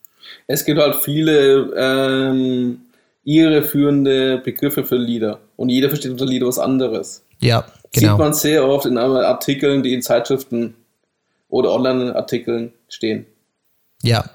Es 0.47 0.64
gibt 0.64 0.80
halt 0.80 0.97
viele 0.97 1.70
ähm, 1.76 2.78
irreführende 3.24 4.38
Begriffe 4.38 4.84
für 4.84 4.97
Leader 4.97 5.40
und 5.57 5.68
jeder 5.68 5.88
versteht 5.88 6.12
unter 6.12 6.26
Leader 6.26 6.47
was 6.47 6.59
anderes. 6.59 7.24
Ja, 7.40 7.66
genau. 7.92 8.12
Sieht 8.12 8.18
man 8.18 8.34
sehr 8.34 8.66
oft 8.66 8.86
in 8.86 8.99
Artikeln, 8.99 9.82
die 9.82 9.95
in 9.95 10.03
Zeitschriften 10.03 10.74
oder 11.49 11.72
Online-Artikeln 11.72 12.72
stehen. 12.88 13.26
Ja. 14.05 14.30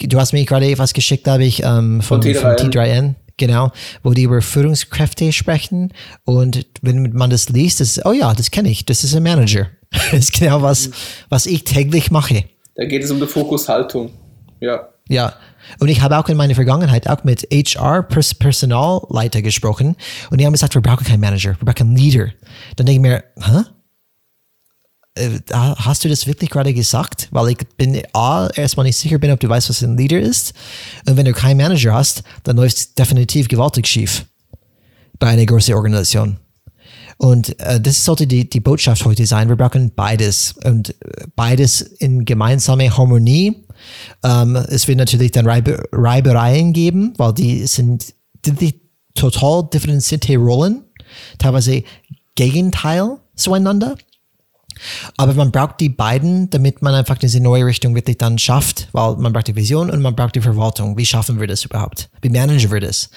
Du 0.00 0.18
hast 0.18 0.32
mir 0.32 0.44
gerade 0.44 0.70
etwas 0.70 0.92
geschickt, 0.92 1.26
habe 1.26 1.44
ich 1.44 1.62
ähm, 1.64 2.00
von, 2.00 2.22
von 2.22 2.30
T3N. 2.30 2.72
T3N. 2.72 3.14
Genau, 3.36 3.70
wo 4.02 4.12
die 4.14 4.24
über 4.24 4.42
Führungskräfte 4.42 5.32
sprechen 5.32 5.92
und 6.24 6.66
wenn 6.82 7.12
man 7.12 7.30
das 7.30 7.48
liest, 7.48 7.78
das 7.78 7.96
ist, 7.96 8.04
oh 8.04 8.10
ja, 8.10 8.34
das 8.34 8.50
kenne 8.50 8.68
ich, 8.68 8.84
das 8.84 9.04
ist 9.04 9.14
ein 9.14 9.22
Manager. 9.22 9.68
Das 10.10 10.12
ist 10.12 10.32
genau 10.38 10.60
was, 10.60 10.90
was 11.30 11.46
ich 11.46 11.64
täglich 11.64 12.10
mache. 12.10 12.44
Da 12.74 12.84
geht 12.84 13.02
es 13.02 13.10
um 13.10 13.20
die 13.20 13.26
Fokushaltung. 13.26 14.10
Ja. 14.60 14.88
Ja. 15.08 15.34
Und 15.78 15.88
ich 15.88 16.02
habe 16.02 16.18
auch 16.18 16.28
in 16.28 16.36
meiner 16.36 16.54
Vergangenheit 16.54 17.08
auch 17.08 17.24
mit 17.24 17.48
HR, 17.50 18.02
Personalleiter 18.02 19.40
gesprochen 19.40 19.96
und 20.30 20.40
die 20.40 20.46
haben 20.46 20.52
gesagt, 20.52 20.74
wir 20.74 20.82
brauchen 20.82 21.06
keinen 21.06 21.20
Manager, 21.20 21.56
wir 21.58 21.72
brauchen 21.72 21.88
einen 21.88 21.96
Leader. 21.96 22.28
Dann 22.76 22.86
denke 22.86 22.92
ich 22.92 23.00
mir, 23.00 23.24
hä? 23.40 23.62
Äh, 25.18 25.40
hast 25.50 26.04
du 26.04 26.08
das 26.08 26.26
wirklich 26.26 26.50
gerade 26.50 26.72
gesagt? 26.72 27.28
Weil 27.30 27.50
ich 27.50 27.58
bin 27.76 28.02
A, 28.12 28.48
erstmal 28.54 28.86
nicht 28.86 28.96
sicher 28.96 29.18
bin, 29.18 29.30
ob 29.30 29.40
du 29.40 29.48
weißt, 29.48 29.68
was 29.68 29.82
ein 29.82 29.96
Leader 29.96 30.20
ist. 30.20 30.54
Und 31.06 31.16
wenn 31.16 31.24
du 31.24 31.32
keinen 31.32 31.56
Manager 31.56 31.94
hast, 31.94 32.22
dann 32.44 32.56
läuft 32.56 32.98
definitiv 32.98 33.48
gewaltig 33.48 33.86
schief 33.86 34.24
bei 35.18 35.28
einer 35.28 35.46
großen 35.46 35.74
Organisation. 35.74 36.38
Und 37.18 37.58
äh, 37.60 37.80
das 37.80 38.04
sollte 38.04 38.26
die, 38.26 38.48
die 38.48 38.60
Botschaft 38.60 39.04
heute 39.04 39.26
sein. 39.26 39.48
Wir 39.48 39.56
brauchen 39.56 39.92
beides 39.94 40.54
und 40.64 40.94
beides 41.34 41.80
in 41.80 42.24
gemeinsame 42.24 42.96
Harmonie. 42.96 43.64
Ähm, 44.24 44.56
es 44.56 44.86
wird 44.86 44.98
natürlich 44.98 45.32
dann 45.32 45.46
Reibe, 45.46 45.82
Reibereien 45.92 46.72
geben, 46.72 47.14
weil 47.16 47.34
die 47.34 47.66
sind 47.66 48.14
die, 48.46 48.52
die 48.52 48.80
total 49.14 49.68
differenzierte 49.72 50.36
Rollen, 50.36 50.84
teilweise 51.38 51.82
Gegenteil 52.36 53.18
zueinander. 53.34 53.96
Aber 55.16 55.34
man 55.34 55.50
braucht 55.50 55.80
die 55.80 55.88
beiden, 55.88 56.50
damit 56.50 56.82
man 56.82 56.94
einfach 56.94 57.18
diese 57.18 57.40
neue 57.40 57.66
Richtung 57.66 57.94
wirklich 57.94 58.18
dann 58.18 58.38
schafft, 58.38 58.88
weil 58.92 59.16
man 59.16 59.32
braucht 59.32 59.48
die 59.48 59.56
Vision 59.56 59.90
und 59.90 60.02
man 60.02 60.14
braucht 60.14 60.34
die 60.34 60.40
Verwaltung. 60.40 60.96
Wie 60.96 61.06
schaffen 61.06 61.40
wir 61.40 61.46
das 61.46 61.64
überhaupt? 61.64 62.08
Wie 62.22 62.30
managen 62.30 62.70
wir 62.70 62.80
das? 62.80 63.10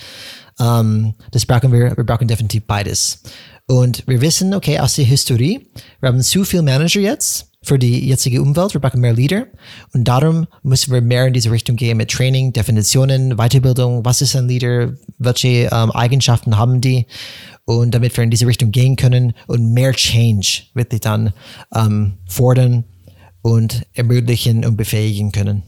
Ähm, 0.60 1.14
das 1.32 1.46
brauchen 1.46 1.72
wir, 1.72 1.96
wir 1.96 2.04
brauchen 2.04 2.28
definitiv 2.28 2.64
beides. 2.66 3.24
Und 3.68 4.04
wir 4.08 4.22
wissen, 4.22 4.54
okay, 4.54 4.80
aus 4.80 4.96
der 4.96 5.06
Historie, 5.06 5.68
wir 6.00 6.10
haben 6.10 6.22
zu 6.22 6.44
viel 6.44 6.62
Manager 6.62 7.00
jetzt 7.00 7.48
für 7.64 7.78
die 7.78 8.08
jetzige 8.08 8.42
Umwelt, 8.42 8.74
wir 8.74 8.82
brauchen 8.82 9.02
mehr 9.02 9.14
Leader 9.14 9.46
und 9.94 10.08
darum 10.08 10.48
müssen 10.64 10.92
wir 10.92 11.02
mehr 11.02 11.28
in 11.28 11.34
diese 11.34 11.52
Richtung 11.52 11.76
gehen 11.76 11.98
mit 11.98 12.10
Training, 12.10 12.54
Definitionen, 12.54 13.38
Weiterbildung, 13.38 14.04
was 14.04 14.22
ist 14.22 14.36
ein 14.36 14.48
Leader, 14.48 14.94
welche 15.20 15.70
ähm, 15.72 15.92
Eigenschaften 15.92 16.58
haben 16.58 16.82
die 16.82 17.06
und 17.66 17.94
damit 17.94 18.16
wir 18.18 18.24
in 18.24 18.30
diese 18.30 18.48
Richtung 18.48 18.72
gehen 18.72 18.96
können 18.96 19.34
und 19.48 19.74
mehr 19.74 19.94
Change 19.94 20.64
wirklich 20.74 21.02
dann 21.02 21.34
ähm, 21.74 22.14
fordern 22.28 22.86
und 23.42 23.84
ermöglichen 23.94 24.66
und 24.66 24.78
befähigen 24.78 25.32
können. 25.32 25.64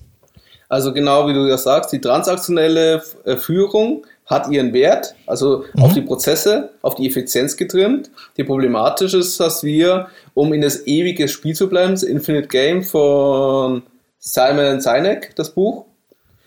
Also 0.69 0.93
genau 0.93 1.27
wie 1.27 1.33
du 1.33 1.47
das 1.47 1.63
sagst, 1.63 1.91
die 1.91 2.01
transaktionelle 2.01 3.03
äh, 3.25 3.37
Führung 3.37 4.05
hat 4.25 4.49
ihren 4.49 4.73
Wert, 4.73 5.15
also 5.27 5.65
mhm. 5.73 5.83
auf 5.83 5.93
die 5.93 6.01
Prozesse, 6.01 6.71
auf 6.81 6.95
die 6.95 7.07
Effizienz 7.07 7.57
getrimmt. 7.57 8.09
Die 8.37 8.43
Problematische 8.43 9.17
ist, 9.17 9.39
dass 9.39 9.63
wir, 9.63 10.07
um 10.33 10.53
in 10.53 10.61
das 10.61 10.87
ewige 10.87 11.27
Spiel 11.27 11.55
zu 11.55 11.69
bleiben, 11.69 11.91
das 11.91 12.03
Infinite 12.03 12.47
Game 12.47 12.83
von 12.83 13.83
Simon 14.19 14.79
Sinek, 14.79 15.35
das 15.35 15.53
Buch, 15.53 15.85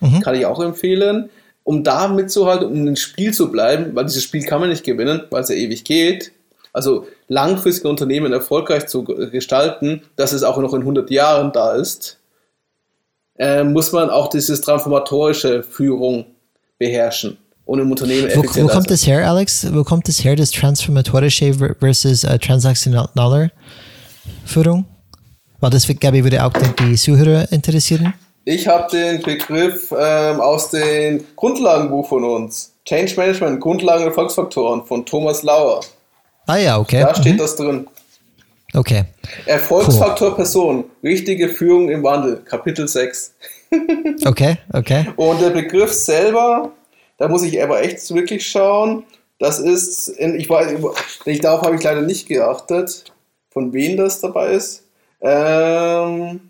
mhm. 0.00 0.20
kann 0.20 0.34
ich 0.34 0.46
auch 0.46 0.60
empfehlen, 0.60 1.28
um 1.66 1.82
da 1.82 2.06
mitzuhalten, 2.06 2.68
um 2.68 2.86
im 2.86 2.94
Spiel 2.94 3.34
zu 3.34 3.50
bleiben, 3.50 3.96
weil 3.96 4.04
dieses 4.04 4.22
Spiel 4.22 4.44
kann 4.44 4.60
man 4.60 4.70
nicht 4.70 4.84
gewinnen, 4.84 5.22
weil 5.30 5.42
es 5.42 5.48
ja 5.48 5.56
ewig 5.56 5.82
geht. 5.82 6.30
Also 6.72 7.08
langfristige 7.26 7.88
Unternehmen 7.88 8.32
erfolgreich 8.32 8.86
zu 8.86 9.02
gestalten, 9.02 10.02
dass 10.14 10.32
es 10.32 10.44
auch 10.44 10.58
noch 10.58 10.74
in 10.74 10.82
100 10.82 11.10
Jahren 11.10 11.50
da 11.50 11.74
ist, 11.74 12.20
äh, 13.36 13.64
muss 13.64 13.90
man 13.90 14.10
auch 14.10 14.28
dieses 14.28 14.60
transformatorische 14.60 15.64
Führung 15.64 16.26
beherrschen 16.78 17.36
und 17.64 17.80
im 17.80 17.90
Unternehmen 17.90 18.30
wo, 18.34 18.42
wo 18.42 18.68
kommt 18.68 18.88
das 18.88 19.04
her, 19.04 19.28
Alex? 19.28 19.66
Wo 19.74 19.82
kommt 19.82 20.06
das 20.06 20.22
her, 20.22 20.36
das 20.36 20.52
transformatorische 20.52 21.52
versus 21.80 22.22
äh, 22.22 22.38
transaktionale 22.38 23.50
Führung? 24.44 24.84
Weil 25.58 25.70
das, 25.70 25.88
glaube 25.88 26.18
ich, 26.18 26.22
würde 26.22 26.44
auch 26.44 26.52
die 26.78 26.94
Zuhörer 26.94 27.50
interessieren. 27.50 28.14
Ich 28.48 28.68
habe 28.68 28.88
den 28.92 29.20
Begriff 29.22 29.90
ähm, 29.90 30.40
aus 30.40 30.70
dem 30.70 31.24
Grundlagenbuch 31.34 32.08
von 32.08 32.22
uns. 32.22 32.72
Change 32.84 33.16
Management, 33.16 33.60
Grundlagen 33.60 34.04
und 34.04 34.10
Erfolgsfaktoren 34.10 34.84
von 34.84 35.04
Thomas 35.04 35.42
Lauer. 35.42 35.80
Ah 36.46 36.56
ja, 36.56 36.78
okay. 36.78 37.00
Da 37.00 37.12
steht 37.12 37.34
mhm. 37.34 37.38
das 37.38 37.56
drin. 37.56 37.88
Okay. 38.72 39.06
Erfolgsfaktor 39.46 40.28
cool. 40.28 40.36
Person, 40.36 40.84
richtige 41.02 41.48
Führung 41.48 41.90
im 41.90 42.04
Wandel, 42.04 42.36
Kapitel 42.36 42.86
6. 42.86 43.34
okay, 44.24 44.58
okay. 44.72 45.06
Und 45.16 45.40
der 45.40 45.50
Begriff 45.50 45.92
selber, 45.92 46.70
da 47.18 47.26
muss 47.26 47.42
ich 47.42 47.60
aber 47.60 47.82
echt 47.82 48.14
wirklich 48.14 48.46
schauen. 48.46 49.02
Das 49.40 49.58
ist, 49.58 50.06
in, 50.06 50.38
ich 50.38 50.48
weiß, 50.48 50.78
ich, 51.24 51.40
darauf 51.40 51.62
habe 51.62 51.74
ich 51.74 51.82
leider 51.82 52.02
nicht 52.02 52.28
geachtet, 52.28 53.12
von 53.50 53.72
wem 53.72 53.96
das 53.96 54.20
dabei 54.20 54.52
ist. 54.52 54.84
Ähm, 55.20 56.42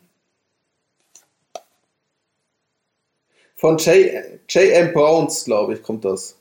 Von 3.57 3.79
J.M. 3.79 4.93
Browns, 4.93 5.45
glaube 5.45 5.75
ich, 5.75 5.83
kommt 5.83 6.05
das. 6.05 6.37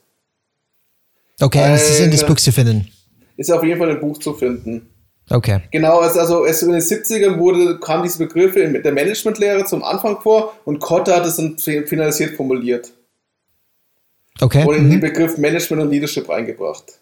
Okay, 1.40 1.60
Eine, 1.60 1.74
es 1.74 1.90
ist 1.90 2.00
in 2.00 2.10
das 2.10 2.24
Buch 2.24 2.36
zu 2.36 2.52
finden. 2.52 2.90
Ist 3.36 3.50
auf 3.50 3.64
jeden 3.64 3.78
Fall 3.78 3.90
ein 3.90 4.00
Buch 4.00 4.18
zu 4.18 4.34
finden. 4.34 4.88
Okay. 5.28 5.60
Genau, 5.72 5.98
also 5.98 6.44
es 6.44 6.62
in 6.62 6.70
den 6.70 6.80
70ern 6.80 7.38
wurde, 7.38 7.80
kamen 7.80 8.04
diese 8.04 8.18
Begriffe 8.18 8.60
in 8.60 8.80
der 8.80 8.92
Managementlehre 8.92 9.64
zum 9.64 9.82
Anfang 9.82 10.20
vor 10.20 10.54
und 10.64 10.78
Kotter 10.78 11.16
hat 11.16 11.26
es 11.26 11.36
dann 11.36 11.58
finalisiert 11.58 12.36
formuliert. 12.36 12.92
Okay. 14.40 14.64
Und 14.64 14.76
in 14.76 14.86
mhm. 14.86 14.90
den 14.92 15.00
Begriff 15.00 15.36
Management 15.36 15.82
und 15.82 15.90
Leadership 15.90 16.30
eingebracht. 16.30 17.00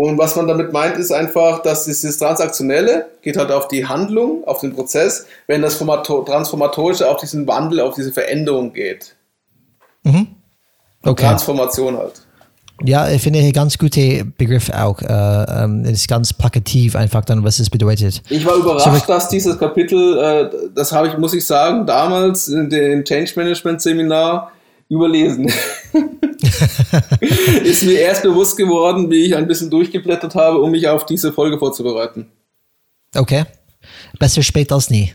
Und 0.00 0.16
was 0.16 0.34
man 0.34 0.48
damit 0.48 0.72
meint, 0.72 0.96
ist 0.96 1.12
einfach, 1.12 1.60
dass 1.60 1.84
dieses 1.84 2.16
Transaktionelle 2.16 3.04
geht 3.20 3.36
halt 3.36 3.52
auf 3.52 3.68
die 3.68 3.86
Handlung, 3.86 4.44
auf 4.46 4.60
den 4.60 4.74
Prozess, 4.74 5.26
wenn 5.46 5.60
das 5.60 5.76
Transformatorische 5.76 7.06
auf 7.06 7.18
diesen 7.18 7.46
Wandel, 7.46 7.80
auf 7.80 7.96
diese 7.96 8.10
Veränderung 8.10 8.72
geht. 8.72 9.14
Mhm. 10.04 10.28
Okay. 11.02 11.26
Transformation 11.26 11.98
halt. 11.98 12.22
Ja, 12.82 13.10
ich 13.10 13.20
finde 13.20 13.40
ein 13.40 13.52
ganz 13.52 13.76
guter 13.76 14.24
Begriff 14.38 14.70
auch. 14.70 15.02
Äh, 15.02 15.64
ähm, 15.64 15.84
ist 15.84 16.08
ganz 16.08 16.32
plakativ 16.32 16.96
einfach 16.96 17.26
dann, 17.26 17.44
was 17.44 17.58
es 17.58 17.68
bedeutet. 17.68 18.22
Ich 18.30 18.46
war 18.46 18.54
überrascht, 18.54 19.02
so, 19.02 19.12
dass 19.12 19.28
dieses 19.28 19.58
Kapitel, 19.58 20.18
äh, 20.18 20.70
das 20.74 20.92
habe 20.92 21.08
ich, 21.08 21.18
muss 21.18 21.34
ich 21.34 21.44
sagen, 21.44 21.84
damals 21.84 22.48
in 22.48 22.70
dem 22.70 23.04
Change 23.04 23.32
Management 23.36 23.82
Seminar 23.82 24.50
überlesen. 24.90 25.50
ist 27.64 27.84
mir 27.84 27.98
erst 27.98 28.22
bewusst 28.22 28.56
geworden, 28.56 29.10
wie 29.10 29.24
ich 29.24 29.34
ein 29.34 29.46
bisschen 29.46 29.70
durchgeblättert 29.70 30.34
habe, 30.34 30.58
um 30.58 30.70
mich 30.70 30.86
auf 30.88 31.06
diese 31.06 31.32
Folge 31.32 31.58
vorzubereiten. 31.58 32.30
Okay. 33.16 33.44
Besser 34.18 34.42
spät 34.42 34.70
als 34.72 34.90
nie. 34.90 35.14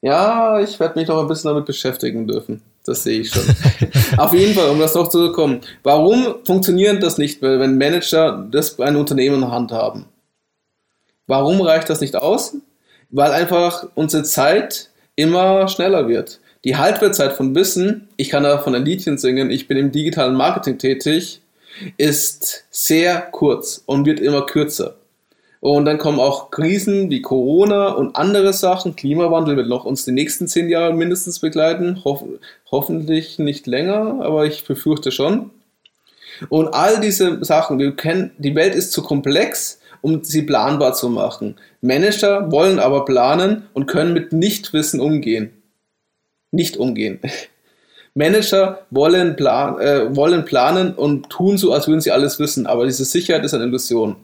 Ja, 0.00 0.60
ich 0.60 0.78
werde 0.80 0.98
mich 0.98 1.08
noch 1.08 1.20
ein 1.20 1.28
bisschen 1.28 1.48
damit 1.48 1.66
beschäftigen 1.66 2.26
dürfen. 2.26 2.62
Das 2.84 3.02
sehe 3.02 3.20
ich 3.20 3.30
schon. 3.30 3.42
auf 4.18 4.32
jeden 4.32 4.54
Fall, 4.54 4.68
um 4.68 4.78
das 4.78 4.94
noch 4.94 5.08
zu 5.08 5.32
kommen. 5.32 5.60
Warum 5.82 6.36
funktioniert 6.44 7.02
das 7.02 7.18
nicht, 7.18 7.42
wenn 7.42 7.78
Manager 7.78 8.46
das 8.50 8.78
ein 8.78 8.96
Unternehmen 8.96 9.36
in 9.36 9.40
der 9.40 9.50
Hand 9.50 9.72
haben? 9.72 10.06
Warum 11.26 11.60
reicht 11.62 11.88
das 11.88 12.00
nicht 12.00 12.16
aus? 12.16 12.56
Weil 13.10 13.32
einfach 13.32 13.86
unsere 13.94 14.24
Zeit 14.24 14.90
immer 15.16 15.68
schneller 15.68 16.08
wird. 16.08 16.40
Die 16.64 16.76
Haltwertzeit 16.76 17.34
von 17.34 17.54
Wissen, 17.54 18.08
ich 18.16 18.30
kann 18.30 18.42
da 18.42 18.56
von 18.56 18.74
ein 18.74 18.86
Liedchen 18.86 19.18
singen, 19.18 19.50
ich 19.50 19.68
bin 19.68 19.76
im 19.76 19.92
digitalen 19.92 20.34
Marketing 20.34 20.78
tätig, 20.78 21.42
ist 21.98 22.64
sehr 22.70 23.20
kurz 23.20 23.82
und 23.84 24.06
wird 24.06 24.18
immer 24.18 24.46
kürzer. 24.46 24.96
Und 25.60 25.84
dann 25.84 25.98
kommen 25.98 26.20
auch 26.20 26.50
Krisen 26.50 27.10
wie 27.10 27.22
Corona 27.22 27.88
und 27.88 28.16
andere 28.16 28.52
Sachen. 28.52 28.96
Klimawandel 28.96 29.56
wird 29.56 29.68
noch 29.68 29.84
uns 29.84 30.04
die 30.04 30.12
nächsten 30.12 30.46
zehn 30.46 30.68
Jahre 30.68 30.94
mindestens 30.94 31.40
begleiten. 31.40 32.02
Hoff 32.04 32.22
hoffentlich 32.70 33.38
nicht 33.38 33.66
länger, 33.66 34.20
aber 34.22 34.46
ich 34.46 34.64
befürchte 34.64 35.10
schon. 35.10 35.50
Und 36.48 36.68
all 36.68 37.00
diese 37.00 37.44
Sachen, 37.44 37.78
wir 37.78 37.94
kennen, 37.96 38.32
die 38.38 38.54
Welt 38.54 38.74
ist 38.74 38.92
zu 38.92 39.02
komplex, 39.02 39.80
um 40.02 40.22
sie 40.22 40.42
planbar 40.42 40.94
zu 40.94 41.08
machen. 41.08 41.56
Manager 41.80 42.50
wollen 42.50 42.78
aber 42.78 43.04
planen 43.04 43.64
und 43.72 43.86
können 43.86 44.12
mit 44.12 44.32
Nichtwissen 44.32 45.00
umgehen. 45.00 45.50
Nicht 46.54 46.76
umgehen. 46.76 47.20
Manager 48.14 48.86
wollen, 48.90 49.34
plan, 49.34 49.80
äh, 49.80 50.14
wollen 50.14 50.44
planen 50.44 50.94
und 50.94 51.28
tun 51.30 51.58
so, 51.58 51.72
als 51.72 51.88
würden 51.88 52.00
sie 52.00 52.12
alles 52.12 52.38
wissen, 52.38 52.66
aber 52.66 52.86
diese 52.86 53.04
Sicherheit 53.04 53.44
ist 53.44 53.54
eine 53.54 53.64
Illusion. 53.64 54.16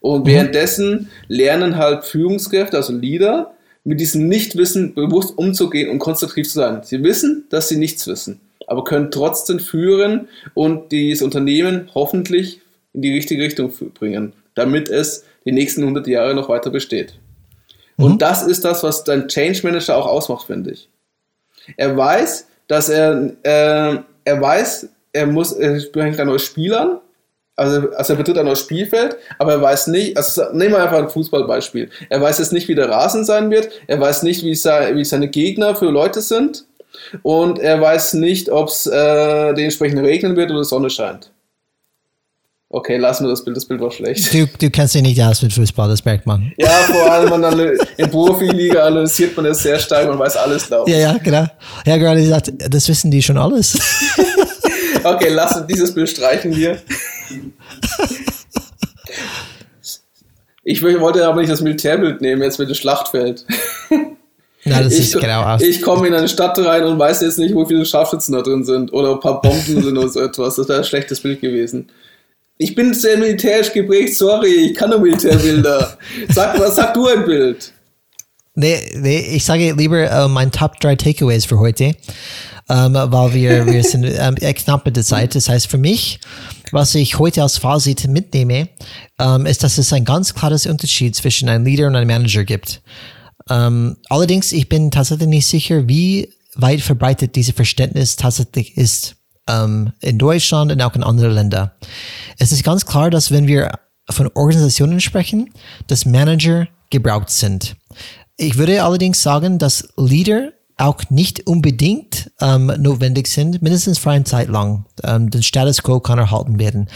Und 0.00 0.22
mhm. 0.22 0.26
währenddessen 0.26 1.10
lernen 1.28 1.76
halt 1.76 2.04
Führungskräfte, 2.04 2.76
also 2.76 2.92
Leader, 2.92 3.54
mit 3.82 3.98
diesem 3.98 4.28
Nichtwissen 4.28 4.94
bewusst 4.94 5.36
umzugehen 5.38 5.88
und 5.88 5.98
konstruktiv 6.00 6.46
zu 6.46 6.54
sein. 6.54 6.82
Sie 6.82 7.02
wissen, 7.02 7.46
dass 7.48 7.68
sie 7.68 7.78
nichts 7.78 8.06
wissen, 8.06 8.40
aber 8.66 8.84
können 8.84 9.10
trotzdem 9.10 9.58
führen 9.58 10.28
und 10.52 10.92
dieses 10.92 11.22
Unternehmen 11.22 11.88
hoffentlich 11.94 12.60
in 12.92 13.00
die 13.00 13.14
richtige 13.14 13.42
Richtung 13.42 13.72
bringen, 13.94 14.34
damit 14.54 14.90
es 14.90 15.24
die 15.46 15.52
nächsten 15.52 15.80
100 15.80 16.06
Jahre 16.08 16.34
noch 16.34 16.50
weiter 16.50 16.68
besteht. 16.68 17.14
Mhm. 17.96 18.04
Und 18.04 18.22
das 18.22 18.42
ist 18.46 18.66
das, 18.66 18.82
was 18.82 19.04
dein 19.04 19.28
Change 19.28 19.60
Manager 19.62 19.96
auch 19.96 20.06
ausmacht, 20.06 20.46
finde 20.46 20.72
ich. 20.72 20.90
Er 21.76 21.96
weiß, 21.96 22.46
dass 22.68 22.88
er, 22.88 23.30
äh, 23.42 23.98
er 24.24 24.40
weiß, 24.40 24.88
er 25.12 25.26
muss, 25.26 25.52
er 25.52 25.80
bringt 25.92 26.18
ein 26.20 26.26
neues 26.26 26.44
Spiel 26.44 26.74
an, 26.74 26.98
also, 27.56 27.90
also 27.90 28.14
er 28.14 28.16
betritt 28.16 28.38
ein 28.38 28.46
neues 28.46 28.60
Spielfeld, 28.60 29.16
aber 29.38 29.52
er 29.52 29.62
weiß 29.62 29.88
nicht, 29.88 30.16
also 30.16 30.44
nehmen 30.52 30.72
wir 30.72 30.82
einfach 30.82 30.98
ein 30.98 31.10
Fußballbeispiel. 31.10 31.90
Er 32.08 32.20
weiß 32.20 32.38
jetzt 32.38 32.54
nicht, 32.54 32.68
wie 32.68 32.74
der 32.74 32.88
Rasen 32.88 33.24
sein 33.24 33.50
wird, 33.50 33.68
er 33.86 34.00
weiß 34.00 34.22
nicht, 34.22 34.42
wie, 34.44 34.54
sei, 34.54 34.94
wie 34.94 35.04
seine 35.04 35.28
Gegner 35.28 35.74
für 35.74 35.90
Leute 35.90 36.22
sind 36.22 36.64
und 37.22 37.58
er 37.58 37.80
weiß 37.80 38.14
nicht, 38.14 38.50
ob 38.50 38.68
es 38.68 38.86
äh, 38.86 39.52
dementsprechend 39.52 40.00
regnen 40.00 40.36
wird 40.36 40.50
oder 40.50 40.64
Sonne 40.64 40.88
scheint. 40.88 41.30
Okay, 42.72 42.98
lassen 42.98 43.24
wir 43.24 43.30
das 43.30 43.44
Bild, 43.44 43.56
das 43.56 43.64
Bild 43.64 43.80
war 43.80 43.90
schlecht. 43.90 44.32
Du, 44.32 44.46
du 44.46 44.70
kennst 44.70 44.94
dich 44.94 45.02
nicht 45.02 45.20
aus 45.20 45.42
mit 45.42 45.52
Fußball, 45.52 45.88
das 45.88 46.04
merkt 46.04 46.24
man. 46.24 46.52
Ja, 46.56 46.68
vor 46.68 47.10
allem 47.10 47.28
man 47.28 47.76
in 47.96 48.08
Profiliga 48.08 48.86
analysiert 48.86 49.34
man 49.34 49.46
das 49.46 49.60
sehr 49.64 49.76
stark, 49.80 50.06
man 50.06 50.20
weiß 50.20 50.36
alles, 50.36 50.68
glaube 50.68 50.88
ich. 50.88 50.94
Ja, 50.94 51.02
ja, 51.02 51.18
genau. 51.18 51.46
Ja, 51.84 51.96
gerade 51.96 52.20
gesagt, 52.20 52.52
das 52.56 52.88
wissen 52.88 53.10
die 53.10 53.20
schon 53.22 53.38
alles. 53.38 53.76
okay, 55.02 55.30
lass 55.30 55.56
uns 55.56 55.66
dieses 55.66 55.92
Bild 55.92 56.10
streichen 56.10 56.52
hier. 56.52 56.80
Ich 60.62 60.80
wollte 60.80 61.26
aber 61.26 61.40
nicht 61.40 61.50
das 61.50 61.62
Militärbild 61.62 62.20
nehmen, 62.20 62.40
jetzt 62.40 62.60
mit 62.60 62.68
dem 62.68 62.76
Schlachtfeld. 62.76 63.46
Ja, 64.62 64.82
das 64.82 64.92
ich, 64.92 65.12
genau 65.12 65.42
aus. 65.42 65.62
Ich 65.62 65.82
komme 65.82 66.06
in 66.06 66.14
eine 66.14 66.28
Stadt 66.28 66.56
rein 66.58 66.84
und 66.84 66.98
weiß 66.98 67.22
jetzt 67.22 67.38
nicht, 67.38 67.54
wo 67.54 67.64
viele 67.64 67.84
Scharfschützen 67.84 68.34
da 68.34 68.42
drin 68.42 68.62
sind 68.62 68.92
oder 68.92 69.12
ein 69.12 69.20
paar 69.20 69.40
Bomben 69.40 69.82
sind 69.82 69.96
oder 69.96 70.08
so 70.08 70.20
etwas. 70.20 70.56
Das 70.56 70.68
wäre 70.68 70.80
ein 70.80 70.84
schlechtes 70.84 71.20
Bild 71.20 71.40
gewesen. 71.40 71.90
Ich 72.62 72.74
bin 72.74 72.92
sehr 72.92 73.16
militärisch 73.16 73.72
geprägt, 73.72 74.14
sorry, 74.14 74.66
ich 74.66 74.74
kann 74.74 74.90
nur 74.90 75.00
Militärbilder. 75.00 75.96
Sag, 76.28 76.60
was 76.60 76.76
sag 76.76 76.92
du 76.92 77.06
ein 77.06 77.24
Bild? 77.24 77.72
Nee, 78.54 78.76
nee, 78.96 79.18
ich 79.34 79.46
sage 79.46 79.72
lieber 79.72 80.26
uh, 80.26 80.28
mein 80.28 80.52
Top 80.52 80.78
3 80.78 80.94
Takeaways 80.96 81.46
für 81.46 81.58
heute, 81.58 81.96
ähm, 82.68 82.92
weil 82.92 83.32
wir, 83.32 83.64
wir 83.64 83.82
sind 83.82 84.04
um, 84.28 84.34
knapp 84.34 84.84
mit 84.84 84.94
der 84.94 85.04
Zeit. 85.04 85.34
Das 85.34 85.48
heißt, 85.48 85.68
für 85.68 85.78
mich, 85.78 86.20
was 86.70 86.94
ich 86.94 87.18
heute 87.18 87.42
als 87.42 87.56
Fazit 87.56 88.06
mitnehme, 88.08 88.68
ähm, 89.18 89.46
ist, 89.46 89.62
dass 89.62 89.78
es 89.78 89.90
ein 89.94 90.04
ganz 90.04 90.34
klares 90.34 90.66
Unterschied 90.66 91.16
zwischen 91.16 91.48
einem 91.48 91.64
Leader 91.64 91.86
und 91.86 91.96
einem 91.96 92.08
Manager 92.08 92.44
gibt. 92.44 92.82
allerdings, 93.48 94.52
ich 94.52 94.68
bin 94.68 94.90
tatsächlich 94.90 95.28
nicht 95.28 95.46
sicher, 95.46 95.88
wie 95.88 96.28
weit 96.56 96.82
verbreitet 96.82 97.36
dieses 97.36 97.54
Verständnis 97.54 98.16
tatsächlich 98.16 98.76
ist 98.76 99.16
ähm, 99.50 99.92
in 100.00 100.18
Deutschland 100.18 100.72
und 100.72 100.82
auch 100.82 100.94
in 100.94 101.02
anderen 101.02 101.34
Ländern. 101.34 101.70
Es 102.38 102.52
ist 102.52 102.64
ganz 102.64 102.86
klar, 102.86 103.10
dass 103.10 103.30
wenn 103.30 103.46
wir 103.46 103.72
von 104.08 104.30
Organisationen 104.34 105.00
sprechen, 105.00 105.50
dass 105.86 106.06
Manager 106.06 106.66
gebraucht 106.90 107.30
sind. 107.30 107.76
Ich 108.36 108.56
würde 108.56 108.82
allerdings 108.82 109.22
sagen, 109.22 109.58
dass 109.58 109.88
Leader 109.96 110.52
auch 110.76 111.02
nicht 111.10 111.46
unbedingt 111.46 112.30
ähm, 112.40 112.72
notwendig 112.78 113.28
sind, 113.28 113.60
mindestens 113.60 113.98
für 113.98 114.10
eine 114.10 114.24
Zeit 114.24 114.48
lang. 114.48 114.86
Ähm, 115.04 115.30
den 115.30 115.42
Status 115.42 115.82
quo 115.82 116.00
kann 116.00 116.18
erhalten 116.18 116.58
werden. 116.58 116.88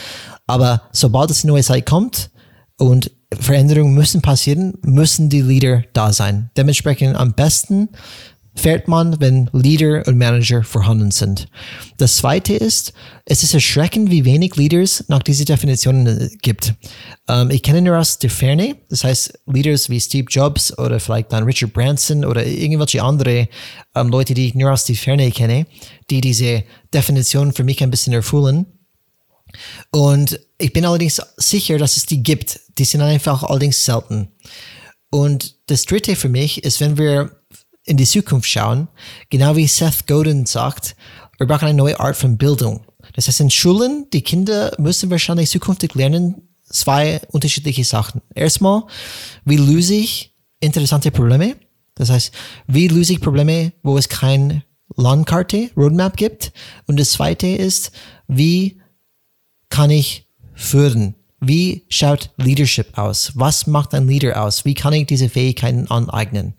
Aber 0.47 0.83
sobald 0.93 1.31
es 1.31 1.45
eine 1.45 1.53
neue 1.53 1.63
Zeit 1.63 1.85
kommt 1.85 2.31
und 2.79 3.11
Veränderungen 3.33 3.95
müssen 3.95 4.23
passieren, 4.23 4.75
müssen 4.83 5.29
die 5.29 5.43
Leader 5.43 5.85
da 5.93 6.13
sein. 6.13 6.51
Dementsprechend 6.57 7.17
am 7.17 7.35
besten 7.35 7.91
fährt 8.55 8.89
man, 8.89 9.21
wenn 9.21 9.51
Leader 9.53 10.03
und 10.07 10.17
Manager 10.17 10.63
vorhanden 10.63 11.11
sind. 11.11 11.49
Das 11.99 12.17
zweite 12.17 12.55
ist, 12.55 12.93
es 13.25 13.43
ist 13.43 13.55
erschreckend, 13.55 14.11
wie 14.11 14.25
wenig 14.25 14.57
Leaders 14.57 15.05
nach 15.09 15.23
dieser 15.23 15.45
Definition 15.45 16.07
äh, 16.07 16.29
gibt. 16.41 16.75
Ähm, 17.29 17.51
ich 17.51 17.63
kenne 17.63 17.83
nur 17.83 17.99
aus 17.99 18.19
der 18.19 18.31
Ferne, 18.31 18.77
das 18.89 19.05
heißt 19.05 19.41
Leaders 19.47 19.91
wie 19.91 20.01
Steve 20.01 20.27
Jobs 20.29 20.77
oder 20.79 21.01
vielleicht 21.01 21.33
dann 21.33 21.45
Richard 21.45 21.73
Branson 21.73 22.25
oder 22.25 22.47
irgendwelche 22.47 23.03
andere 23.03 23.49
ähm, 23.95 24.09
Leute, 24.09 24.35
die 24.35 24.47
ich 24.47 24.55
nur 24.55 24.73
aus 24.73 24.85
der 24.85 24.97
Ferne 24.97 25.31
kenne, 25.31 25.67
die 26.11 26.21
diese 26.21 26.65
Definition 26.93 27.53
für 27.53 27.65
mich 27.65 27.83
ein 27.83 27.91
bisschen 27.91 28.13
erfüllen. 28.13 28.67
Und 29.91 30.41
ich 30.59 30.73
bin 30.73 30.85
allerdings 30.85 31.21
sicher, 31.37 31.79
dass 31.79 31.97
es 31.97 32.07
die 32.07 32.23
gibt. 32.23 32.61
Die 32.79 32.85
sind 32.85 33.01
einfach 33.01 33.43
allerdings 33.43 33.85
selten. 33.85 34.29
Und 35.11 35.57
das 35.67 35.85
dritte 35.85 36.17
für 36.17 36.29
mich 36.29 36.65
ist, 36.65 36.81
wenn 36.81 36.99
wir 36.99 37.31
in 37.85 37.97
die 37.97 38.07
Zukunft 38.07 38.49
schauen, 38.49 38.89
genau 39.30 39.57
wie 39.57 39.66
Seth 39.66 40.07
Godin 40.07 40.47
sagt, 40.47 40.97
wir 41.39 41.47
brauchen 41.47 41.68
eine 41.68 41.78
neue 41.78 42.01
Art 42.01 42.16
von 42.16 42.39
Bildung. 42.39 42.85
Das 43.14 43.28
heißt, 43.28 43.41
in 43.41 43.51
Schulen, 43.51 44.07
die 44.12 44.22
Kinder 44.22 44.72
müssen 44.78 45.11
wahrscheinlich 45.11 45.51
zukünftig 45.51 45.95
lernen 45.95 46.49
zwei 46.64 47.20
unterschiedliche 47.30 47.85
Sachen. 47.85 48.22
Erstmal, 48.35 48.85
wie 49.45 49.57
löse 49.57 49.95
ich 49.95 50.35
interessante 50.61 51.11
Probleme? 51.11 51.57
Das 51.95 52.11
heißt, 52.11 52.32
wie 52.66 52.89
löse 52.89 53.12
ich 53.12 53.20
Probleme, 53.20 53.72
wo 53.82 53.97
es 53.99 54.09
keine 54.09 54.64
Landkarte, 54.97 55.70
Roadmap 55.76 56.16
gibt? 56.16 56.53
Und 56.87 56.99
das 56.99 57.12
zweite 57.12 57.47
ist, 57.47 57.93
wie 58.26 58.80
kann 59.68 59.91
ich 59.91 60.26
führen? 60.55 61.14
Wie 61.47 61.84
schaut 61.88 62.30
Leadership 62.36 62.97
aus? 62.97 63.32
Was 63.34 63.66
macht 63.66 63.95
ein 63.95 64.09
Leader 64.09 64.42
aus? 64.42 64.64
Wie 64.64 64.74
kann 64.74 64.95
ich 64.95 65.07
diese 65.07 65.28
Fähigkeiten 65.28 65.90
aneignen? 65.90 66.55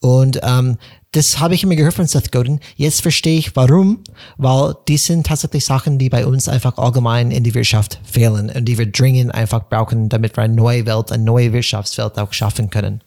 Und 0.00 0.40
ähm, 0.42 0.76
das 1.12 1.40
habe 1.40 1.54
ich 1.54 1.62
immer 1.62 1.74
gehört 1.74 1.94
von 1.94 2.06
Seth 2.06 2.30
Godin. 2.30 2.60
Jetzt 2.76 3.00
verstehe 3.00 3.38
ich 3.38 3.56
warum, 3.56 4.04
weil 4.36 4.74
die 4.88 4.96
sind 4.96 5.26
tatsächlich 5.26 5.64
Sachen, 5.64 5.98
die 5.98 6.08
bei 6.08 6.26
uns 6.26 6.48
einfach 6.48 6.78
allgemein 6.78 7.30
in 7.30 7.44
die 7.44 7.54
Wirtschaft 7.54 7.98
fehlen 8.04 8.50
und 8.54 8.64
die 8.66 8.78
wir 8.78 8.86
dringend 8.86 9.34
einfach 9.34 9.68
brauchen, 9.68 10.08
damit 10.08 10.36
wir 10.36 10.44
eine 10.44 10.54
neue 10.54 10.86
Welt, 10.86 11.10
eine 11.12 11.24
neue 11.24 11.52
Wirtschaftswelt 11.52 12.18
auch 12.18 12.32
schaffen 12.32 12.70
können. 12.70 13.02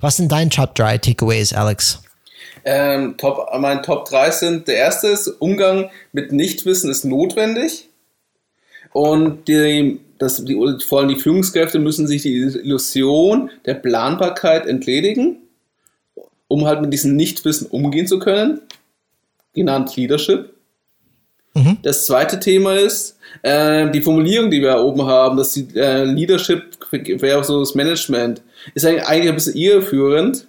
Was 0.00 0.16
sind 0.16 0.30
deine 0.30 0.50
Top 0.50 0.74
3 0.74 0.98
Takeaways, 0.98 1.52
Alex? 1.52 2.02
Ähm, 2.64 3.16
Top, 3.16 3.48
mein 3.58 3.82
Top 3.82 4.04
3 4.08 4.30
sind, 4.30 4.68
der 4.68 4.76
erste 4.76 5.08
ist, 5.08 5.28
Umgang 5.28 5.90
mit 6.12 6.32
Nichtwissen 6.32 6.90
ist 6.90 7.04
notwendig. 7.04 7.88
Und 8.92 9.46
die, 9.48 10.00
das, 10.18 10.44
die, 10.44 10.56
vor 10.84 11.00
allem 11.00 11.08
die 11.08 11.16
Führungskräfte 11.16 11.78
müssen 11.78 12.06
sich 12.06 12.22
die 12.22 12.36
Illusion 12.36 13.50
der 13.64 13.74
Planbarkeit 13.74 14.66
entledigen 14.66 15.38
um 16.48 16.66
halt 16.66 16.80
mit 16.80 16.92
diesem 16.92 17.16
Nichtwissen 17.16 17.66
umgehen 17.68 18.06
zu 18.06 18.18
können, 18.18 18.60
genannt 19.54 19.96
Leadership. 19.96 20.54
Mhm. 21.54 21.78
Das 21.82 22.06
zweite 22.06 22.38
Thema 22.38 22.74
ist 22.74 23.18
äh, 23.42 23.90
die 23.90 24.02
Formulierung, 24.02 24.50
die 24.50 24.60
wir 24.60 24.78
oben 24.78 25.06
haben, 25.06 25.36
dass 25.36 25.54
die 25.54 25.66
äh, 25.74 26.04
Leadership 26.04 26.76
versus 27.18 27.74
Management 27.74 28.42
ist 28.74 28.84
eigentlich 28.84 29.28
ein 29.28 29.34
bisschen 29.34 29.56
irreführend, 29.56 30.46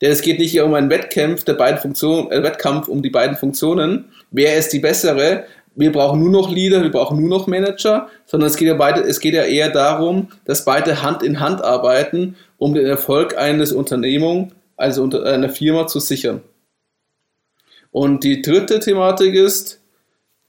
denn 0.00 0.10
es 0.10 0.22
geht 0.22 0.38
nicht 0.38 0.50
hier 0.50 0.64
um 0.64 0.74
einen 0.74 0.90
Wettkampf 0.90 1.44
der 1.44 1.54
beiden 1.54 1.80
Funktionen, 1.80 2.30
äh, 2.30 2.42
Wettkampf 2.42 2.88
um 2.88 3.02
die 3.02 3.10
beiden 3.10 3.36
Funktionen. 3.36 4.06
Wer 4.30 4.56
ist 4.56 4.72
die 4.72 4.80
bessere? 4.80 5.44
Wir 5.74 5.90
brauchen 5.90 6.20
nur 6.20 6.30
noch 6.30 6.50
Leader, 6.50 6.82
wir 6.82 6.90
brauchen 6.90 7.18
nur 7.18 7.28
noch 7.28 7.46
Manager, 7.46 8.08
sondern 8.26 8.50
es 8.50 8.56
geht 8.56 8.68
ja 8.68 8.74
beide, 8.74 9.00
es 9.00 9.20
geht 9.20 9.34
ja 9.34 9.44
eher 9.44 9.70
darum, 9.70 10.28
dass 10.44 10.64
beide 10.64 11.02
Hand 11.02 11.22
in 11.22 11.40
Hand 11.40 11.62
arbeiten, 11.62 12.36
um 12.58 12.74
den 12.74 12.86
Erfolg 12.86 13.36
eines 13.38 13.72
Unternehmens 13.72 14.52
also 14.76 15.04
einer 15.04 15.48
Firma 15.48 15.86
zu 15.86 16.00
sichern. 16.00 16.42
Und 17.90 18.24
die 18.24 18.42
dritte 18.42 18.80
Thematik 18.80 19.34
ist, 19.34 19.80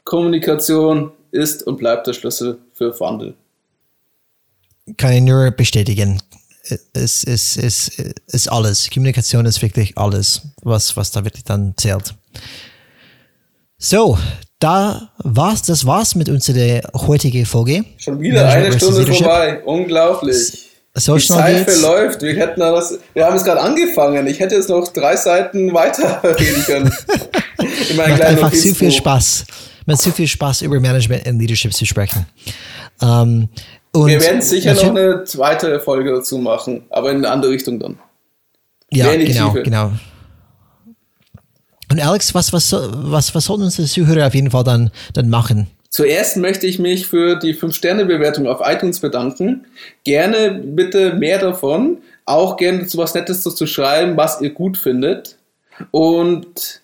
Kommunikation 0.05 1.11
ist 1.31 1.63
und 1.63 1.77
bleibt 1.77 2.07
der 2.07 2.13
Schlüssel 2.13 2.57
für 2.71 2.99
Wandel. 2.99 3.35
Kann 4.97 5.13
ich 5.13 5.21
nur 5.21 5.51
bestätigen. 5.51 6.21
Es 6.93 7.23
ist, 7.23 7.57
es 7.57 7.87
ist 8.27 8.47
alles. 8.47 8.89
Kommunikation 8.89 9.45
ist 9.45 9.61
wirklich 9.61 9.97
alles, 9.97 10.41
was, 10.61 10.95
was 10.95 11.11
da 11.11 11.23
wirklich 11.25 11.43
dann 11.43 11.73
zählt. 11.77 12.15
So, 13.77 14.17
da 14.63 15.09
war's, 15.17 15.63
das 15.63 15.85
war's 15.85 16.15
mit 16.15 16.29
unserer 16.29 16.81
heutigen 16.95 17.45
Folge. 17.45 17.83
Schon 17.97 18.19
wieder 18.21 18.47
eine 18.47 18.71
Stunde 18.71 19.05
vorbei. 19.05 19.61
Unglaublich. 19.65 20.69
So 20.95 21.17
die 21.17 21.25
Zeit 21.25 21.65
geht's. 21.65 21.79
verläuft. 21.79 22.21
Wir, 22.21 22.35
hätten 22.35 22.61
das, 22.61 22.97
wir 23.13 23.25
haben 23.25 23.35
es 23.35 23.43
gerade 23.43 23.59
angefangen. 23.59 24.25
Ich 24.27 24.39
hätte 24.39 24.55
jetzt 24.55 24.69
noch 24.69 24.87
drei 24.93 25.17
Seiten 25.17 25.73
weiterreden 25.73 26.63
können. 26.65 26.91
In 27.89 27.97
Macht 27.97 28.21
einfach 28.21 28.51
zu 28.53 28.73
viel 28.73 28.91
Spaß. 28.91 29.45
Mit 29.85 29.99
zu 29.99 30.11
viel 30.11 30.27
Spaß 30.27 30.61
über 30.61 30.79
Management 30.79 31.27
und 31.27 31.39
Leadership 31.39 31.73
zu 31.73 31.85
sprechen. 31.85 32.25
Ähm, 33.01 33.49
wir 33.93 34.21
werden 34.21 34.41
sicher 34.41 34.75
noch 34.75 34.89
eine 34.89 35.25
zweite 35.25 35.79
Folge 35.81 36.11
dazu 36.11 36.37
machen, 36.37 36.83
aber 36.89 37.11
in 37.11 37.17
eine 37.17 37.29
andere 37.29 37.51
Richtung 37.51 37.79
dann. 37.79 37.99
Ja, 38.89 39.13
genau, 39.15 39.49
Tiefe. 39.49 39.63
genau. 39.63 39.91
Und 41.93 41.99
Alex, 41.99 42.33
was, 42.33 42.51
was, 42.51 42.73
was, 42.73 43.35
was 43.35 43.45
sollten 43.45 43.65
unsere 43.65 43.87
Zuhörer 43.87 44.25
auf 44.25 44.33
jeden 44.33 44.49
Fall 44.49 44.63
dann, 44.63 44.89
dann 45.13 45.29
machen? 45.29 45.67
Zuerst 45.91 46.37
möchte 46.37 46.65
ich 46.65 46.79
mich 46.79 47.05
für 47.05 47.35
die 47.35 47.53
5-Sterne-Bewertung 47.53 48.47
auf 48.47 48.61
iTunes 48.63 48.99
bedanken. 48.99 49.67
Gerne 50.03 50.59
bitte 50.65 51.13
mehr 51.13 51.37
davon. 51.37 51.99
Auch 52.25 52.57
gerne 52.57 52.87
zu 52.87 52.97
was 52.97 53.13
Nettes 53.13 53.43
zu 53.43 53.67
schreiben, 53.67 54.17
was 54.17 54.41
ihr 54.41 54.49
gut 54.49 54.75
findet. 54.75 55.37
Und 55.91 56.81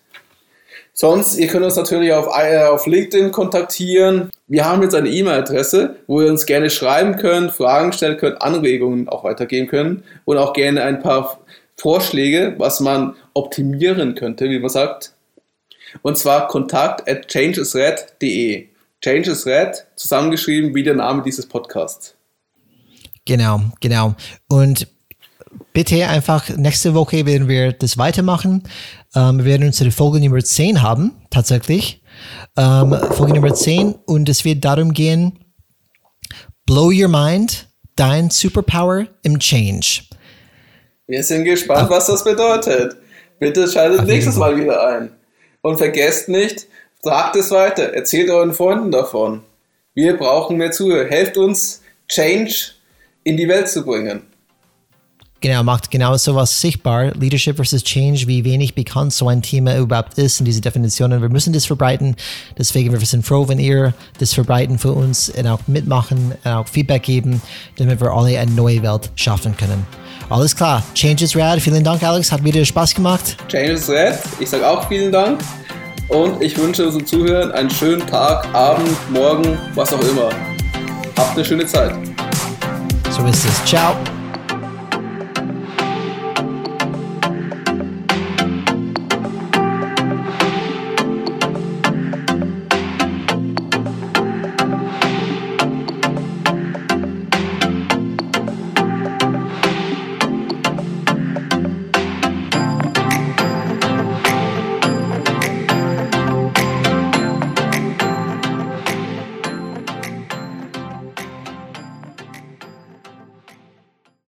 sonst, 0.92 1.36
ihr 1.36 1.48
könnt 1.48 1.64
uns 1.64 1.74
natürlich 1.74 2.12
auf, 2.12 2.28
äh, 2.40 2.62
auf 2.62 2.86
LinkedIn 2.86 3.32
kontaktieren. 3.32 4.30
Wir 4.46 4.64
haben 4.64 4.80
jetzt 4.82 4.94
eine 4.94 5.08
E-Mail-Adresse, 5.08 5.96
wo 6.06 6.20
ihr 6.20 6.28
uns 6.28 6.46
gerne 6.46 6.70
schreiben 6.70 7.16
könnt, 7.16 7.50
Fragen 7.50 7.92
stellen 7.92 8.16
könnt, 8.16 8.40
Anregungen 8.40 9.08
auch 9.08 9.24
weitergeben 9.24 9.66
könnt 9.66 10.04
und 10.24 10.38
auch 10.38 10.52
gerne 10.52 10.84
ein 10.84 11.02
paar 11.02 11.40
Vorschläge, 11.76 12.54
was 12.58 12.78
man 12.78 13.16
optimieren 13.34 14.14
könnte, 14.14 14.48
wie 14.48 14.58
man 14.58 14.70
sagt. 14.70 15.14
Und 16.02 16.18
zwar 16.18 16.48
kontakt 16.48 17.08
at 17.08 17.28
changesred.de. 17.28 18.68
Change 19.02 19.30
is 19.30 19.46
Red, 19.46 19.86
zusammengeschrieben 19.96 20.74
wie 20.74 20.82
der 20.82 20.94
Name 20.94 21.22
dieses 21.22 21.46
Podcasts. 21.46 22.14
Genau, 23.24 23.62
genau. 23.80 24.14
Und 24.48 24.88
bitte 25.72 26.06
einfach, 26.06 26.48
nächste 26.50 26.94
Woche 26.94 27.24
werden 27.24 27.48
wir 27.48 27.72
das 27.72 27.96
weitermachen. 27.96 28.62
Ähm, 29.14 29.38
wir 29.38 29.44
werden 29.46 29.66
unsere 29.66 29.90
Folge 29.90 30.20
Nummer 30.20 30.42
10 30.42 30.82
haben, 30.82 31.12
tatsächlich. 31.30 32.02
Ähm, 32.56 32.94
Folge 33.12 33.34
Nummer 33.34 33.54
10 33.54 33.94
und 34.06 34.28
es 34.28 34.44
wird 34.44 34.64
darum 34.64 34.92
gehen, 34.92 35.38
Blow 36.66 36.92
Your 36.92 37.08
Mind, 37.08 37.68
dein 37.96 38.30
Superpower 38.30 39.06
im 39.22 39.38
Change. 39.38 40.02
Wir 41.06 41.24
sind 41.24 41.44
gespannt, 41.44 41.90
was 41.90 42.06
das 42.06 42.22
bedeutet. 42.22 42.96
Bitte 43.40 43.66
schaltet 43.66 44.02
Ach, 44.02 44.06
nächstes 44.06 44.36
Mal 44.36 44.56
wieder 44.56 44.86
ein. 44.86 45.10
Und 45.62 45.78
vergesst 45.78 46.28
nicht, 46.28 46.68
Tragt 47.02 47.34
es 47.36 47.50
weiter, 47.50 47.94
erzählt 47.94 48.28
euren 48.28 48.52
Freunden 48.52 48.90
davon. 48.90 49.42
Wir 49.94 50.18
brauchen 50.18 50.58
mehr 50.58 50.70
Zuhörer. 50.70 51.08
Helft 51.08 51.38
uns, 51.38 51.80
Change 52.08 52.72
in 53.24 53.38
die 53.38 53.48
Welt 53.48 53.70
zu 53.70 53.84
bringen. 53.84 54.22
Genau, 55.40 55.62
macht 55.62 55.90
genau 55.90 56.14
sowas 56.18 56.60
sichtbar. 56.60 57.12
Leadership 57.14 57.56
versus 57.56 57.82
Change, 57.82 58.26
wie 58.26 58.44
wenig 58.44 58.74
bekannt 58.74 59.14
so 59.14 59.28
ein 59.28 59.40
Thema 59.40 59.78
überhaupt 59.78 60.18
ist 60.18 60.40
und 60.40 60.44
diese 60.44 60.60
Definitionen. 60.60 61.22
Wir 61.22 61.30
müssen 61.30 61.54
das 61.54 61.64
verbreiten. 61.64 62.16
Deswegen 62.58 62.92
wir 62.92 63.00
sind 63.06 63.24
froh, 63.24 63.48
wenn 63.48 63.58
ihr 63.58 63.94
das 64.18 64.34
verbreiten 64.34 64.78
für 64.78 64.92
uns 64.92 65.30
und 65.30 65.46
auch 65.46 65.66
mitmachen 65.66 66.34
und 66.44 66.50
auch 66.50 66.68
Feedback 66.68 67.04
geben, 67.04 67.40
damit 67.76 68.02
wir 68.02 68.10
alle 68.10 68.38
eine 68.38 68.50
neue 68.50 68.82
Welt 68.82 69.10
schaffen 69.14 69.56
können. 69.56 69.86
Alles 70.28 70.54
klar. 70.54 70.82
Change 70.94 71.24
is 71.24 71.36
rad. 71.36 71.60
Vielen 71.60 71.82
Dank, 71.82 72.02
Alex. 72.02 72.30
Hat 72.30 72.44
wieder 72.44 72.64
Spaß 72.64 72.94
gemacht. 72.94 73.36
Change 73.48 73.72
is 73.72 73.88
rad. 73.88 74.18
Ich 74.38 74.48
sage 74.48 74.68
auch 74.68 74.86
vielen 74.88 75.10
Dank. 75.10 75.40
Und 76.08 76.42
ich 76.42 76.56
wünsche 76.58 76.86
unseren 76.86 77.06
Zuhörern 77.06 77.52
einen 77.52 77.70
schönen 77.70 78.04
Tag, 78.06 78.52
Abend, 78.52 79.10
Morgen, 79.10 79.56
was 79.74 79.92
auch 79.92 80.00
immer. 80.00 80.30
Habt 81.16 81.36
eine 81.36 81.44
schöne 81.44 81.66
Zeit. 81.66 81.94
So 83.10 83.24
ist 83.26 83.44
es. 83.44 83.64
Ciao. 83.64 83.94